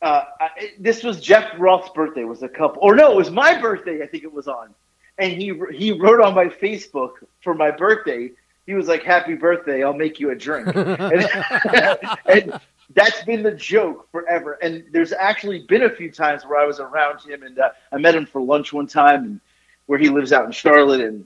uh, 0.00 0.24
I, 0.40 0.70
this 0.78 1.02
was 1.02 1.20
Jeff 1.20 1.52
Roth's 1.58 1.90
birthday. 1.90 2.24
Was 2.24 2.42
a 2.42 2.48
couple, 2.48 2.82
or 2.82 2.94
no, 2.94 3.12
it 3.12 3.16
was 3.16 3.30
my 3.30 3.60
birthday. 3.60 4.02
I 4.02 4.06
think 4.06 4.24
it 4.24 4.32
was 4.32 4.48
on, 4.48 4.74
and 5.18 5.32
he 5.32 5.60
he 5.72 5.92
wrote 5.92 6.20
on 6.20 6.34
my 6.34 6.46
Facebook 6.46 7.14
for 7.42 7.54
my 7.54 7.70
birthday. 7.70 8.30
He 8.66 8.74
was 8.74 8.86
like, 8.86 9.02
"Happy 9.02 9.34
birthday! 9.34 9.82
I'll 9.82 9.92
make 9.92 10.20
you 10.20 10.30
a 10.30 10.36
drink," 10.36 10.68
and, 10.76 11.28
and 12.26 12.60
that's 12.94 13.22
been 13.24 13.42
the 13.42 13.52
joke 13.52 14.10
forever. 14.10 14.58
And 14.62 14.84
there's 14.90 15.12
actually 15.12 15.60
been 15.60 15.82
a 15.82 15.90
few 15.90 16.10
times 16.10 16.44
where 16.44 16.60
I 16.60 16.66
was 16.66 16.80
around 16.80 17.20
him, 17.20 17.42
and 17.42 17.58
uh, 17.58 17.70
I 17.92 17.98
met 17.98 18.14
him 18.14 18.26
for 18.26 18.40
lunch 18.40 18.72
one 18.72 18.86
time, 18.86 19.24
and 19.24 19.40
where 19.86 19.98
he 19.98 20.08
lives 20.08 20.32
out 20.32 20.44
in 20.44 20.52
Charlotte, 20.52 21.00
and 21.00 21.24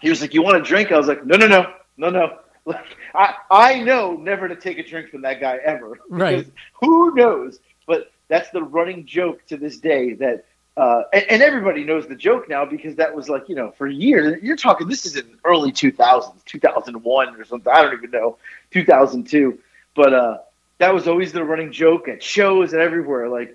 he 0.00 0.10
was 0.10 0.20
like, 0.20 0.34
"You 0.34 0.42
want 0.42 0.56
a 0.56 0.62
drink?" 0.62 0.92
I 0.92 0.98
was 0.98 1.06
like, 1.06 1.24
"No, 1.24 1.36
no, 1.36 1.46
no, 1.46 1.72
no, 1.96 2.10
no." 2.10 2.38
Like 2.68 2.96
I, 3.14 3.34
I 3.48 3.78
know 3.84 4.14
never 4.16 4.48
to 4.48 4.56
take 4.56 4.78
a 4.78 4.82
drink 4.82 5.10
from 5.10 5.22
that 5.22 5.40
guy 5.40 5.60
ever. 5.64 6.00
Right. 6.08 6.48
Who 6.80 7.14
knows? 7.14 7.60
But 7.86 8.10
that's 8.26 8.50
the 8.50 8.60
running 8.60 9.06
joke 9.06 9.46
to 9.46 9.56
this 9.56 9.78
day 9.78 10.14
that. 10.14 10.46
Uh, 10.76 11.04
and, 11.14 11.24
and 11.30 11.42
everybody 11.42 11.84
knows 11.84 12.06
the 12.06 12.14
joke 12.14 12.50
now 12.50 12.66
because 12.66 12.96
that 12.96 13.14
was 13.14 13.30
like 13.30 13.48
you 13.48 13.54
know 13.54 13.70
for 13.78 13.86
years. 13.86 14.42
You're 14.42 14.56
talking 14.56 14.88
this 14.88 15.06
is 15.06 15.14
in 15.16 15.38
early 15.44 15.70
2000s, 15.70 16.44
2001 16.44 17.40
or 17.40 17.44
something. 17.44 17.72
I 17.72 17.82
don't 17.82 17.94
even 17.94 18.10
know, 18.10 18.36
2002. 18.72 19.58
But 19.94 20.12
uh, 20.12 20.38
that 20.78 20.92
was 20.92 21.08
always 21.08 21.32
the 21.32 21.42
running 21.44 21.72
joke 21.72 22.08
at 22.08 22.22
shows 22.22 22.72
and 22.72 22.82
everywhere. 22.82 23.28
Like, 23.28 23.54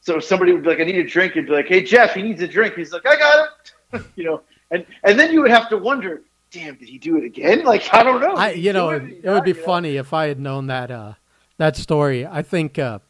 so 0.00 0.18
somebody 0.20 0.52
would 0.52 0.62
be 0.62 0.68
like, 0.70 0.80
"I 0.80 0.84
need 0.84 0.96
a 0.96 1.06
drink," 1.06 1.36
and 1.36 1.46
be 1.46 1.52
like, 1.52 1.66
"Hey 1.68 1.82
Jeff, 1.82 2.14
he 2.14 2.22
needs 2.22 2.40
a 2.42 2.48
drink." 2.48 2.74
He's 2.74 2.92
like, 2.92 3.06
"I 3.06 3.16
got 3.16 3.48
it," 3.92 4.02
you 4.16 4.24
know. 4.24 4.42
And 4.70 4.86
and 5.04 5.18
then 5.18 5.32
you 5.32 5.42
would 5.42 5.50
have 5.50 5.68
to 5.68 5.76
wonder, 5.76 6.22
"Damn, 6.50 6.74
did 6.76 6.88
he 6.88 6.98
do 6.98 7.16
it 7.18 7.24
again?" 7.24 7.64
Like 7.64 7.92
I 7.92 8.02
don't 8.02 8.20
know. 8.20 8.34
I, 8.34 8.52
you 8.52 8.72
know, 8.72 8.90
it? 8.90 8.96
it, 8.96 9.00
Did 9.00 9.08
he 9.10 9.26
it 9.26 9.30
would 9.30 9.44
be 9.44 9.52
know? 9.52 9.62
funny 9.62 9.96
if 9.96 10.12
I 10.12 10.28
had 10.28 10.40
known 10.40 10.66
that 10.68 10.90
uh, 10.90 11.12
that 11.58 11.76
story. 11.76 12.26
I 12.26 12.42
think 12.42 12.78
uh, 12.78 13.00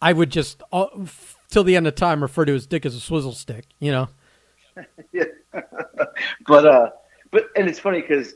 I 0.00 0.12
would 0.12 0.30
just 0.30 0.62
uh, 0.72 0.86
f- 1.02 1.36
till 1.50 1.64
the 1.64 1.76
end 1.76 1.86
of 1.88 1.94
time 1.96 2.22
refer 2.22 2.44
to 2.44 2.52
his 2.52 2.66
dick 2.66 2.86
as 2.86 2.94
a 2.94 3.00
swizzle 3.00 3.32
stick. 3.32 3.64
You 3.80 3.90
know, 3.92 4.08
Yeah. 5.12 5.24
but 6.46 6.66
uh, 6.66 6.90
but 7.32 7.46
and 7.56 7.68
it's 7.68 7.80
funny 7.80 8.00
because 8.00 8.34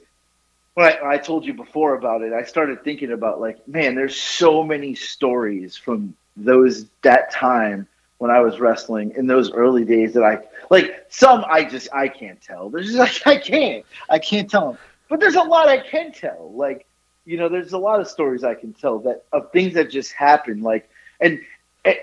when 0.75 0.87
I, 0.87 1.14
I 1.14 1.18
told 1.18 1.45
you 1.45 1.55
before 1.55 1.95
about 1.95 2.23
it, 2.23 2.33
I 2.33 2.45
started 2.45 2.83
thinking 2.83 3.12
about 3.12 3.41
like, 3.41 3.66
man, 3.68 3.95
there's 3.95 4.16
so 4.16 4.62
many 4.62 4.95
stories 4.95 5.77
from 5.77 6.14
those 6.37 6.87
that 7.03 7.31
time 7.31 7.87
when 8.18 8.31
I 8.31 8.41
was 8.41 8.59
wrestling 8.59 9.12
in 9.16 9.27
those 9.27 9.51
early 9.53 9.85
days 9.85 10.14
that 10.14 10.23
I 10.23 10.39
like. 10.70 11.07
Some 11.11 11.45
I 11.49 11.64
just 11.64 11.89
I 11.93 12.09
can't 12.09 12.41
tell. 12.41 12.70
There's 12.70 12.93
just 12.93 12.99
like 13.27 13.37
I 13.37 13.41
can't 13.41 13.85
I 14.09 14.18
can't 14.18 14.51
tell 14.51 14.73
them. 14.73 14.79
But 15.09 15.20
there's 15.20 15.35
a 15.35 15.43
lot 15.43 15.68
I 15.68 15.79
can 15.79 16.12
tell. 16.12 16.53
Like 16.55 16.87
you 17.25 17.37
know, 17.37 17.49
there's 17.49 17.73
a 17.73 17.79
lot 17.79 18.01
of 18.01 18.09
stories 18.09 18.43
I 18.43 18.55
can 18.55 18.73
tell 18.73 18.99
that 19.01 19.25
of 19.33 19.53
things 19.53 19.75
that 19.75 19.91
just 19.91 20.12
happened. 20.12 20.62
Like 20.62 20.89
and. 21.20 21.41
and 21.85 21.97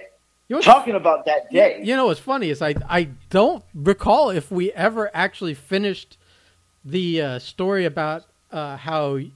you 0.47 0.55
know, 0.55 0.63
Talking 0.63 0.95
about 0.95 1.25
that 1.25 1.51
day, 1.51 1.79
You 1.83 1.95
know 1.95 2.07
what's 2.07 2.19
funny 2.19 2.49
is 2.49 2.59
I 2.59 2.73
I 2.89 3.09
don't 3.29 3.63
recall 3.75 4.31
if 4.31 4.49
we 4.49 4.71
ever 4.71 5.11
actually 5.13 5.53
finished 5.53 6.17
the 6.83 7.21
uh, 7.21 7.37
story 7.37 7.85
about 7.85 8.25
uh, 8.51 8.77
how 8.77 9.15
y- 9.15 9.31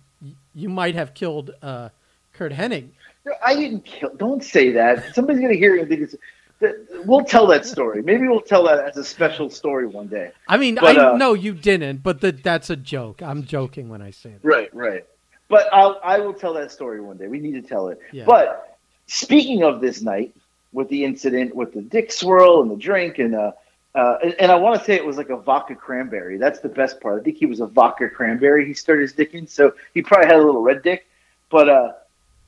you 0.54 0.70
might 0.70 0.96
have 0.96 1.14
killed 1.14 1.52
uh, 1.62 1.90
Curt 2.34 2.52
Hennig. 2.52 2.90
No, 3.26 3.34
I 3.46 3.56
didn't 3.56 3.86
kill. 3.86 4.10
Don't 4.16 4.44
say 4.44 4.72
that. 4.72 5.16
Somebody's 5.16 5.42
gonna 5.42 5.54
hear 5.54 5.76
it 5.76 5.82
and 5.82 5.90
think 5.90 6.02
it's. 6.02 7.06
we'll 7.06 7.24
tell 7.24 7.48
that 7.48 7.66
story. 7.66 8.02
Maybe 8.02 8.28
we'll 8.28 8.42
tell 8.42 8.64
that 8.66 8.80
as 8.86 8.98
a 8.98 9.04
special 9.04 9.50
story 9.50 9.86
one 9.88 10.08
day. 10.08 10.32
I 10.48 10.58
mean, 10.58 10.76
But, 10.76 10.98
I 10.98 11.12
uh, 11.12 11.18
know 11.18 11.34
you 11.34 11.54
didn't, 11.54 12.04
but 12.04 12.22
the, 12.22 12.32
that's 12.32 12.70
a 12.70 12.76
joke. 12.76 13.22
I'm 13.22 13.44
joking 13.46 13.90
when 13.90 14.02
I 14.02 14.12
say 14.12 14.32
that. 14.32 14.44
Right, 14.48 14.74
right. 14.74 15.06
But 15.50 15.68
I'll, 15.74 16.00
I 16.04 16.20
will 16.20 16.34
tell 16.34 16.54
that 16.54 16.72
story 16.72 17.02
one 17.02 17.18
day. 17.18 17.28
We 17.28 17.40
need 17.40 17.54
to 17.54 17.62
tell 17.62 17.90
it. 17.90 18.00
Yeah. 18.12 18.26
But 18.26 18.78
speaking 19.08 19.64
of 19.64 19.82
this 19.82 20.02
night, 20.02 20.34
with 20.74 20.90
the 20.90 21.06
incident 21.06 21.56
with 21.56 21.74
the 21.74 21.82
dick 21.82 22.12
swirl 22.12 22.62
and 22.62 22.72
the 22.72 22.76
drink, 22.76 23.20
and 23.20 23.36
uh, 23.36 23.52
uh, 23.96 24.18
and, 24.24 24.34
and 24.40 24.52
I 24.52 24.56
want 24.56 24.80
to 24.80 24.86
say 24.86 24.96
it 24.96 25.06
was 25.06 25.18
like 25.18 25.30
a 25.30 25.38
vodka 25.38 25.76
cranberry. 25.76 26.38
That's 26.38 26.60
the 26.60 26.70
best 26.70 27.00
part. 27.02 27.20
I 27.22 27.24
think 27.24 27.38
he 27.38 27.46
was 27.46 27.60
a 27.60 27.68
vodka 27.68 28.10
cranberry. 28.10 28.66
He 28.66 28.74
started 28.74 29.04
his 29.04 29.14
dick 29.14 29.34
in, 29.34 29.48
so 29.48 29.74
he 29.94 30.02
probably 30.02 30.28
had 30.28 30.38
a 30.38 30.44
little 30.46 30.62
red 30.62 30.82
dick, 30.84 31.06
but 31.50 31.70
uh, 31.70 31.94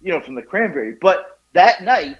you 0.01 0.11
know, 0.11 0.19
from 0.21 0.35
the 0.35 0.41
cranberry. 0.41 0.93
But 0.99 1.39
that 1.53 1.83
night, 1.83 2.17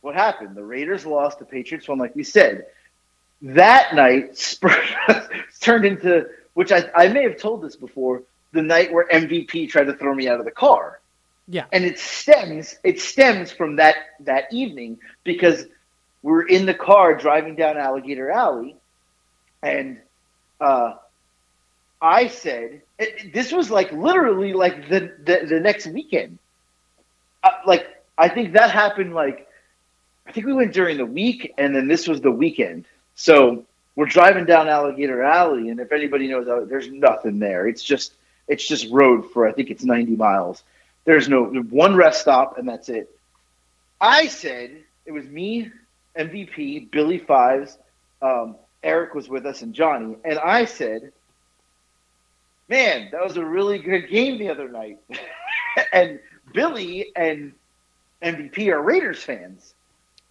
what 0.00 0.14
happened? 0.14 0.56
The 0.56 0.64
Raiders 0.64 1.04
lost. 1.06 1.38
The 1.38 1.44
Patriots 1.44 1.88
won, 1.88 1.98
like 1.98 2.14
we 2.16 2.24
said. 2.24 2.66
That 3.42 3.94
night 3.94 4.36
Spurs 4.38 4.74
turned 5.60 5.84
into, 5.84 6.28
which 6.54 6.72
I, 6.72 6.90
I 6.94 7.08
may 7.08 7.22
have 7.22 7.38
told 7.38 7.62
this 7.62 7.76
before, 7.76 8.22
the 8.52 8.62
night 8.62 8.92
where 8.92 9.06
MVP 9.08 9.68
tried 9.70 9.84
to 9.84 9.94
throw 9.94 10.14
me 10.14 10.26
out 10.28 10.40
of 10.40 10.44
the 10.44 10.50
car 10.50 11.00
Yeah. 11.48 11.66
and 11.72 11.84
it 11.84 11.98
stems 12.00 12.76
it 12.82 13.00
stems 13.00 13.52
from 13.52 13.76
that 13.76 13.94
that 14.20 14.52
evening 14.52 14.98
because 15.22 15.66
we 16.22 16.32
were 16.32 16.46
in 16.46 16.66
the 16.66 16.74
car 16.74 17.14
driving 17.14 17.54
down 17.56 17.76
Alligator 17.76 18.30
Alley, 18.30 18.76
and 19.62 19.98
uh, 20.60 20.94
I 22.00 22.28
said 22.28 22.82
it, 22.98 23.32
this 23.32 23.52
was 23.52 23.70
like 23.70 23.92
literally 23.92 24.52
like 24.52 24.88
the 24.88 25.12
the, 25.24 25.46
the 25.46 25.60
next 25.60 25.86
weekend. 25.86 26.38
Uh, 27.42 27.50
like 27.66 27.86
I 28.18 28.28
think 28.28 28.52
that 28.54 28.70
happened 28.70 29.14
like 29.14 29.48
I 30.26 30.32
think 30.32 30.46
we 30.46 30.52
went 30.52 30.72
during 30.72 30.96
the 30.96 31.06
week, 31.06 31.54
and 31.58 31.74
then 31.74 31.88
this 31.88 32.06
was 32.06 32.20
the 32.20 32.30
weekend. 32.30 32.84
So 33.14 33.64
we're 33.96 34.06
driving 34.06 34.44
down 34.44 34.68
Alligator 34.68 35.22
Alley, 35.22 35.70
and 35.70 35.80
if 35.80 35.92
anybody 35.92 36.28
knows, 36.28 36.46
uh, 36.48 36.66
there's 36.68 36.90
nothing 36.90 37.38
there. 37.38 37.66
It's 37.66 37.82
just 37.82 38.12
it's 38.46 38.66
just 38.66 38.90
road 38.90 39.30
for 39.32 39.48
I 39.48 39.52
think 39.52 39.70
it's 39.70 39.84
90 39.84 40.16
miles. 40.16 40.62
There's 41.04 41.28
no 41.28 41.44
one 41.44 41.96
rest 41.96 42.20
stop, 42.20 42.58
and 42.58 42.68
that's 42.68 42.88
it. 42.88 43.10
I 44.00 44.28
said 44.28 44.76
it 45.06 45.12
was 45.12 45.24
me, 45.24 45.70
MVP, 46.16 46.90
Billy 46.90 47.18
Fives, 47.18 47.78
um, 48.22 48.56
Eric 48.82 49.14
was 49.14 49.28
with 49.28 49.46
us, 49.46 49.62
and 49.62 49.74
Johnny. 49.74 50.16
And 50.24 50.38
I 50.38 50.64
said, 50.64 51.12
"Man, 52.68 53.08
that 53.12 53.22
was 53.22 53.36
a 53.36 53.44
really 53.44 53.78
good 53.78 54.08
game 54.08 54.38
the 54.38 54.48
other 54.48 54.68
night." 54.68 54.98
and 55.92 56.18
Billy 56.52 57.12
and 57.16 57.52
MVP 58.22 58.68
are 58.68 58.82
Raiders 58.82 59.22
fans, 59.22 59.74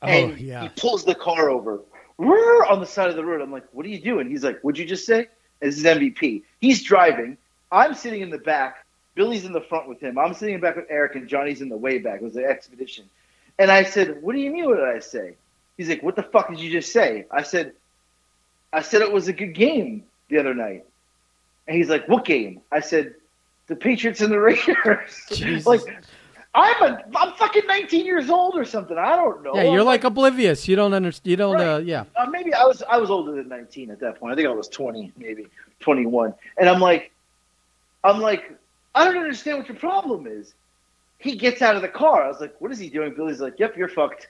Oh, 0.01 0.07
and 0.07 0.39
yeah. 0.39 0.61
he 0.61 0.69
pulls 0.69 1.03
the 1.05 1.15
car 1.15 1.49
over 1.49 1.79
on 2.19 2.79
the 2.79 2.85
side 2.85 3.09
of 3.09 3.15
the 3.15 3.25
road. 3.25 3.41
I'm 3.41 3.51
like, 3.51 3.65
"What 3.71 3.85
are 3.85 3.89
you 3.89 3.99
doing?" 4.01 4.29
He's 4.29 4.43
like, 4.43 4.59
"What'd 4.61 4.77
you 4.79 4.85
just 4.85 5.05
say?" 5.05 5.27
This 5.59 5.77
is 5.77 5.85
MVP. 5.85 6.43
He's 6.61 6.83
driving. 6.83 7.37
I'm 7.71 7.93
sitting 7.93 8.21
in 8.21 8.29
the 8.29 8.37
back. 8.37 8.85
Billy's 9.15 9.45
in 9.45 9.51
the 9.51 9.61
front 9.61 9.87
with 9.89 9.99
him. 9.99 10.17
I'm 10.17 10.33
sitting 10.33 10.55
in 10.55 10.61
the 10.61 10.65
back 10.67 10.75
with 10.77 10.85
Eric, 10.89 11.15
and 11.15 11.27
Johnny's 11.27 11.61
in 11.61 11.69
the 11.69 11.77
way 11.77 11.97
back. 11.97 12.21
It 12.21 12.23
was 12.23 12.33
the 12.33 12.45
expedition. 12.45 13.05
And 13.57 13.69
I 13.71 13.83
said, 13.83 14.21
"What 14.21 14.33
do 14.33 14.39
you 14.39 14.51
mean? 14.51 14.65
What 14.65 14.77
did 14.77 14.85
I 14.87 14.99
say?" 14.99 15.35
He's 15.79 15.87
like, 15.87 16.03
"What 16.03 16.17
the 16.17 16.23
fuck 16.23 16.49
did 16.49 16.59
you 16.59 16.69
just 16.69 16.91
say?" 16.91 17.25
I 17.31 17.41
said, 17.41 17.71
"I 18.73 18.81
said 18.81 19.01
it 19.01 19.13
was 19.13 19.29
a 19.29 19.33
good 19.33 19.53
game 19.53 20.03
the 20.27 20.37
other 20.37 20.53
night." 20.53 20.83
And 21.69 21.77
he's 21.77 21.87
like, 21.87 22.05
"What 22.09 22.25
game?" 22.25 22.59
I 22.69 22.81
said, 22.81 23.15
"The 23.67 23.77
Patriots 23.77 24.19
and 24.19 24.29
the 24.29 24.41
Raiders." 24.41 25.23
Jesus. 25.31 25.65
like, 25.65 25.79
I'm 26.53 26.83
a, 26.83 27.03
I'm 27.15 27.33
fucking 27.35 27.65
19 27.65 28.05
years 28.05 28.29
old 28.29 28.57
or 28.57 28.65
something. 28.65 28.97
I 28.97 29.15
don't 29.15 29.41
know. 29.41 29.55
Yeah, 29.55 29.71
you're 29.71 29.79
I'm 29.79 29.85
like 29.85 30.03
oblivious. 30.03 30.67
You 30.67 30.75
don't 30.75 30.93
understand. 30.93 31.31
You 31.31 31.37
don't. 31.37 31.55
Right. 31.55 31.75
Uh, 31.75 31.77
yeah. 31.77 32.03
uh, 32.17 32.25
maybe 32.25 32.53
I 32.53 32.65
was 32.65 32.83
I 32.83 32.97
was 32.97 33.09
older 33.09 33.31
than 33.31 33.47
19 33.47 33.89
at 33.89 34.01
that 34.01 34.19
point. 34.19 34.33
I 34.33 34.35
think 34.35 34.49
I 34.49 34.51
was 34.51 34.67
20, 34.67 35.13
maybe 35.15 35.47
21. 35.79 36.33
And 36.57 36.67
I'm 36.67 36.81
like, 36.81 37.13
I'm 38.03 38.19
like, 38.19 38.51
I 38.93 39.05
don't 39.05 39.15
understand 39.15 39.59
what 39.59 39.69
your 39.69 39.77
problem 39.77 40.27
is. 40.27 40.53
He 41.19 41.35
gets 41.35 41.61
out 41.61 41.75
of 41.75 41.81
the 41.81 41.89
car. 41.89 42.23
I 42.23 42.27
was 42.29 42.39
like, 42.39 42.55
what 42.59 42.71
is 42.71 42.79
he 42.79 42.89
doing? 42.89 43.13
Billy's 43.13 43.41
like, 43.41 43.59
yep, 43.59 43.75
you're 43.75 43.89
fucked. 43.89 44.29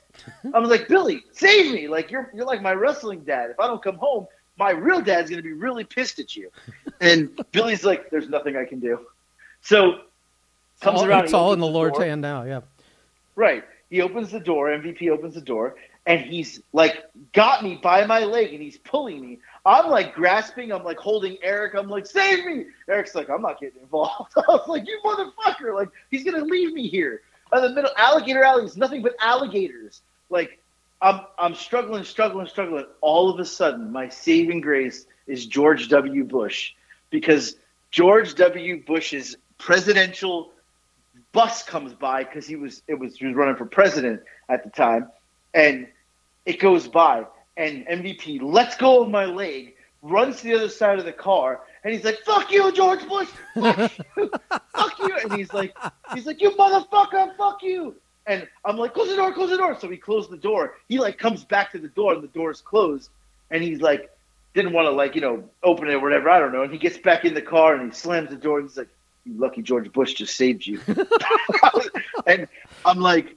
I 0.53 0.59
was 0.59 0.71
like, 0.71 0.87
Billy, 0.87 1.23
save 1.31 1.71
me! 1.71 1.87
Like 1.87 2.09
you're 2.09 2.31
you're 2.33 2.45
like 2.45 2.61
my 2.63 2.73
wrestling 2.73 3.21
dad. 3.21 3.51
If 3.51 3.59
I 3.59 3.67
don't 3.67 3.81
come 3.81 3.97
home, 3.97 4.27
my 4.57 4.71
real 4.71 4.99
dad's 4.99 5.29
gonna 5.29 5.43
be 5.43 5.53
really 5.53 5.83
pissed 5.83 6.19
at 6.19 6.35
you. 6.35 6.49
And 6.99 7.39
Billy's 7.51 7.85
like, 7.85 8.09
there's 8.09 8.27
nothing 8.27 8.57
I 8.57 8.65
can 8.65 8.79
do. 8.79 8.99
So 9.61 10.01
comes 10.81 10.99
all, 10.99 11.05
around. 11.05 11.25
It's 11.25 11.33
all 11.33 11.53
in 11.53 11.59
opens 11.59 11.67
the 11.69 11.73
Lord's 11.73 11.97
door. 11.97 12.05
hand 12.05 12.21
now. 12.21 12.43
Yeah. 12.43 12.61
Right. 13.35 13.63
He 13.89 14.01
opens 14.01 14.31
the 14.31 14.39
door. 14.39 14.69
MVP 14.69 15.09
opens 15.09 15.35
the 15.35 15.41
door, 15.41 15.75
and 16.05 16.19
he's 16.19 16.61
like 16.73 17.05
got 17.33 17.63
me 17.63 17.79
by 17.81 18.05
my 18.05 18.23
leg, 18.23 18.51
and 18.53 18.61
he's 18.61 18.77
pulling 18.77 19.21
me. 19.21 19.39
I'm 19.69 19.91
like 19.91 20.15
grasping. 20.15 20.71
I'm 20.71 20.83
like 20.83 20.97
holding 20.97 21.37
Eric. 21.43 21.75
I'm 21.75 21.87
like, 21.87 22.07
save 22.07 22.43
me. 22.43 22.65
Eric's 22.89 23.13
like, 23.13 23.29
I'm 23.29 23.43
not 23.43 23.59
getting 23.59 23.79
involved. 23.81 24.33
I 24.37 24.41
was 24.47 24.67
like, 24.67 24.87
you 24.87 24.99
motherfucker! 25.05 25.75
Like 25.75 25.89
he's 26.09 26.23
gonna 26.23 26.43
leave 26.43 26.73
me 26.73 26.87
here 26.87 27.21
in 27.53 27.61
the 27.61 27.69
middle. 27.69 27.91
Alligator 27.95 28.43
Alley 28.43 28.65
is 28.65 28.77
nothing 28.77 29.03
but 29.03 29.13
alligators. 29.21 30.01
Like 30.31 30.59
I'm 31.03 31.21
I'm 31.37 31.53
struggling, 31.53 32.03
struggling, 32.03 32.47
struggling. 32.47 32.85
All 33.01 33.29
of 33.29 33.39
a 33.39 33.45
sudden, 33.45 33.91
my 33.91 34.09
saving 34.09 34.61
grace 34.61 35.05
is 35.27 35.45
George 35.45 35.87
W. 35.89 36.23
Bush, 36.23 36.73
because 37.11 37.55
George 37.91 38.33
W. 38.35 38.83
Bush's 38.83 39.35
presidential 39.59 40.51
bus 41.31 41.61
comes 41.61 41.93
by 41.93 42.23
because 42.23 42.47
he 42.47 42.55
was 42.55 42.81
it 42.87 42.95
was 42.95 43.17
he 43.17 43.27
was 43.27 43.35
running 43.35 43.55
for 43.55 43.67
president 43.67 44.21
at 44.49 44.63
the 44.63 44.71
time, 44.71 45.09
and 45.53 45.87
it 46.47 46.59
goes 46.59 46.87
by, 46.87 47.25
and 47.59 47.85
MVP 47.85 48.41
lets 48.41 48.77
go 48.77 49.03
of 49.03 49.09
my 49.09 49.25
leg, 49.25 49.75
runs 50.01 50.37
to 50.37 50.43
the 50.45 50.55
other 50.55 50.69
side 50.69 50.97
of 50.97 51.05
the 51.05 51.11
car, 51.11 51.61
and 51.83 51.93
he's 51.93 52.03
like, 52.03 52.19
"Fuck 52.25 52.51
you, 52.51 52.71
George 52.71 53.07
Bush! 53.07 53.27
Fuck 53.53 53.97
you! 54.17 54.31
fuck 54.73 54.99
you!" 54.99 55.17
And 55.23 55.33
he's 55.33 55.53
like, 55.53 55.75
"He's 56.15 56.25
like, 56.25 56.41
you 56.41 56.51
motherfucker! 56.51 57.35
Fuck 57.37 57.61
you!" 57.61 57.95
And 58.25 58.47
I'm 58.63 58.77
like, 58.77 58.93
"Close 58.93 59.09
the 59.09 59.17
door! 59.17 59.33
Close 59.33 59.49
the 59.49 59.57
door!" 59.57 59.77
So 59.79 59.89
he 59.89 59.97
closed 59.97 60.31
the 60.31 60.37
door. 60.37 60.75
He 60.87 60.99
like 60.99 61.19
comes 61.19 61.43
back 61.43 61.71
to 61.73 61.79
the 61.79 61.89
door, 61.89 62.13
and 62.13 62.23
the 62.23 62.29
door's 62.29 62.61
closed, 62.61 63.09
and 63.51 63.61
he's 63.61 63.81
like, 63.81 64.09
didn't 64.53 64.73
want 64.73 64.85
to 64.87 64.91
like 64.91 65.15
you 65.15 65.21
know 65.21 65.43
open 65.61 65.89
it 65.89 65.95
or 65.95 65.99
whatever. 65.99 66.29
I 66.29 66.39
don't 66.39 66.53
know. 66.53 66.63
And 66.63 66.71
he 66.71 66.79
gets 66.79 66.97
back 66.97 67.25
in 67.25 67.33
the 67.33 67.41
car 67.41 67.75
and 67.75 67.91
he 67.91 67.97
slams 67.97 68.29
the 68.29 68.35
door. 68.35 68.59
And 68.59 68.69
he's 68.69 68.77
like, 68.77 68.89
"You 69.25 69.33
lucky 69.37 69.61
George 69.61 69.91
Bush 69.91 70.13
just 70.13 70.37
saved 70.37 70.65
you." 70.65 70.79
and 72.25 72.47
I'm 72.85 72.99
like, 72.99 73.35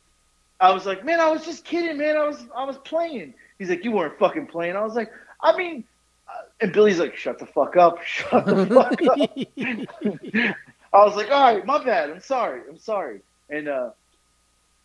I 0.60 0.70
was 0.70 0.86
like, 0.86 1.04
man, 1.04 1.18
I 1.18 1.28
was 1.28 1.44
just 1.44 1.64
kidding, 1.64 1.98
man. 1.98 2.16
I 2.16 2.24
was 2.24 2.38
I 2.56 2.64
was 2.64 2.78
playing. 2.78 3.34
He's 3.62 3.70
like, 3.70 3.84
you 3.84 3.92
weren't 3.92 4.18
fucking 4.18 4.48
playing. 4.48 4.74
I 4.74 4.82
was 4.82 4.96
like, 4.96 5.12
I 5.40 5.56
mean, 5.56 5.84
uh, 6.28 6.32
and 6.60 6.72
Billy's 6.72 6.98
like, 6.98 7.16
shut 7.16 7.38
the 7.38 7.46
fuck 7.46 7.76
up, 7.76 8.02
shut 8.04 8.44
the 8.44 8.66
fuck 8.66 9.00
up. 9.02 10.56
I 10.92 11.04
was 11.04 11.14
like, 11.14 11.30
all 11.30 11.54
right, 11.54 11.64
my 11.64 11.82
bad. 11.84 12.10
I'm 12.10 12.20
sorry. 12.20 12.62
I'm 12.68 12.76
sorry. 12.78 13.20
And 13.50 13.68
uh, 13.68 13.90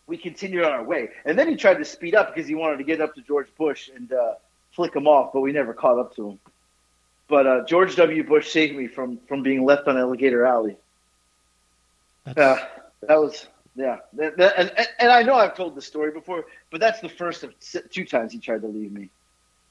we 0.06 0.16
continued 0.16 0.64
on 0.64 0.70
our 0.70 0.84
way. 0.84 1.08
And 1.24 1.36
then 1.36 1.48
he 1.48 1.56
tried 1.56 1.78
to 1.78 1.84
speed 1.84 2.14
up 2.14 2.32
because 2.32 2.48
he 2.48 2.54
wanted 2.54 2.76
to 2.76 2.84
get 2.84 3.00
up 3.00 3.16
to 3.16 3.20
George 3.22 3.48
Bush 3.58 3.90
and 3.92 4.12
uh, 4.12 4.34
flick 4.72 4.94
him 4.94 5.08
off, 5.08 5.32
but 5.32 5.40
we 5.40 5.50
never 5.50 5.74
caught 5.74 5.98
up 5.98 6.14
to 6.14 6.30
him. 6.30 6.38
But 7.26 7.46
uh, 7.48 7.64
George 7.66 7.96
W. 7.96 8.22
Bush 8.22 8.48
saved 8.50 8.76
me 8.76 8.86
from 8.86 9.18
from 9.28 9.42
being 9.42 9.64
left 9.64 9.88
on 9.88 9.98
Alligator 9.98 10.46
Alley. 10.46 10.76
That's- 12.24 12.58
Yeah, 12.60 13.06
that 13.08 13.18
was 13.20 13.46
yeah. 13.78 13.98
And, 14.56 14.72
and 14.98 15.10
I 15.10 15.22
know 15.22 15.34
I've 15.34 15.54
told 15.56 15.74
the 15.74 15.82
story 15.82 16.10
before, 16.10 16.44
but 16.70 16.80
that's 16.80 17.00
the 17.00 17.08
first 17.08 17.44
of 17.44 17.54
two 17.90 18.04
times 18.04 18.32
he 18.32 18.38
tried 18.38 18.60
to 18.62 18.66
leave 18.68 18.92
me. 18.92 19.08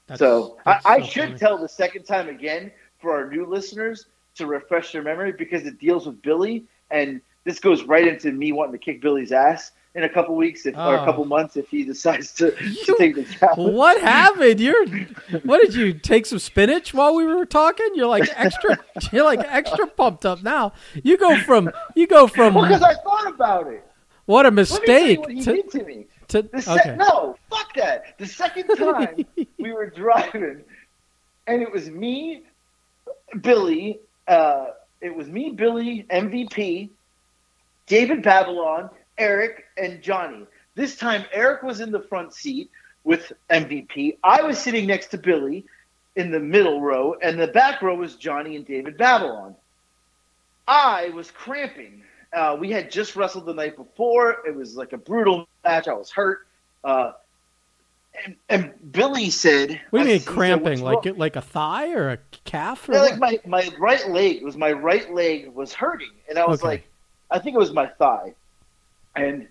that's- 0.06 0.18
so 0.18 0.56
I, 0.66 0.72
that's 0.74 0.86
I 0.86 0.98
so 1.00 1.06
should 1.06 1.24
funny. 1.28 1.38
tell 1.38 1.58
the 1.58 1.68
second 1.68 2.04
time 2.04 2.28
again 2.28 2.72
for 3.00 3.12
our 3.14 3.30
new 3.30 3.46
listeners 3.46 4.06
to 4.36 4.46
refresh 4.46 4.92
their 4.92 5.02
memory 5.02 5.32
because 5.32 5.64
it 5.66 5.78
deals 5.78 6.06
with 6.06 6.20
Billy, 6.22 6.64
and 6.90 7.20
this 7.44 7.60
goes 7.60 7.82
right 7.84 8.06
into 8.06 8.32
me 8.32 8.52
wanting 8.52 8.72
to 8.72 8.78
kick 8.78 9.00
Billy's 9.00 9.32
ass 9.32 9.72
in 9.94 10.04
a 10.04 10.08
couple 10.08 10.36
weeks 10.36 10.64
if, 10.66 10.76
or 10.76 10.94
a 10.96 11.02
Oh. 11.02 11.04
couple 11.04 11.24
months 11.24 11.56
if 11.56 11.68
he 11.70 11.82
decides 11.82 12.32
to, 12.34 12.50
to 12.52 12.94
take 12.98 13.14
the 13.16 13.24
challenge. 13.24 13.72
What 13.74 14.00
happened? 14.00 14.60
You're. 14.60 14.86
What 15.44 15.60
did 15.62 15.74
you 15.74 15.92
take 15.94 16.26
some 16.26 16.38
spinach 16.38 16.92
while 16.94 17.14
we 17.16 17.24
were 17.24 17.46
talking? 17.46 17.88
You're 17.94 18.06
like 18.06 18.28
extra. 18.36 18.78
You're 19.12 19.24
like 19.24 19.40
extra 19.40 19.86
pumped 19.86 20.24
up 20.26 20.42
now. 20.42 20.72
You 21.02 21.16
go 21.16 21.38
from. 21.40 21.70
You 21.96 22.06
go 22.06 22.26
from. 22.28 22.54
Well, 22.54 22.66
because 22.66 22.82
I 22.82 22.94
thought 22.94 23.26
about 23.28 23.66
it. 23.68 23.84
What 24.28 24.44
a 24.44 24.50
Let 24.50 24.54
me 24.56 24.64
tell 24.64 25.06
you 25.08 25.16
mistake. 25.16 25.20
what 25.20 25.30
he 25.32 25.42
To, 25.42 25.52
did 25.54 25.70
to 25.70 25.84
me. 25.84 26.06
to, 26.28 26.48
se- 26.60 26.72
okay. 26.74 26.96
No, 26.96 27.36
fuck 27.48 27.72
that. 27.76 28.18
The 28.18 28.26
second 28.26 28.68
time 28.76 29.24
we 29.58 29.72
were 29.72 29.88
driving, 29.88 30.64
and 31.46 31.62
it 31.62 31.72
was 31.72 31.88
me, 31.88 32.42
Billy. 33.40 34.00
Uh, 34.26 34.66
it 35.00 35.16
was 35.16 35.28
me, 35.28 35.50
Billy, 35.52 36.04
MVP, 36.10 36.90
David 37.86 38.22
Babylon, 38.22 38.90
Eric, 39.16 39.64
and 39.78 40.02
Johnny. 40.02 40.46
This 40.74 40.96
time, 40.96 41.24
Eric 41.32 41.62
was 41.62 41.80
in 41.80 41.90
the 41.90 42.02
front 42.02 42.34
seat 42.34 42.70
with 43.04 43.32
MVP. 43.48 44.18
I 44.22 44.42
was 44.42 44.58
sitting 44.58 44.86
next 44.86 45.06
to 45.12 45.16
Billy 45.18 45.64
in 46.16 46.30
the 46.30 46.38
middle 46.40 46.82
row, 46.82 47.14
and 47.22 47.40
the 47.40 47.46
back 47.46 47.80
row 47.80 47.94
was 47.96 48.16
Johnny 48.16 48.56
and 48.56 48.66
David 48.66 48.98
Babylon. 48.98 49.56
I 50.66 51.08
was 51.14 51.30
cramping. 51.30 52.02
Uh, 52.32 52.56
we 52.58 52.70
had 52.70 52.90
just 52.90 53.16
wrestled 53.16 53.46
the 53.46 53.54
night 53.54 53.76
before. 53.76 54.46
It 54.46 54.54
was 54.54 54.76
like 54.76 54.92
a 54.92 54.98
brutal 54.98 55.48
match. 55.64 55.88
I 55.88 55.94
was 55.94 56.10
hurt. 56.10 56.46
Uh, 56.84 57.12
And, 58.24 58.36
and 58.48 58.92
Billy 58.92 59.30
said, 59.30 59.80
What 59.90 60.00
do 60.00 60.04
you 60.04 60.04
mean 60.06 60.18
he 60.18 60.24
said, 60.24 60.34
cramping? 60.34 60.82
Like 60.82 61.04
wrong?" 61.04 61.16
like 61.16 61.36
a 61.36 61.40
thigh 61.40 61.92
or 61.92 62.10
a 62.10 62.18
calf? 62.44 62.88
Or 62.88 62.94
Yeah, 62.94 63.02
like 63.02 63.18
my, 63.18 63.38
my 63.46 63.70
right 63.78 64.08
leg 64.10 64.42
was 64.42 64.56
my 64.56 64.72
right 64.72 65.12
leg 65.12 65.48
was 65.54 65.72
hurting, 65.72 66.10
and 66.28 66.38
I 66.38 66.46
was 66.46 66.60
Okay. 66.60 66.68
like, 66.68 66.88
I 67.30 67.38
think 67.38 67.54
it 67.54 67.58
was 67.58 67.72
my 67.72 67.86
thigh, 67.86 68.34
and 69.14 69.46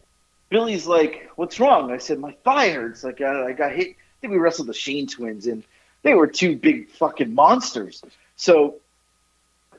Billy's 0.49 0.88
like, 0.88 1.30
"What's 1.36 1.59
wrong?" 1.59 1.91
I 1.91 1.97
said, 1.97 2.19
"My 2.19 2.34
thigh 2.43 2.71
hurts." 2.71 3.03
Like 3.03 3.21
I, 3.21 3.47
I 3.47 3.51
got 3.53 3.71
hit. 3.71 3.89
I 3.89 4.15
think 4.21 4.32
we 4.34 4.39
wrestled 4.39 4.67
the 4.67 4.73
Sheen 4.73 5.07
twins, 5.07 5.45
and 5.47 5.63
they 6.03 6.13
were 6.13 6.28
two 6.28 6.55
big 6.57 6.89
fucking 6.89 7.34
monsters. 7.34 8.03
So 8.36 8.78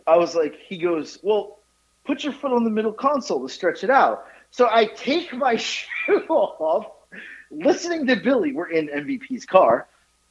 I 0.06 0.16
was 0.16 0.34
like, 0.34 0.54
he 0.56 0.78
goes, 0.78 1.18
"Well, 1.22 1.57
put 2.08 2.24
your 2.24 2.32
foot 2.32 2.52
on 2.52 2.64
the 2.64 2.70
middle 2.70 2.92
console 2.92 3.46
to 3.46 3.52
stretch 3.52 3.84
it 3.84 3.90
out." 3.90 4.26
So 4.50 4.68
I 4.68 4.86
take 4.86 5.32
my 5.32 5.56
shoe 5.70 6.24
off, 6.28 6.90
listening 7.50 8.06
to 8.08 8.16
Billy. 8.16 8.52
We're 8.52 8.70
in 8.70 8.88
MVP's 8.88 9.46
car, 9.46 9.86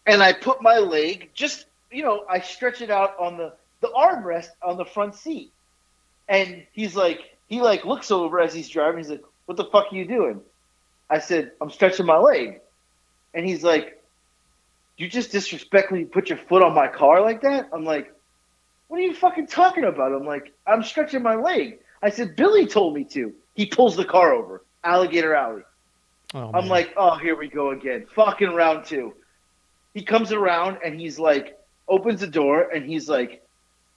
and 0.06 0.22
I 0.22 0.34
put 0.34 0.62
my 0.62 0.80
leg 0.80 1.30
just, 1.34 1.66
you 1.92 2.04
know, 2.04 2.26
I 2.30 2.42
stretch 2.42 2.82
it 2.82 2.90
out 2.90 3.18
on 3.20 3.38
the 3.38 3.54
the 3.80 3.90
armrest 3.90 4.50
on 4.62 4.78
the 4.78 4.86
front 4.86 5.16
seat, 5.16 5.52
and 6.28 6.66
he's 6.74 6.96
like, 6.96 7.38
he 7.48 7.62
like 7.62 7.86
looks 7.86 8.12
over 8.12 8.40
as 8.40 8.54
he's 8.54 8.70
driving. 8.70 8.98
He's 8.98 9.10
like, 9.10 9.24
"What 9.46 9.58
the 9.58 9.66
fuck 9.66 9.92
are 9.92 9.96
you 9.96 10.08
doing?" 10.08 10.42
I 11.10 11.20
said, 11.20 11.52
"I'm 11.62 11.70
stretching 11.70 12.06
my 12.06 12.18
leg," 12.18 12.60
and 13.34 13.46
he's 13.46 13.64
like, 13.64 14.02
"You 14.98 15.08
just 15.08 15.32
disrespectfully 15.32 16.06
put 16.06 16.30
your 16.30 16.40
foot 16.40 16.64
on 16.64 16.74
my 16.74 16.88
car 16.88 17.22
like 17.22 17.42
that?" 17.42 17.70
I'm 17.72 17.86
like, 17.86 18.14
"What 18.88 19.00
are 19.00 19.04
you 19.04 19.14
fucking 19.14 19.48
talking 19.48 19.84
about?" 19.84 20.14
I'm 20.14 20.26
like, 20.26 20.54
"I'm 20.66 20.84
stretching 20.84 21.24
my 21.24 21.36
leg." 21.36 21.80
I 22.02 22.10
said, 22.10 22.36
"Billy 22.36 22.68
told 22.68 22.94
me 22.96 23.04
to." 23.06 23.34
He 23.56 23.66
pulls 23.66 23.96
the 23.96 24.06
car 24.06 24.34
over, 24.34 24.64
Alligator 24.84 25.34
Alley. 25.34 25.64
Oh, 26.34 26.48
I'm 26.48 26.66
man. 26.66 26.68
like, 26.68 26.94
oh, 26.98 27.18
here 27.18 27.36
we 27.36 27.48
go 27.48 27.72
again. 27.72 28.06
Fucking 28.14 28.54
round 28.54 28.86
two. 28.86 29.14
He 29.94 30.04
comes 30.04 30.32
around 30.32 30.78
and 30.84 31.00
he's 31.00 31.18
like, 31.18 31.58
opens 31.88 32.20
the 32.20 32.28
door 32.28 32.70
and 32.70 32.86
he's 32.86 33.08
like, 33.08 33.44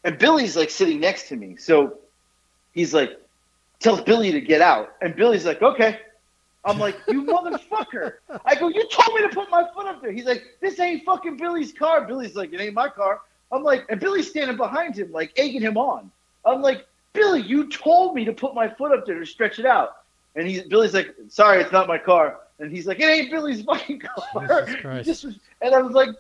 and 0.05 0.17
Billy's 0.19 0.57
like 0.57 0.71
sitting 0.71 1.01
next 1.01 1.29
to 1.29 1.37
me. 1.37 1.57
So 1.57 1.99
he's 2.73 2.95
like, 2.95 3.21
tells 3.81 4.01
Billy 4.01 4.33
to 4.33 4.41
get 4.41 4.61
out. 4.61 4.95
And 5.03 5.17
Billy's 5.17 5.45
like, 5.45 5.61
okay. 5.61 5.99
I'm 6.65 6.79
like, 6.79 6.97
you 7.09 7.25
motherfucker. 7.27 8.15
I 8.45 8.55
go, 8.55 8.69
you 8.69 8.87
told 8.89 9.15
me 9.15 9.23
to 9.23 9.35
put 9.35 9.51
my 9.51 9.65
foot 9.75 9.87
up 9.87 10.01
there. 10.01 10.13
He's 10.13 10.25
like, 10.27 10.45
this 10.61 10.79
ain't 10.79 11.05
fucking 11.05 11.37
Billy's 11.37 11.73
car. 11.73 12.07
Billy's 12.07 12.37
like, 12.37 12.53
it 12.53 12.61
ain't 12.61 12.75
my 12.75 12.89
car. 12.89 13.21
I'm 13.53 13.63
like, 13.63 13.85
and 13.89 13.99
Billy's 14.01 14.29
standing 14.31 14.57
behind 14.57 14.97
him, 14.97 15.11
like 15.13 15.33
egging 15.37 15.61
him 15.63 15.77
on. 15.77 16.11
I'm 16.45 16.63
like, 16.63 16.87
Billy, 17.13 17.43
you 17.43 17.69
told 17.69 18.15
me 18.15 18.25
to 18.25 18.33
put 18.33 18.55
my 18.55 18.69
foot 18.69 18.93
up 18.97 19.07
there 19.07 19.19
to 19.19 19.27
stretch 19.27 19.59
it 19.59 19.67
out. 19.67 19.97
And 20.37 20.47
he's 20.47 20.63
Billy's 20.63 20.95
like, 20.95 21.15
sorry, 21.29 21.61
it's 21.61 21.73
not 21.73 21.89
my 21.89 21.99
car. 21.99 22.39
And 22.61 22.71
he's 22.71 22.87
like, 22.87 23.01
it 23.01 23.05
ain't 23.05 23.31
Billy's 23.31 23.63
fucking 23.65 24.01
car. 24.01 24.67
Was- 24.99 25.07
and 25.63 25.75
I 25.75 25.83
was 25.83 25.93
like, 25.93 26.11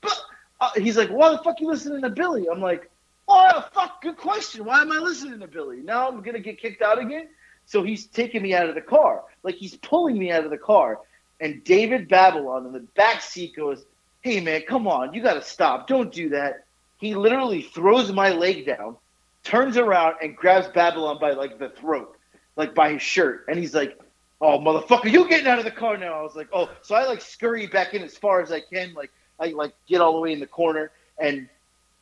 but 0.00 0.18
uh, 0.60 0.70
he's 0.76 0.96
like, 0.96 1.08
why 1.10 1.30
the 1.30 1.38
fuck 1.38 1.60
you 1.60 1.68
listening 1.68 2.02
to 2.02 2.10
Billy? 2.10 2.46
I'm 2.50 2.60
like, 2.60 2.90
oh 3.28 3.64
fuck, 3.72 4.02
good 4.02 4.16
question. 4.16 4.64
Why 4.64 4.80
am 4.80 4.90
I 4.90 4.98
listening 4.98 5.38
to 5.40 5.46
Billy? 5.46 5.78
Now 5.78 6.08
I'm 6.08 6.20
gonna 6.22 6.40
get 6.40 6.60
kicked 6.60 6.82
out 6.82 6.98
again. 6.98 7.28
So 7.66 7.84
he's 7.84 8.06
taking 8.06 8.42
me 8.42 8.52
out 8.52 8.68
of 8.68 8.74
the 8.74 8.80
car, 8.80 9.22
like 9.44 9.54
he's 9.54 9.76
pulling 9.76 10.18
me 10.18 10.32
out 10.32 10.44
of 10.44 10.50
the 10.50 10.58
car. 10.58 10.98
And 11.40 11.62
David 11.62 12.08
Babylon 12.08 12.66
in 12.66 12.72
the 12.72 12.80
back 12.80 13.22
seat 13.22 13.54
goes, 13.54 13.84
hey 14.22 14.40
man, 14.40 14.62
come 14.66 14.88
on, 14.88 15.14
you 15.14 15.22
gotta 15.22 15.42
stop. 15.42 15.86
Don't 15.86 16.12
do 16.12 16.30
that. 16.30 16.64
He 17.00 17.14
literally 17.14 17.62
throws 17.62 18.12
my 18.12 18.30
leg 18.30 18.66
down, 18.66 18.96
turns 19.42 19.78
around 19.78 20.16
and 20.22 20.36
grabs 20.36 20.68
Babylon 20.68 21.18
by 21.18 21.32
like 21.32 21.58
the 21.58 21.70
throat, 21.70 22.16
like 22.56 22.74
by 22.74 22.92
his 22.92 23.02
shirt, 23.02 23.46
and 23.48 23.58
he's 23.58 23.74
like, 23.74 23.98
"Oh 24.40 24.58
motherfucker, 24.58 25.10
you 25.10 25.26
getting 25.26 25.46
out 25.46 25.58
of 25.58 25.64
the 25.64 25.70
car 25.70 25.96
now?" 25.96 26.12
I 26.12 26.22
was 26.22 26.36
like, 26.36 26.48
"Oh," 26.52 26.68
so 26.82 26.94
I 26.94 27.06
like 27.06 27.22
scurry 27.22 27.66
back 27.66 27.94
in 27.94 28.02
as 28.02 28.18
far 28.18 28.42
as 28.42 28.52
I 28.52 28.60
can, 28.60 28.92
like 28.92 29.10
I 29.40 29.46
like 29.48 29.72
get 29.88 30.02
all 30.02 30.12
the 30.12 30.20
way 30.20 30.32
in 30.32 30.40
the 30.40 30.46
corner, 30.46 30.90
and 31.18 31.48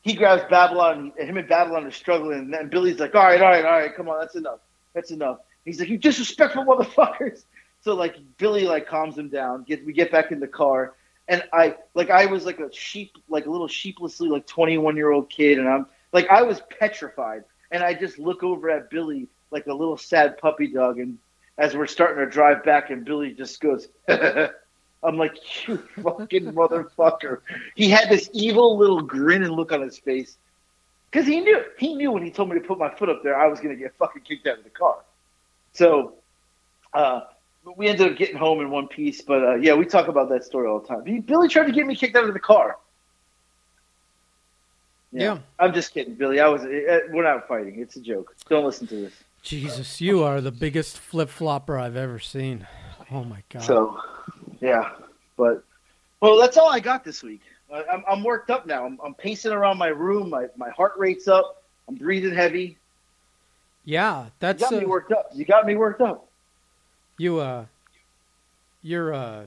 he 0.02 0.14
grabs 0.14 0.42
Babylon, 0.50 1.12
and 1.16 1.28
him 1.28 1.36
and 1.36 1.48
Babylon 1.48 1.86
are 1.86 1.92
struggling, 1.92 2.52
and 2.52 2.70
Billy's 2.70 2.98
like, 2.98 3.14
"All 3.14 3.22
right, 3.22 3.40
all 3.40 3.50
right, 3.50 3.64
all 3.64 3.78
right, 3.78 3.94
come 3.94 4.08
on, 4.08 4.18
that's 4.18 4.34
enough, 4.34 4.58
that's 4.94 5.12
enough." 5.12 5.38
He's 5.64 5.78
like, 5.78 5.88
"You 5.88 5.98
disrespectful 5.98 6.64
motherfuckers." 6.64 7.44
So 7.82 7.94
like 7.94 8.16
Billy 8.38 8.64
like 8.64 8.88
calms 8.88 9.16
him 9.16 9.28
down. 9.28 9.62
Get 9.62 9.86
we 9.86 9.92
get 9.92 10.10
back 10.10 10.32
in 10.32 10.40
the 10.40 10.48
car, 10.48 10.94
and 11.28 11.42
I 11.52 11.76
like 11.94 12.10
I 12.10 12.26
was 12.26 12.44
like 12.46 12.58
a 12.58 12.72
sheep, 12.72 13.16
like 13.28 13.46
a 13.46 13.50
little 13.50 13.68
sheeplessly 13.68 14.28
like 14.28 14.46
21 14.46 14.96
year 14.96 15.12
old 15.12 15.30
kid, 15.30 15.58
and 15.58 15.68
I'm 15.68 15.86
like 16.12 16.28
I 16.28 16.42
was 16.42 16.62
petrified, 16.78 17.44
and 17.70 17.82
I 17.82 17.94
just 17.94 18.18
look 18.18 18.42
over 18.42 18.70
at 18.70 18.90
Billy 18.90 19.28
like 19.50 19.66
a 19.66 19.74
little 19.74 19.96
sad 19.96 20.38
puppy 20.38 20.66
dog, 20.68 20.98
and 20.98 21.18
as 21.58 21.76
we're 21.76 21.86
starting 21.86 22.24
to 22.24 22.30
drive 22.30 22.64
back, 22.64 22.90
and 22.90 23.04
Billy 23.04 23.32
just 23.32 23.60
goes. 23.60 23.88
I'm 25.00 25.16
like, 25.16 25.36
you 25.68 25.76
fucking 26.02 26.52
motherfucker. 26.54 27.42
He 27.76 27.88
had 27.88 28.08
this 28.08 28.28
evil 28.32 28.76
little 28.76 29.00
grin 29.00 29.44
and 29.44 29.52
look 29.52 29.70
on 29.70 29.80
his 29.80 29.96
face. 29.96 30.36
Because 31.10 31.26
he 31.26 31.40
knew 31.40 31.62
he 31.78 31.94
knew 31.94 32.12
when 32.12 32.24
he 32.24 32.30
told 32.30 32.50
me 32.50 32.58
to 32.58 32.66
put 32.66 32.78
my 32.78 32.92
foot 32.94 33.08
up 33.08 33.22
there, 33.22 33.38
I 33.38 33.46
was 33.46 33.60
gonna 33.60 33.76
get 33.76 33.94
fucking 33.96 34.22
kicked 34.22 34.46
out 34.46 34.58
of 34.58 34.64
the 34.64 34.70
car. 34.70 34.98
So 35.72 36.14
uh 36.92 37.20
we 37.76 37.88
ended 37.88 38.10
up 38.12 38.18
getting 38.18 38.36
home 38.36 38.60
in 38.60 38.70
one 38.70 38.88
piece, 38.88 39.20
but 39.22 39.42
uh, 39.44 39.54
yeah, 39.56 39.74
we 39.74 39.84
talk 39.84 40.08
about 40.08 40.28
that 40.30 40.44
story 40.44 40.68
all 40.68 40.80
the 40.80 40.88
time. 40.88 41.04
He- 41.04 41.20
Billy 41.20 41.48
tried 41.48 41.66
to 41.66 41.72
get 41.72 41.86
me 41.86 41.94
kicked 41.94 42.16
out 42.16 42.24
of 42.24 42.34
the 42.34 42.40
car. 42.40 42.78
Yeah. 45.12 45.38
I'm 45.58 45.72
just 45.72 45.94
kidding, 45.94 46.14
Billy. 46.14 46.40
I 46.40 46.48
was. 46.48 46.62
Uh, 46.62 47.00
we're 47.10 47.24
not 47.24 47.48
fighting. 47.48 47.80
It's 47.80 47.96
a 47.96 48.00
joke. 48.00 48.34
Don't 48.48 48.64
listen 48.64 48.86
to 48.88 48.96
this. 48.96 49.14
Jesus, 49.42 50.00
you 50.00 50.22
are 50.24 50.40
the 50.40 50.50
biggest 50.50 50.98
flip 50.98 51.30
flopper 51.30 51.78
I've 51.78 51.96
ever 51.96 52.18
seen. 52.18 52.66
Oh 53.10 53.24
my 53.24 53.42
god. 53.48 53.62
So, 53.62 53.98
yeah, 54.60 54.90
but 55.36 55.64
well, 56.20 56.38
that's 56.38 56.56
all 56.58 56.70
I 56.70 56.80
got 56.80 57.04
this 57.04 57.22
week. 57.22 57.40
I'm, 57.72 58.02
I'm 58.10 58.22
worked 58.22 58.50
up 58.50 58.66
now. 58.66 58.84
I'm, 58.84 58.98
I'm 59.04 59.14
pacing 59.14 59.52
around 59.52 59.78
my 59.78 59.88
room. 59.88 60.28
My 60.30 60.46
my 60.56 60.70
heart 60.70 60.92
rate's 60.98 61.28
up. 61.28 61.64
I'm 61.88 61.94
breathing 61.94 62.34
heavy. 62.34 62.76
yeah, 63.84 64.24
You 64.24 64.30
that's 64.40 64.60
got 64.60 64.74
uh, 64.74 64.80
me 64.80 64.86
worked 64.86 65.12
up. 65.12 65.30
You 65.34 65.46
got 65.46 65.64
me 65.64 65.76
worked 65.76 66.02
up. 66.02 66.27
You. 67.18 67.38
Uh, 67.40 67.66
you're 68.82 69.12
uh, 69.12 69.46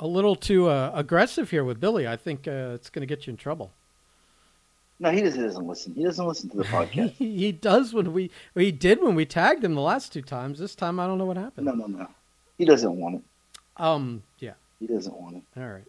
a 0.00 0.06
little 0.06 0.34
too 0.36 0.68
uh, 0.68 0.90
aggressive 0.94 1.50
here 1.50 1.64
with 1.64 1.80
Billy. 1.80 2.08
I 2.08 2.16
think 2.16 2.48
uh, 2.48 2.72
it's 2.74 2.90
going 2.90 3.06
to 3.06 3.06
get 3.06 3.26
you 3.26 3.32
in 3.32 3.36
trouble. 3.36 3.70
No, 5.00 5.10
he 5.10 5.20
doesn't, 5.22 5.40
he 5.40 5.46
doesn't 5.46 5.66
listen. 5.66 5.94
He 5.94 6.04
doesn't 6.04 6.26
listen 6.26 6.50
to 6.50 6.56
the 6.56 6.64
He, 6.66 6.70
podcast. 6.70 7.10
he 7.12 7.52
does 7.52 7.92
when 7.92 8.12
we 8.12 8.30
he 8.54 8.72
did 8.72 9.02
when 9.02 9.14
we 9.14 9.26
tagged 9.26 9.64
him 9.64 9.74
the 9.74 9.80
last 9.80 10.12
two 10.12 10.22
times. 10.22 10.58
This 10.58 10.74
time 10.74 10.98
I 10.98 11.06
don't 11.06 11.18
know 11.18 11.26
what 11.26 11.36
happened. 11.36 11.66
no, 11.66 11.72
no, 11.72 11.86
no. 11.86 12.08
He 12.58 12.64
doesn't 12.64 12.96
want 12.96 13.16
it. 13.16 13.22
Um. 13.76 14.22
Yeah. 14.38 14.52
He 14.80 14.86
doesn't 14.86 15.14
want 15.14 15.36
it. 15.36 15.42
All 15.60 15.66
right. 15.68 15.84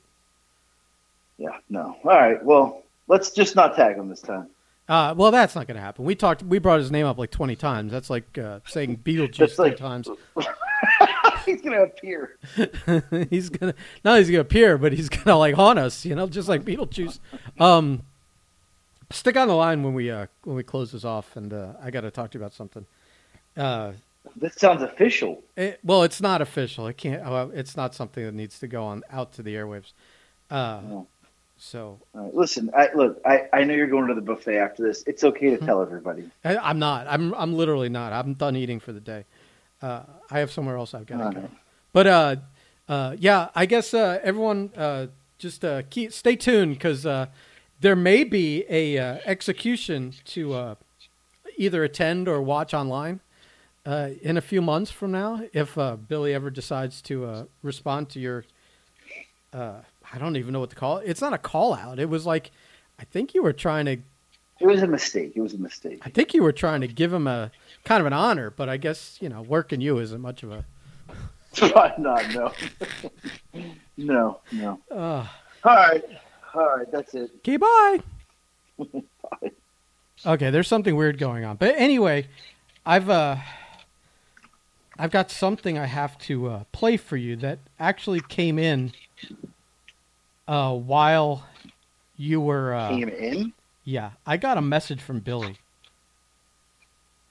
Yeah, 1.37 1.57
no. 1.69 1.97
All 2.03 2.11
right. 2.11 2.43
Well, 2.43 2.83
let's 3.07 3.31
just 3.31 3.55
not 3.55 3.75
tag 3.75 3.97
him 3.97 4.09
this 4.09 4.21
time. 4.21 4.47
Uh, 4.87 5.13
well, 5.17 5.31
that's 5.31 5.55
not 5.55 5.65
going 5.67 5.75
to 5.75 5.81
happen. 5.81 6.05
We 6.05 6.13
talked. 6.15 6.43
We 6.43 6.59
brought 6.59 6.79
his 6.79 6.91
name 6.91 7.05
up 7.07 7.17
like 7.17 7.31
twenty 7.31 7.55
times. 7.55 7.91
That's 7.91 8.09
like 8.09 8.37
uh, 8.37 8.59
saying 8.65 8.97
Beetlejuice 9.03 9.37
That's 9.37 9.55
three 9.55 9.65
like- 9.69 9.77
times. 9.77 10.07
He's 11.45 11.61
gonna 11.61 11.83
appear. 11.83 12.37
he's 13.29 13.49
gonna 13.49 13.73
not 14.03 14.17
he's 14.17 14.29
gonna 14.29 14.39
appear, 14.41 14.77
but 14.79 14.93
he's 14.93 15.09
gonna 15.09 15.37
like 15.37 15.53
haunt 15.55 15.77
us, 15.77 16.03
you 16.05 16.15
know, 16.15 16.27
just 16.27 16.49
like 16.49 16.63
Beetlejuice. 16.63 17.19
Um, 17.59 18.01
stick 19.11 19.37
on 19.37 19.47
the 19.47 19.53
line 19.53 19.83
when 19.83 19.93
we 19.93 20.09
uh 20.09 20.25
when 20.43 20.55
we 20.55 20.63
close 20.63 20.91
this 20.91 21.05
off, 21.05 21.35
and 21.35 21.53
uh, 21.53 21.73
I 21.81 21.91
got 21.91 22.01
to 22.01 22.09
talk 22.11 22.31
to 22.31 22.37
you 22.39 22.43
about 22.43 22.53
something. 22.53 22.85
Uh, 23.55 23.91
That 24.37 24.59
sounds 24.59 24.81
official. 24.81 25.43
it, 25.55 25.79
well, 25.83 26.01
it's 26.03 26.19
not 26.19 26.41
official. 26.41 26.87
It 26.87 26.97
can't. 26.97 27.21
Uh, 27.23 27.47
it's 27.53 27.77
not 27.77 27.93
something 27.93 28.23
that 28.25 28.33
needs 28.33 28.57
to 28.59 28.67
go 28.67 28.83
on 28.83 29.03
out 29.11 29.33
to 29.33 29.43
the 29.43 29.53
airwaves. 29.55 29.93
Uh, 30.49 30.81
No. 30.87 31.07
So 31.57 31.99
right, 32.13 32.33
listen, 32.33 32.69
I, 32.75 32.89
look, 32.93 33.21
I, 33.25 33.47
I 33.53 33.63
know 33.63 33.73
you're 33.73 33.87
going 33.87 34.07
to 34.07 34.13
the 34.13 34.21
buffet 34.21 34.57
after 34.57 34.83
this. 34.83 35.03
It's 35.07 35.23
okay 35.23 35.51
Hmm. 35.51 35.57
to 35.57 35.65
tell 35.65 35.81
everybody. 35.81 36.29
I, 36.43 36.57
I'm 36.57 36.79
not. 36.79 37.07
I'm 37.09 37.33
I'm 37.35 37.53
literally 37.53 37.89
not. 37.89 38.13
I'm 38.13 38.33
done 38.33 38.55
eating 38.55 38.79
for 38.79 38.91
the 38.93 38.99
day. 38.99 39.25
Uh, 39.81 40.03
I 40.31 40.39
have 40.39 40.51
somewhere 40.51 40.77
else 40.77 40.93
I've 40.93 41.05
got 41.05 41.17
to 41.17 41.35
go. 41.35 41.41
right. 41.41 41.49
But 41.93 42.07
uh, 42.07 42.35
uh, 42.89 43.15
yeah, 43.19 43.49
I 43.55 43.65
guess 43.65 43.93
uh, 43.93 44.19
everyone 44.23 44.71
uh, 44.75 45.07
just 45.37 45.63
uh, 45.65 45.83
keep 45.89 46.11
stay 46.11 46.35
tuned 46.35 46.73
because 46.75 47.05
uh, 47.05 47.27
there 47.79 47.95
may 47.95 48.23
be 48.23 48.65
a 48.69 48.97
uh, 48.97 49.17
execution 49.25 50.13
to 50.25 50.53
uh, 50.53 50.75
either 51.57 51.83
attend 51.83 52.27
or 52.27 52.41
watch 52.41 52.73
online 52.73 53.19
uh, 53.85 54.09
in 54.21 54.35
a 54.37 54.41
few 54.41 54.61
months 54.61 54.91
from 54.91 55.11
now 55.11 55.41
if 55.53 55.77
uh, 55.77 55.95
Billy 55.95 56.33
ever 56.33 56.49
decides 56.49 57.01
to 57.03 57.25
uh, 57.25 57.45
respond 57.63 58.09
to 58.09 58.19
your. 58.19 58.45
I 60.15 60.17
don't 60.17 60.37
even 60.37 60.53
know 60.53 60.61
what 60.61 60.69
to 60.69 60.75
call 60.77 60.99
it. 60.99 61.07
It's 61.07 61.19
not 61.19 61.33
a 61.33 61.37
call 61.37 61.73
out. 61.73 61.99
It 61.99 62.09
was 62.09 62.25
like, 62.25 62.51
I 62.97 63.03
think 63.03 63.33
you 63.33 63.43
were 63.43 63.53
trying 63.53 63.85
to. 63.85 63.97
It 64.61 64.67
was 64.67 64.81
a 64.81 64.87
mistake. 64.87 65.33
It 65.35 65.41
was 65.41 65.53
a 65.53 65.57
mistake. 65.57 65.99
I 66.03 66.09
think 66.09 66.33
you 66.33 66.41
were 66.41 66.53
trying 66.53 66.79
to 66.81 66.87
give 66.87 67.11
him 67.11 67.27
a 67.27 67.51
kind 67.83 67.99
of 67.99 68.07
an 68.07 68.13
honor, 68.13 68.49
but 68.49 68.69
I 68.69 68.77
guess 68.77 69.17
you 69.19 69.27
know 69.27 69.41
working 69.41 69.81
you 69.81 69.99
isn't 69.99 70.21
much 70.21 70.43
of 70.43 70.51
a. 70.51 70.65
not 71.99 71.99
no. 71.99 72.53
no, 73.97 74.39
no. 74.53 74.79
Uh, 74.89 75.27
All 75.65 75.75
right. 75.75 76.03
All 76.53 76.77
right, 76.77 76.89
that's 76.89 77.13
it. 77.13 77.31
Okay, 77.39 77.57
bye. 77.57 77.99
Bye. 78.77 79.51
Okay, 80.25 80.49
there's 80.49 80.67
something 80.67 80.95
weird 80.95 81.17
going 81.17 81.43
on. 81.43 81.57
But 81.57 81.75
anyway, 81.77 82.27
I've 82.85 83.09
uh 83.09 83.37
I've 84.97 85.11
got 85.11 85.29
something 85.29 85.77
I 85.77 85.85
have 85.87 86.17
to 86.19 86.47
uh, 86.47 86.63
play 86.71 86.95
for 86.95 87.17
you 87.17 87.35
that 87.37 87.59
actually 87.79 88.21
came 88.21 88.57
in 88.57 88.93
uh, 90.47 90.73
while 90.73 91.45
you 92.17 92.41
were. 92.41 92.73
Uh, 92.73 92.89
Came 92.89 93.09
in? 93.09 93.53
yeah, 93.83 94.11
I 94.25 94.37
got 94.37 94.57
a 94.57 94.61
message 94.61 95.01
from 95.01 95.19
Billy. 95.19 95.57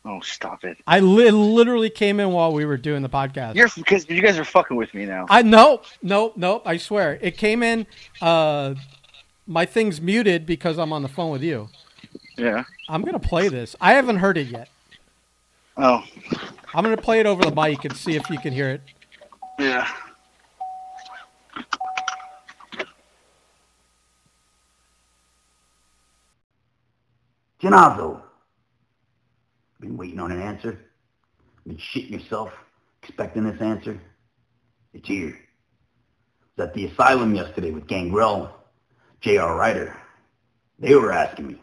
Oh, 0.07 0.21
stop 0.21 0.65
it! 0.65 0.77
I 0.87 1.01
li- 1.01 1.31
literally 1.31 1.89
came 1.89 2.21
in 2.21 2.31
while 2.31 2.53
we 2.53 2.67
were 2.67 2.77
doing 2.77 3.03
the 3.03 3.09
podcast. 3.09 3.55
You're 3.55 3.71
because 3.75 4.09
you 4.09 4.21
guys 4.21 4.39
are 4.39 4.45
fucking 4.45 4.77
with 4.77 4.93
me 4.93 5.07
now. 5.07 5.25
I 5.31 5.41
nope, 5.43 5.87
nope, 6.03 6.35
nope. 6.37 6.63
I 6.67 6.77
swear, 6.77 7.19
it 7.23 7.39
came 7.39 7.63
in. 7.63 7.87
Uh, 8.21 8.75
my 9.47 9.65
thing's 9.65 10.01
muted 10.01 10.45
because 10.45 10.79
I'm 10.79 10.93
on 10.93 11.03
the 11.03 11.09
phone 11.09 11.31
with 11.31 11.43
you. 11.43 11.69
Yeah. 12.37 12.65
I'm 12.89 13.03
gonna 13.03 13.19
play 13.19 13.49
this. 13.49 13.77
I 13.81 13.93
haven't 13.95 14.17
heard 14.17 14.37
it 14.37 14.49
yet. 14.49 14.69
Oh. 15.77 16.05
I'm 16.75 16.85
gonna 16.85 16.97
play 16.97 17.21
it 17.21 17.27
over 17.27 17.43
the 17.43 17.55
mic 17.55 17.85
and 17.85 17.97
see 17.97 18.15
if 18.17 18.29
you 18.29 18.39
can 18.39 18.53
hear 18.53 18.69
it. 18.69 18.83
Yeah. 19.59 19.91
Janazo. 27.65 28.21
Been 29.81 29.97
waiting 29.97 30.21
on 30.21 30.31
an 30.31 30.43
answer? 30.43 30.79
Been 31.67 31.79
shitting 31.79 32.11
yourself, 32.11 32.53
expecting 33.03 33.45
this 33.45 33.61
answer? 33.61 33.99
It's 34.93 35.09
here. 35.09 35.39
Was 36.59 36.69
at 36.69 36.75
the 36.75 36.85
asylum 36.85 37.35
yesterday 37.35 37.71
with 37.71 37.87
Gangrel, 37.87 38.51
J.R. 39.23 39.57
Ryder. 39.57 39.97
They 40.79 40.95
were 40.95 41.11
asking 41.11 41.47
me. 41.49 41.63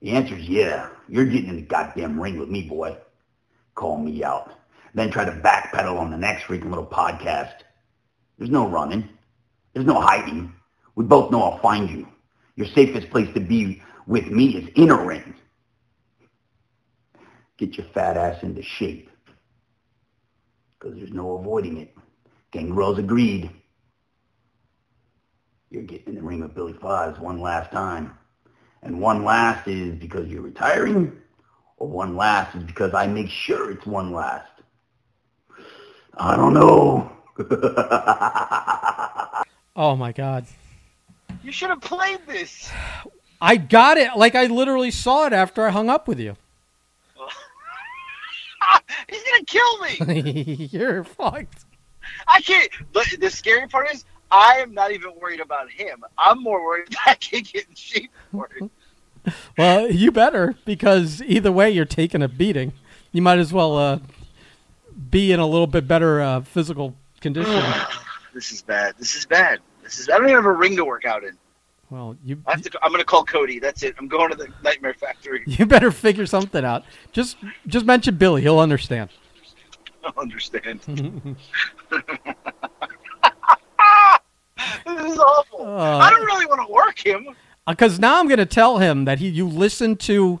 The 0.00 0.12
answer's 0.12 0.48
yeah. 0.48 0.90
You're 1.08 1.24
getting 1.24 1.48
in 1.48 1.56
the 1.56 1.62
goddamn 1.62 2.20
ring 2.20 2.38
with 2.38 2.48
me, 2.48 2.62
boy. 2.62 2.96
Call 3.74 3.98
me 3.98 4.22
out. 4.22 4.52
Then 4.94 5.10
try 5.10 5.24
to 5.24 5.32
backpedal 5.32 5.98
on 5.98 6.12
the 6.12 6.16
next 6.16 6.44
freaking 6.44 6.68
little 6.68 6.86
podcast. 6.86 7.62
There's 8.38 8.50
no 8.50 8.68
running. 8.68 9.08
There's 9.72 9.86
no 9.86 10.00
hiding. 10.00 10.52
We 10.94 11.04
both 11.04 11.32
know 11.32 11.42
I'll 11.42 11.58
find 11.58 11.90
you. 11.90 12.06
Your 12.54 12.68
safest 12.68 13.10
place 13.10 13.32
to 13.34 13.40
be 13.40 13.82
with 14.06 14.28
me 14.28 14.56
is 14.56 14.68
in 14.76 14.90
a 14.90 14.96
ring. 14.96 15.34
Get 17.56 17.76
your 17.76 17.86
fat 17.94 18.16
ass 18.16 18.42
into 18.42 18.62
shape. 18.62 19.10
Because 20.78 20.96
there's 20.96 21.12
no 21.12 21.38
avoiding 21.38 21.78
it. 21.78 21.94
Gangrel's 22.50 22.98
agreed. 22.98 23.50
You're 25.70 25.82
getting 25.82 26.08
in 26.08 26.14
the 26.16 26.22
ring 26.22 26.40
with 26.40 26.54
Billy 26.54 26.74
Foz 26.74 27.18
one 27.18 27.40
last 27.40 27.72
time. 27.72 28.16
And 28.82 29.00
one 29.00 29.24
last 29.24 29.66
is 29.66 29.94
because 29.94 30.28
you're 30.28 30.42
retiring, 30.42 31.16
or 31.78 31.88
one 31.88 32.16
last 32.16 32.54
is 32.54 32.64
because 32.64 32.92
I 32.92 33.06
make 33.06 33.30
sure 33.30 33.70
it's 33.70 33.86
one 33.86 34.12
last. 34.12 34.50
I 36.18 36.36
don't 36.36 36.54
know. 36.54 37.10
Oh 39.76 39.96
my 39.96 40.12
god. 40.12 40.46
You 41.42 41.50
should 41.50 41.70
have 41.70 41.80
played 41.80 42.20
this. 42.28 42.70
I 43.44 43.56
got 43.58 43.98
it. 43.98 44.16
Like 44.16 44.34
I 44.34 44.46
literally 44.46 44.90
saw 44.90 45.26
it 45.26 45.34
after 45.34 45.66
I 45.66 45.70
hung 45.70 45.90
up 45.90 46.08
with 46.08 46.18
you. 46.18 46.34
He's 49.08 49.22
gonna 49.22 49.44
kill 49.44 49.78
me. 49.80 50.68
You're 50.72 51.04
fucked. 51.04 51.66
I 52.26 52.40
can't. 52.40 52.70
But 52.94 53.06
the 53.20 53.28
scary 53.28 53.68
part 53.68 53.90
is, 53.92 54.06
I 54.30 54.60
am 54.60 54.72
not 54.72 54.92
even 54.92 55.10
worried 55.20 55.40
about 55.40 55.70
him. 55.70 56.02
I'm 56.16 56.42
more 56.42 56.64
worried 56.64 56.88
that 56.90 57.02
I 57.06 57.14
can't 57.16 57.46
get 57.52 57.66
in 57.68 57.74
shape 57.74 58.10
for 58.32 58.48
it. 58.58 58.70
Well, 59.58 59.90
you 59.90 60.10
better 60.10 60.54
because 60.64 61.20
either 61.20 61.52
way 61.52 61.70
you're 61.70 61.84
taking 61.84 62.22
a 62.22 62.28
beating. 62.28 62.72
You 63.12 63.20
might 63.20 63.38
as 63.38 63.52
well 63.52 63.76
uh, 63.76 63.98
be 65.10 65.32
in 65.32 65.38
a 65.38 65.46
little 65.46 65.66
bit 65.66 65.86
better 65.86 66.22
uh, 66.22 66.40
physical 66.40 66.94
condition. 67.20 67.62
this 68.32 68.52
is 68.52 68.62
bad. 68.62 68.94
This 68.98 69.14
is 69.14 69.26
bad. 69.26 69.60
This 69.82 69.98
is. 69.98 70.08
I 70.08 70.12
don't 70.16 70.24
even 70.30 70.36
have 70.36 70.46
a 70.46 70.52
ring 70.52 70.76
to 70.76 70.84
work 70.86 71.04
out 71.04 71.24
in. 71.24 71.36
Well, 71.90 72.16
you 72.24 72.42
I 72.46 72.52
have 72.52 72.62
to. 72.62 72.78
I'm 72.82 72.90
gonna 72.90 73.04
call 73.04 73.24
Cody. 73.24 73.58
That's 73.58 73.82
it. 73.82 73.94
I'm 73.98 74.08
going 74.08 74.30
to 74.30 74.36
the 74.36 74.48
Nightmare 74.62 74.94
Factory. 74.94 75.42
you 75.46 75.66
better 75.66 75.90
figure 75.90 76.26
something 76.26 76.64
out. 76.64 76.84
Just 77.12 77.36
just 77.66 77.86
mention 77.86 78.16
Billy. 78.16 78.42
He'll 78.42 78.58
understand. 78.58 79.10
I 80.04 80.12
understand. 80.16 80.80
this 80.86 81.36
is 84.86 85.18
awful. 85.18 85.66
Uh, 85.66 85.98
I 85.98 86.10
don't 86.10 86.24
really 86.24 86.46
want 86.46 86.66
to 86.66 86.72
work 86.72 86.98
him. 86.98 87.28
Because 87.66 87.98
now 87.98 88.20
I'm 88.20 88.28
going 88.28 88.38
to 88.38 88.46
tell 88.46 88.78
him 88.78 89.06
that 89.06 89.18
he 89.20 89.28
you 89.28 89.48
listen 89.48 89.96
to 89.96 90.40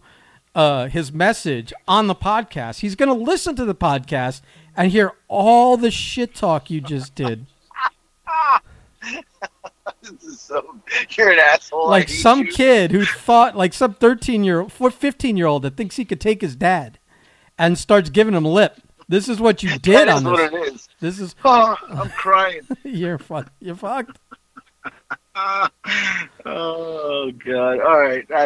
uh, 0.54 0.88
his 0.88 1.12
message 1.12 1.72
on 1.88 2.06
the 2.06 2.14
podcast. 2.14 2.80
He's 2.80 2.94
going 2.94 3.08
to 3.08 3.24
listen 3.24 3.56
to 3.56 3.64
the 3.64 3.74
podcast 3.74 4.42
and 4.76 4.92
hear 4.92 5.12
all 5.28 5.76
the 5.76 5.90
shit 5.90 6.34
talk 6.34 6.70
you 6.70 6.80
just 6.80 7.14
did. 7.14 7.46
This 10.02 10.22
is 10.24 10.40
so. 10.40 10.76
You're 11.10 11.32
an 11.32 11.38
asshole. 11.38 11.88
Like 11.88 12.08
some 12.08 12.40
you. 12.40 12.52
kid 12.52 12.90
who 12.90 13.04
thought, 13.04 13.56
like 13.56 13.72
some 13.74 13.94
13 13.94 14.42
year 14.44 14.60
old, 14.62 14.72
15 14.72 15.36
year 15.36 15.46
old 15.46 15.62
that 15.62 15.76
thinks 15.76 15.96
he 15.96 16.04
could 16.04 16.20
take 16.20 16.40
his 16.40 16.56
dad 16.56 16.98
and 17.58 17.76
starts 17.78 18.10
giving 18.10 18.34
him 18.34 18.44
lip. 18.44 18.80
This 19.08 19.28
is 19.28 19.40
what 19.40 19.62
you 19.62 19.78
did 19.80 20.08
on 20.08 20.24
what 20.24 20.50
this. 20.52 20.52
it 20.68 20.74
is. 20.74 20.88
This 21.00 21.20
is 21.20 21.34
Oh, 21.44 21.76
I'm 21.90 22.08
crying. 22.10 22.62
you're 22.82 23.18
fucked. 23.18 23.52
You're 23.60 23.76
fucked. 23.76 24.18
oh 26.44 27.32
God! 27.44 27.80
All 27.80 28.00
right, 28.00 28.24
I, 28.30 28.44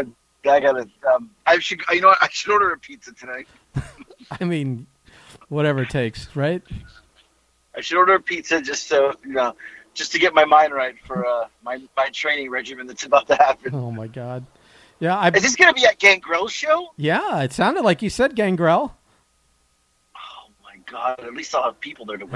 I 0.48 0.60
gotta. 0.60 0.88
Um, 1.14 1.30
I 1.46 1.58
should. 1.58 1.80
You 1.90 2.00
know 2.00 2.08
what? 2.08 2.18
I 2.22 2.28
should 2.30 2.52
order 2.52 2.72
a 2.72 2.78
pizza 2.78 3.12
tonight. 3.12 3.46
I 4.40 4.44
mean, 4.44 4.86
whatever 5.48 5.82
it 5.82 5.90
takes, 5.90 6.34
right? 6.34 6.62
I 7.76 7.80
should 7.80 7.98
order 7.98 8.14
a 8.14 8.20
pizza 8.20 8.60
just 8.60 8.88
so 8.88 9.12
you 9.24 9.32
know, 9.34 9.54
just 9.98 10.12
to 10.12 10.18
get 10.18 10.32
my 10.32 10.44
mind 10.44 10.72
right 10.72 10.94
for 11.04 11.26
uh, 11.26 11.46
my 11.62 11.80
my 11.96 12.08
training 12.10 12.48
regimen 12.50 12.86
that's 12.86 13.04
about 13.04 13.26
to 13.26 13.34
happen. 13.34 13.74
Oh 13.74 13.90
my 13.90 14.06
god. 14.06 14.46
Yeah, 15.00 15.16
I 15.16 15.28
Is 15.28 15.42
this 15.42 15.56
gonna 15.56 15.74
be 15.74 15.84
at 15.84 15.98
Gangrel's 15.98 16.52
show? 16.52 16.88
yeah. 16.96 17.42
It 17.42 17.52
sounded 17.52 17.82
like 17.84 18.00
you 18.02 18.08
said 18.10 18.34
Gangrel. 18.34 18.94
Oh 20.16 20.50
my 20.64 20.76
God! 20.86 21.20
At 21.20 21.34
least 21.34 21.54
I'll 21.54 21.64
have 21.64 21.78
people 21.80 22.04
there 22.06 22.16
to 22.16 22.24
witness. 22.24 22.32